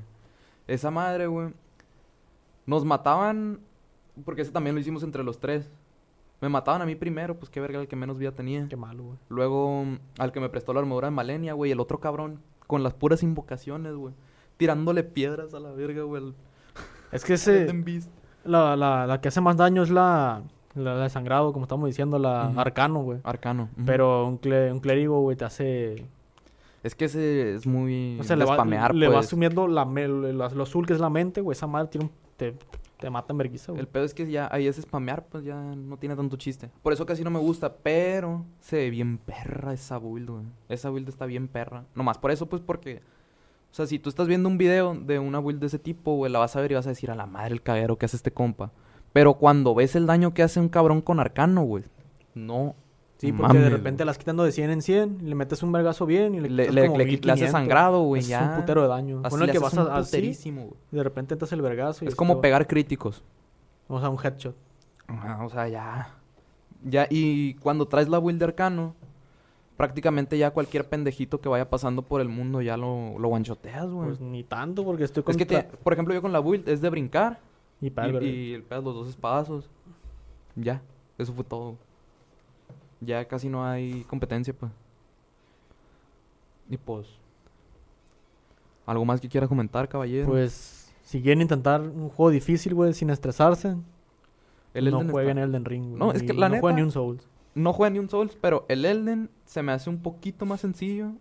Esa 0.67 0.91
madre, 0.91 1.27
güey. 1.27 1.49
Nos 2.65 2.85
mataban. 2.85 3.59
Porque 4.25 4.41
ese 4.41 4.51
también 4.51 4.75
lo 4.75 4.81
hicimos 4.81 5.01
entre 5.03 5.23
los 5.23 5.39
tres. 5.39 5.69
Me 6.41 6.49
mataban 6.49 6.81
a 6.81 6.85
mí 6.85 6.95
primero, 6.95 7.37
pues 7.37 7.49
qué 7.49 7.59
verga, 7.59 7.79
el 7.81 7.87
que 7.87 7.95
menos 7.95 8.17
vida 8.17 8.31
tenía. 8.31 8.65
Qué 8.69 8.77
malo, 8.77 9.03
güey. 9.03 9.17
Luego, 9.29 9.83
al 10.17 10.31
que 10.31 10.39
me 10.39 10.49
prestó 10.49 10.73
la 10.73 10.79
armadura 10.79 11.07
de 11.07 11.11
Malenia, 11.11 11.53
güey. 11.53 11.71
El 11.71 11.79
otro 11.79 11.99
cabrón, 11.99 12.39
con 12.67 12.81
las 12.83 12.93
puras 12.93 13.23
invocaciones, 13.23 13.93
güey. 13.95 14.13
Tirándole 14.57 15.03
piedras 15.03 15.53
a 15.53 15.59
la 15.59 15.71
verga, 15.71 16.03
güey. 16.03 16.33
Es 17.11 17.25
que 17.25 17.33
ese, 17.33 17.67
la, 18.43 18.75
la, 18.75 19.07
la 19.07 19.19
que 19.19 19.27
hace 19.29 19.41
más 19.41 19.57
daño 19.57 19.81
es 19.83 19.89
la, 19.89 20.43
la, 20.75 20.93
la 20.95 21.03
de 21.03 21.09
sangrado, 21.09 21.51
como 21.53 21.65
estamos 21.65 21.87
diciendo, 21.87 22.19
la 22.19 22.43
arcano, 22.55 23.01
güey. 23.01 23.19
Arcano. 23.23 23.69
Pero 23.85 24.27
un, 24.27 24.39
cle- 24.39 24.71
un 24.71 24.79
clérigo, 24.79 25.19
güey, 25.21 25.35
te 25.35 25.43
hace... 25.45 26.05
Es 26.83 26.95
que 26.95 27.05
ese 27.05 27.55
es 27.55 27.67
muy. 27.67 28.17
O 28.21 28.23
sea, 28.23 28.37
le 28.37 28.45
va, 28.45 28.53
spamear, 28.53 28.95
le 28.95 29.07
va 29.09 29.15
pues. 29.15 29.27
sumiendo 29.27 29.67
la, 29.67 29.83
me- 29.83 30.07
lo, 30.07 30.31
lo 30.31 30.63
azul 30.63 30.85
que 30.85 30.93
es 30.93 30.99
la 31.01 31.09
mente, 31.09 31.41
güey. 31.41 31.53
Esa 31.53 31.67
madre 31.67 31.89
tiene 31.89 32.05
un- 32.05 32.11
te, 32.37 32.55
te 32.99 33.09
mata 33.09 33.33
en 33.33 33.37
vergüenza, 33.37 33.71
güey. 33.71 33.81
El 33.81 33.87
pedo 33.87 34.03
es 34.03 34.13
que 34.13 34.29
ya 34.29 34.49
ahí 34.51 34.67
es 34.67 34.75
spamear, 34.75 35.25
pues 35.27 35.43
ya 35.43 35.55
no 35.55 35.97
tiene 35.97 36.15
tanto 36.15 36.35
chiste. 36.37 36.69
Por 36.81 36.93
eso 36.93 37.05
casi 37.05 37.23
no 37.23 37.31
me 37.31 37.39
gusta, 37.39 37.77
pero 37.77 38.45
se 38.59 38.77
ve 38.77 38.89
bien 38.89 39.17
perra 39.17 39.73
esa 39.73 39.97
build, 39.97 40.29
güey. 40.29 40.45
Esa 40.67 40.89
build 40.89 41.07
está 41.07 41.25
bien 41.25 41.47
perra. 41.47 41.85
Nomás 41.95 42.17
por 42.17 42.31
eso, 42.31 42.47
pues 42.47 42.61
porque. 42.61 43.01
O 43.71 43.73
sea, 43.73 43.85
si 43.85 43.99
tú 43.99 44.09
estás 44.09 44.27
viendo 44.27 44.49
un 44.49 44.57
video 44.57 44.95
de 44.95 45.19
una 45.19 45.39
build 45.39 45.59
de 45.59 45.67
ese 45.67 45.79
tipo, 45.79 46.15
güey, 46.15 46.31
la 46.31 46.39
vas 46.39 46.55
a 46.55 46.61
ver 46.61 46.71
y 46.71 46.75
vas 46.75 46.87
a 46.87 46.89
decir 46.89 47.11
a 47.11 47.15
la 47.15 47.25
madre 47.25 47.53
el 47.53 47.61
caguero 47.61 47.97
que 47.97 48.05
hace 48.05 48.17
este 48.17 48.31
compa. 48.31 48.71
Pero 49.13 49.35
cuando 49.35 49.73
ves 49.73 49.95
el 49.95 50.05
daño 50.05 50.33
que 50.33 50.43
hace 50.43 50.59
un 50.59 50.69
cabrón 50.69 51.01
con 51.01 51.19
arcano, 51.19 51.63
güey, 51.63 51.83
no. 52.33 52.75
Sí, 53.19 53.33
porque 53.33 53.57
de 53.59 53.69
repente 53.69 54.05
las 54.05 54.17
quitando 54.17 54.43
de 54.43 54.51
100 54.51 54.69
en 54.71 54.81
100, 54.81 55.17
y 55.21 55.25
le 55.25 55.35
metes 55.35 55.61
un 55.61 55.71
vergazo 55.73 56.05
bien 56.05 56.35
y 56.35 56.39
le, 56.39 56.49
Le- 56.49 56.63
quitas 56.63 56.75
le- 56.75 56.85
como 56.87 56.97
le 56.99 57.03
le 57.05 57.11
hace 57.11 57.17
1500. 57.21 57.51
sangrado, 57.51 58.01
güey, 58.03 58.21
Es 58.21 58.27
ya. 58.29 58.49
un 58.55 58.61
putero 58.61 58.81
de 58.83 58.87
daño. 58.87 59.21
Así 59.25 59.35
le 59.37 59.51
que 59.51 59.57
haces 59.57 59.61
vas 59.61 59.77
a, 59.77 59.97
así, 59.97 60.65
de 60.91 61.03
repente 61.03 61.33
entras 61.35 61.51
el 61.51 61.61
vergazo 61.61 62.05
y 62.05 62.07
Es 62.07 62.15
como 62.15 62.33
todo. 62.35 62.41
pegar 62.41 62.65
críticos. 62.65 63.21
O 63.89 63.99
sea, 63.99 64.09
un 64.09 64.17
headshot. 64.23 64.55
Ajá, 65.07 65.43
o 65.45 65.49
sea, 65.49 65.67
ya. 65.67 66.15
Ya, 66.83 67.07
y 67.09 67.55
cuando 67.55 67.87
traes 67.89 68.07
la 68.07 68.19
build 68.19 68.39
de 68.39 68.45
arcano, 68.45 68.95
prácticamente 69.75 70.37
ya 70.37 70.51
cualquier 70.51 70.87
pendejito 70.87 71.41
que 71.41 71.49
vaya 71.49 71.69
pasando 71.69 72.01
por 72.03 72.21
el 72.21 72.29
mundo 72.29 72.61
ya 72.61 72.77
lo, 72.77 73.17
lo 73.19 73.27
guanchoteas, 73.27 73.89
güey. 73.89 74.07
Pues 74.09 74.21
ni 74.21 74.43
tanto, 74.43 74.83
porque 74.85 75.03
estoy 75.03 75.23
con... 75.23 75.31
es 75.31 75.37
que, 75.37 75.45
te- 75.45 75.63
por 75.63 75.91
ejemplo, 75.93 76.13
yo 76.13 76.21
con 76.21 76.31
la 76.31 76.39
build 76.39 76.69
es 76.69 76.79
de 76.81 76.89
brincar 76.89 77.39
Y 77.81 77.87
y, 77.87 78.25
y 78.25 78.53
el 78.53 78.63
pedo 78.63 78.81
los 78.81 78.93
dos 78.95 79.09
espadazos. 79.09 79.69
Ya, 80.55 80.81
eso 81.17 81.33
fue 81.33 81.43
todo. 81.43 81.75
Ya 83.01 83.25
casi 83.25 83.49
no 83.49 83.65
hay 83.65 84.03
competencia, 84.05 84.53
pues. 84.53 84.71
Y 86.69 86.77
pues. 86.77 87.07
¿Algo 88.85 89.05
más 89.05 89.21
que 89.21 89.29
quiera 89.29 89.47
comentar, 89.47 89.87
caballero? 89.87 90.27
Pues, 90.27 90.91
si 91.03 91.21
quieren 91.21 91.41
intentar 91.41 91.81
un 91.81 92.09
juego 92.09 92.31
difícil, 92.31 92.73
güey, 92.73 92.93
sin 92.93 93.09
estresarse, 93.09 93.75
el 94.73 94.85
no 94.91 94.99
Elden 95.01 95.11
jueguen 95.11 95.37
está- 95.37 95.45
Elden 95.47 95.65
Ring, 95.65 95.87
güey. 95.89 95.99
No, 95.99 96.11
es 96.11 96.23
que 96.23 96.33
la 96.33 96.49
no 96.49 96.55
neta- 96.55 96.61
jueguen 96.61 96.75
ni 96.77 96.81
un 96.83 96.91
Souls. 96.91 97.27
No 97.55 97.73
juega 97.73 97.89
ni 97.91 97.99
un 97.99 98.09
Souls, 98.09 98.37
pero 98.39 98.65
el 98.67 98.85
Elden 98.85 99.29
se 99.45 99.61
me 99.63 99.71
hace 99.71 99.89
un 99.89 99.99
poquito 100.01 100.45
más 100.45 100.61
sencillo. 100.61 101.11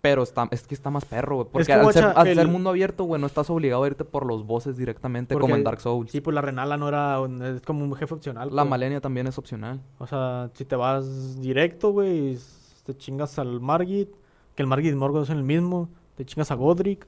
Pero 0.00 0.22
está, 0.22 0.48
es 0.50 0.66
que 0.66 0.74
está 0.74 0.88
más 0.88 1.04
perro, 1.04 1.36
güey. 1.36 1.48
Porque 1.52 1.66
que, 1.66 1.72
al, 1.74 1.92
ser, 1.92 2.38
el- 2.38 2.48
mundo 2.48 2.70
abierto, 2.70 3.04
güey, 3.04 3.20
no 3.20 3.26
estás 3.26 3.50
obligado 3.50 3.84
a 3.84 3.86
irte 3.86 4.04
por 4.04 4.24
los 4.24 4.46
bosses 4.46 4.76
directamente 4.78 5.34
como 5.36 5.54
en 5.54 5.62
Dark 5.62 5.80
Souls. 5.80 6.10
Sí, 6.10 6.22
pues 6.22 6.34
la 6.34 6.40
Renala 6.40 6.78
no 6.78 6.88
era... 6.88 7.20
un- 7.20 7.42
Es 7.42 7.60
como 7.60 7.84
un 7.84 7.94
jefe 7.94 8.14
opcional. 8.14 8.48
La 8.54 8.62
pues. 8.62 8.70
Malenia 8.70 9.00
también 9.02 9.26
es 9.26 9.36
opcional. 9.36 9.80
O 9.98 10.06
sea, 10.06 10.50
si 10.54 10.64
te 10.64 10.74
vas 10.74 11.38
directo, 11.40 11.90
güey, 11.92 12.38
te 12.84 12.96
chingas 12.96 13.38
al 13.38 13.60
Margit, 13.60 14.08
que 14.54 14.62
el 14.62 14.66
Margit 14.68 14.92
y 14.92 14.96
Morgoth 14.96 15.26
son 15.26 15.36
el 15.36 15.44
mismo, 15.44 15.90
te 16.16 16.24
chingas 16.24 16.50
a 16.50 16.54
Godric, 16.54 17.06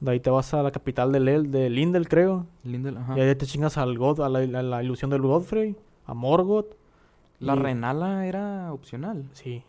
de 0.00 0.10
ahí 0.10 0.18
te 0.20 0.30
vas 0.30 0.52
a 0.54 0.62
la 0.64 0.72
capital 0.72 1.12
de, 1.12 1.20
Lel, 1.20 1.50
de 1.52 1.70
Lindel, 1.70 2.08
creo, 2.08 2.46
Lindel, 2.64 2.96
ajá. 2.96 3.16
y 3.16 3.20
ahí 3.20 3.34
te 3.36 3.46
chingas 3.46 3.78
al 3.78 3.96
God, 3.96 4.20
a 4.22 4.28
la, 4.28 4.40
a 4.40 4.62
la 4.62 4.82
ilusión 4.82 5.10
del 5.10 5.22
Godfrey, 5.22 5.76
a 6.06 6.14
Morgoth. 6.14 6.74
La 7.38 7.54
y- 7.54 7.58
Renala 7.60 8.26
era 8.26 8.72
opcional. 8.72 9.24
Sí, 9.32 9.62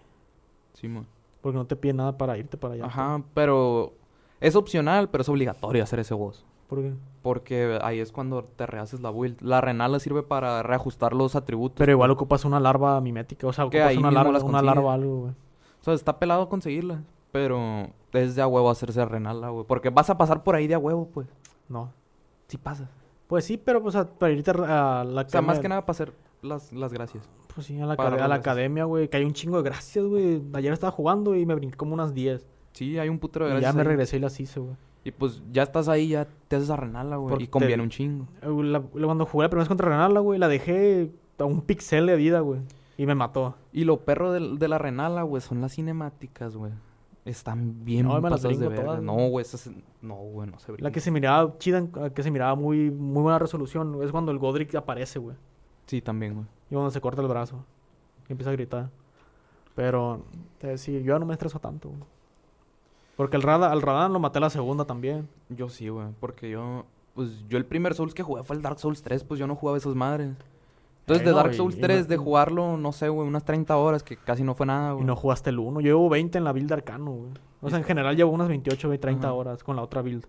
Simón. 0.74 1.06
Porque 1.42 1.58
no 1.58 1.66
te 1.66 1.76
pide 1.76 1.94
nada 1.94 2.18
para 2.18 2.38
irte 2.38 2.58
para 2.58 2.74
allá. 2.76 2.86
Ajá, 2.86 3.22
pero 3.34 3.94
es 4.40 4.56
opcional, 4.56 5.10
pero 5.10 5.22
es 5.22 5.30
obligatorio 5.30 5.84
hacer 5.84 6.00
ese 6.00 6.14
boss. 6.14 6.46
¿Por 6.68 6.82
qué? 6.82 6.94
Porque 7.24 7.80
ahí 7.82 8.00
es 8.00 8.12
cuando 8.12 8.44
te 8.44 8.66
rehaces 8.68 9.02
la 9.02 9.10
build. 9.10 9.42
La 9.42 9.60
Renala 9.60 10.00
sirve 10.00 10.22
para 10.24 10.62
reajustar 10.64 11.14
los 11.14 11.36
atributos. 11.36 11.78
Pero 11.78 11.92
igual 11.92 12.12
ocupas 12.12 12.46
una 12.46 12.60
larva 12.60 13.00
mimética, 13.02 13.48
o 13.48 13.54
sea, 13.54 13.66
ocupas 13.66 13.82
ahí 13.88 13.98
una 13.98 14.12
larva, 14.12 14.40
una 14.44 14.62
larva 14.62 14.94
algo, 14.94 15.20
güey. 15.22 15.32
O 15.32 15.84
sea, 15.84 15.94
está 15.94 16.20
pelado 16.20 16.48
conseguirla. 16.48 17.02
Pero 17.32 17.88
es 18.14 18.36
de 18.36 18.42
a 18.42 18.48
huevo 18.48 18.70
hacerse 18.70 19.04
Renala, 19.06 19.50
güey. 19.50 19.66
Porque 19.68 19.90
vas 19.90 20.10
a 20.10 20.18
pasar 20.18 20.44
por 20.44 20.56
ahí 20.56 20.68
de 20.68 20.76
a 20.76 20.80
huevo, 20.80 21.08
pues. 21.14 21.28
No. 21.68 21.92
Sí 22.48 22.58
pasa. 22.58 22.90
Pues 23.28 23.46
sí, 23.46 23.58
pero 23.58 23.82
pues 23.82 23.96
a- 23.96 24.08
para 24.08 24.32
irte 24.32 24.52
a 24.52 25.04
la 25.04 25.22
O 25.22 25.30
sea, 25.30 25.42
más 25.42 25.60
que 25.60 25.70
nada 25.70 25.82
para 25.82 25.92
hacer 25.92 26.14
las, 26.42 26.72
las 26.74 26.94
gracias. 26.94 27.30
Pues 27.54 27.68
sí, 27.68 27.80
a 27.80 27.86
la, 27.86 27.96
para 27.96 28.10
a 28.10 28.12
la 28.12 28.18
gracias. 28.28 28.40
academia, 28.40 28.84
güey, 28.86 29.08
que 29.10 29.18
hay 29.18 29.24
un 29.26 29.34
chingo 29.34 29.58
de 29.58 29.64
gracias, 29.64 30.06
güey. 30.06 30.42
Ayer 30.54 30.72
estaba 30.74 30.92
jugando 30.92 31.36
y 31.36 31.46
me 31.46 31.56
brinqué 31.56 31.76
como 31.78 31.94
unas 31.94 32.14
10. 32.14 32.46
Sí, 32.74 32.98
hay 33.00 33.10
un 33.10 33.20
putero 33.20 33.46
de 33.46 33.52
Y 33.52 33.54
ya 33.56 33.60
gracias. 33.60 33.76
me 33.76 33.82
ahí. 33.82 33.88
regresé 33.88 34.18
y 34.18 34.20
las 34.20 34.40
hice, 34.40 34.60
güey. 34.60 34.76
Y 35.04 35.12
pues 35.12 35.42
ya 35.52 35.64
estás 35.64 35.88
ahí, 35.88 36.10
ya 36.10 36.28
te 36.48 36.58
haces 36.58 36.70
a 36.70 36.76
Renala, 36.76 37.16
güey. 37.18 37.44
Y 37.44 37.48
conviene 37.48 37.78
te- 37.78 37.82
un 37.82 37.90
chingo. 37.90 38.28
Eh, 38.42 38.64
la- 38.64 38.82
Cuando 38.82 39.26
jugué 39.26 39.44
la 39.46 39.50
primera 39.50 39.64
vez 39.64 39.68
contra 39.70 39.90
Renala, 39.90 40.20
güey, 40.20 40.38
la 40.40 40.48
dejé 40.48 41.12
a 41.40 41.46
un 41.46 41.62
pixel 41.62 42.06
de 42.06 42.16
vida, 42.16 42.42
güey. 42.42 42.62
Y 42.98 43.06
me 43.06 43.16
mató. 43.16 43.56
Y 43.72 43.86
lo 43.86 44.02
perro 44.02 44.32
del- 44.34 44.60
de, 44.60 44.68
la 44.68 44.78
Renala, 44.78 45.24
güey, 45.24 45.42
son 45.42 45.62
las 45.62 45.74
cinemáticas, 45.74 46.56
güey. 46.56 46.74
Están 47.26 47.84
bien 47.86 48.08
No, 48.08 48.20
me 48.22 48.30
las 48.30 48.42
de 48.42 48.56
verga. 48.56 48.84
todas, 48.84 49.02
No, 49.04 49.14
güey. 49.30 49.42
esas... 49.44 49.70
No, 50.02 50.16
güey, 50.16 50.50
no 50.50 50.60
se 50.60 50.72
brinca. 50.72 50.84
La 50.84 50.92
que 50.92 51.00
se 51.00 51.12
miraba 51.12 51.58
chida, 51.58 51.86
que 52.14 52.24
se 52.24 52.32
miraba 52.32 52.56
muy, 52.56 52.90
muy 52.92 53.24
buena 53.24 53.40
resolución, 53.40 54.02
es 54.04 54.12
cuando 54.12 54.32
el 54.32 54.38
Godric 54.40 54.74
aparece, 54.76 55.20
güey. 55.20 55.36
Sí, 55.90 56.02
también, 56.02 56.36
güey. 56.36 56.46
Y 56.70 56.74
cuando 56.76 56.92
se 56.92 57.02
corta 57.02 57.22
el 57.22 57.28
brazo. 57.28 57.66
Y 58.28 58.32
empieza 58.34 58.52
a 58.52 58.54
gritar. 58.54 58.90
Pero, 59.76 60.24
te 60.60 60.68
decía, 60.68 61.00
yo 61.00 61.14
ya 61.16 61.20
no 61.20 61.26
me 61.26 61.34
estreso 61.34 61.60
tanto, 61.60 61.90
güey. 61.90 62.02
Porque 63.16 63.36
el 63.38 63.42
Rada, 63.44 63.72
al 63.72 63.82
Radan 63.82 64.14
lo 64.14 64.20
maté 64.20 64.40
la 64.40 64.50
segunda 64.50 64.86
también. 64.86 65.28
Yo 65.50 65.68
sí, 65.70 65.90
güey. 65.90 66.08
Porque 66.20 66.50
yo... 66.50 66.86
Pues 67.16 67.44
yo 67.50 67.58
el 67.58 67.66
primer 67.66 67.96
Souls 67.96 68.14
que 68.14 68.24
jugué 68.24 68.44
fue 68.44 68.56
el 68.56 68.62
Dark 68.62 68.80
Souls 68.80 69.02
3. 69.02 69.24
Pues 69.24 69.40
yo 69.40 69.48
no 69.48 69.56
jugaba 69.56 69.78
esas 69.78 69.96
madres. 69.96 70.36
Entonces 71.02 71.26
de 71.26 71.32
no, 71.32 71.38
Dark 71.38 71.52
y- 71.54 71.56
Souls 71.56 71.76
y 71.76 71.82
3, 71.82 72.02
no- 72.04 72.08
de 72.08 72.18
jugarlo, 72.18 72.78
no 72.78 72.92
sé, 72.92 73.10
güey, 73.10 73.28
unas 73.28 73.44
30 73.44 73.76
horas, 73.78 74.04
que 74.04 74.16
casi 74.16 74.44
no 74.44 74.54
fue 74.54 74.68
nada, 74.68 74.92
Y 74.92 74.94
güey. 74.94 75.06
no 75.06 75.16
jugaste 75.16 75.50
el 75.50 75.58
1. 75.60 75.82
Yo 75.82 75.88
llevo 75.88 76.08
20 76.08 76.38
en 76.38 76.44
la 76.44 76.52
build 76.54 76.68
de 76.70 76.76
Arcano, 76.76 77.12
güey. 77.12 77.32
O 77.62 77.70
sea, 77.70 77.80
en 77.80 77.84
general 77.84 78.16
llevo 78.16 78.32
unas 78.32 78.48
28, 78.48 78.88
güey, 78.88 79.00
30 79.00 79.28
Ajá. 79.28 79.34
horas 79.34 79.64
con 79.64 79.76
la 79.76 79.82
otra 79.82 80.02
build. 80.04 80.26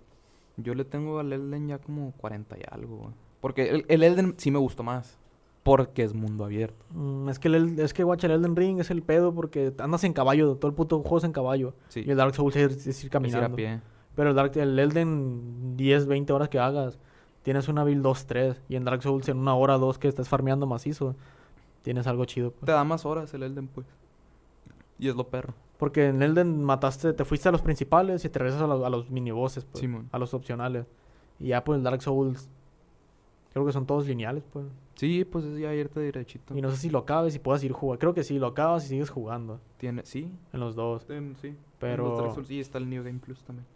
Yo 0.57 0.75
le 0.75 0.85
tengo 0.85 1.19
al 1.21 1.33
Elden 1.33 1.69
ya 1.69 1.79
como 1.79 2.13
40 2.13 2.57
y 2.59 2.63
algo, 2.71 2.97
güey. 2.97 3.11
Porque 3.41 3.69
el, 3.71 3.85
el 3.89 4.03
Elden 4.03 4.35
sí 4.39 4.51
me 4.51 4.59
gustó 4.59 4.83
más. 4.83 5.17
Porque 5.63 6.03
es 6.05 6.15
mundo 6.15 6.45
abierto. 6.45 6.85
Mm, 6.91 7.29
es 7.29 7.39
que 7.39 7.49
el, 7.49 7.79
es 7.79 7.93
que 7.93 8.03
guacha, 8.03 8.27
el 8.27 8.33
Elden 8.33 8.57
Ring 8.57 8.81
es 8.81 8.91
el 8.91 9.03
pedo 9.03 9.35
porque 9.35 9.75
andas 9.79 10.03
en 10.05 10.13
caballo, 10.15 10.57
todo 10.57 10.69
el 10.71 10.75
puto 10.75 10.99
juego 11.01 11.19
es 11.19 11.25
en 11.25 11.33
caballo. 11.33 11.75
Sí. 11.89 12.03
Y 12.07 12.11
el 12.11 12.17
Dark 12.17 12.35
Souls 12.35 12.57
es, 12.57 12.73
es 12.73 12.87
ir 12.87 12.89
Es 12.89 13.05
ir 13.05 13.09
a 13.09 13.11
caminando. 13.13 13.57
pie. 13.57 13.81
Pero 14.15 14.31
el, 14.31 14.37
Dark, 14.37 14.53
el 14.57 14.79
Elden 14.79 15.77
10, 15.77 16.07
20 16.07 16.33
horas 16.33 16.49
que 16.49 16.59
hagas, 16.59 16.99
tienes 17.43 17.69
una 17.69 17.85
build 17.85 18.03
2, 18.03 18.27
3. 18.27 18.63
Y 18.71 18.77
en 18.77 18.85
Dark 18.85 19.03
Souls 19.03 19.29
en 19.29 19.39
una 19.39 19.55
hora, 19.55 19.77
dos 19.77 19.99
que 19.99 20.09
estás 20.09 20.29
farmeando 20.29 20.67
macizo, 20.67 21.15
tienes 21.83 22.07
algo 22.07 22.25
chido. 22.25 22.53
pues. 22.53 22.65
Te 22.67 22.73
da 22.73 22.83
más 22.85 23.05
horas 23.05 23.33
el 23.35 23.43
Elden, 23.43 23.69
pues. 23.69 23.87
Y 24.99 25.09
es 25.09 25.15
lo 25.15 25.29
perro. 25.29 25.53
Porque 25.79 26.07
en 26.09 26.23
Elden 26.23 26.63
mataste, 26.65 27.13
te 27.13 27.25
fuiste 27.25 27.49
a 27.49 27.53
los 27.53 27.63
principales 27.63 28.25
y 28.25 28.29
te 28.31 28.39
regresas 28.39 28.63
a, 28.63 28.67
los- 28.67 28.85
a 28.85 28.91
los 28.91 29.11
minibosses, 29.11 29.65
pues, 29.65 29.81
Simón. 29.81 30.09
a 30.13 30.19
los 30.19 30.33
opcionales. 30.35 30.87
Y 31.39 31.49
ya 31.49 31.65
pues 31.65 31.79
el 31.79 31.83
Dark 31.85 32.03
Souls, 32.03 32.49
creo 33.53 33.65
que 33.65 33.73
son 33.73 33.87
todos 33.87 34.07
lineales, 34.07 34.43
pues. 34.53 34.67
Sí, 35.01 35.25
pues 35.25 35.47
es 35.47 35.59
ya 35.59 35.73
irte 35.75 35.99
derechito. 35.99 36.55
Y 36.55 36.61
no 36.61 36.71
sé 36.71 36.77
si 36.77 36.91
lo 36.91 36.99
acabes 36.99 37.35
y 37.35 37.39
puedas 37.39 37.65
ir 37.65 37.73
jugando. 37.73 37.99
Creo 38.01 38.13
que 38.13 38.23
sí, 38.23 38.39
lo 38.39 38.49
acabas 38.49 38.85
y 38.85 38.89
sigues 38.89 39.09
jugando 39.09 39.59
Tiene, 39.79 40.05
sí, 40.05 40.31
en 40.53 40.61
los 40.61 40.75
dos. 40.77 41.07
ten- 41.07 41.37
sí. 41.41 41.57
Pero- 41.79 42.05
En 42.05 42.11
los 42.11 42.19
Dark 42.19 42.35
Souls, 42.35 42.49
Sí, 42.49 42.61
está 42.61 42.77
el 42.77 42.91
New 42.91 43.03
Game 43.03 43.19
Plus 43.19 43.43
también. 43.43 43.67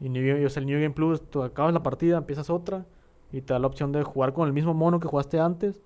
Y 0.00 0.08
New 0.08 0.24
Game, 0.24 0.46
o 0.46 0.48
sea, 0.48 0.60
el 0.60 0.66
New 0.66 0.80
Game 0.80 0.94
Plus, 0.94 1.20
tú 1.28 1.42
acabas 1.42 1.74
la 1.74 1.82
partida, 1.82 2.16
empiezas 2.18 2.48
otra 2.48 2.86
y 3.32 3.40
te 3.40 3.54
da 3.54 3.58
la 3.58 3.66
opción 3.66 3.90
de 3.90 4.04
jugar 4.04 4.32
con 4.34 4.46
el 4.46 4.52
mismo 4.52 4.72
mono 4.72 5.00
que 5.00 5.08
jugaste 5.08 5.40
antes 5.40 5.82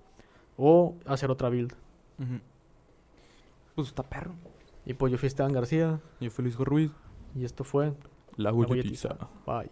o 0.57 0.93
hacer 1.07 1.31
otra 1.31 1.49
build. 1.49 1.73
Pues 3.73 3.87
está 3.87 4.03
perro. 4.03 4.33
Y 4.85 4.93
pues 4.93 5.11
yo 5.11 5.17
fui 5.17 5.25
Esteban 5.25 5.53
García 5.53 5.99
Yo 6.19 6.29
feliz 6.29 6.55
Ruiz. 6.55 6.91
y 7.35 7.45
esto 7.45 7.63
fue 7.63 7.93
La 8.37 8.51
La. 8.51 9.29
Bye. 9.47 9.71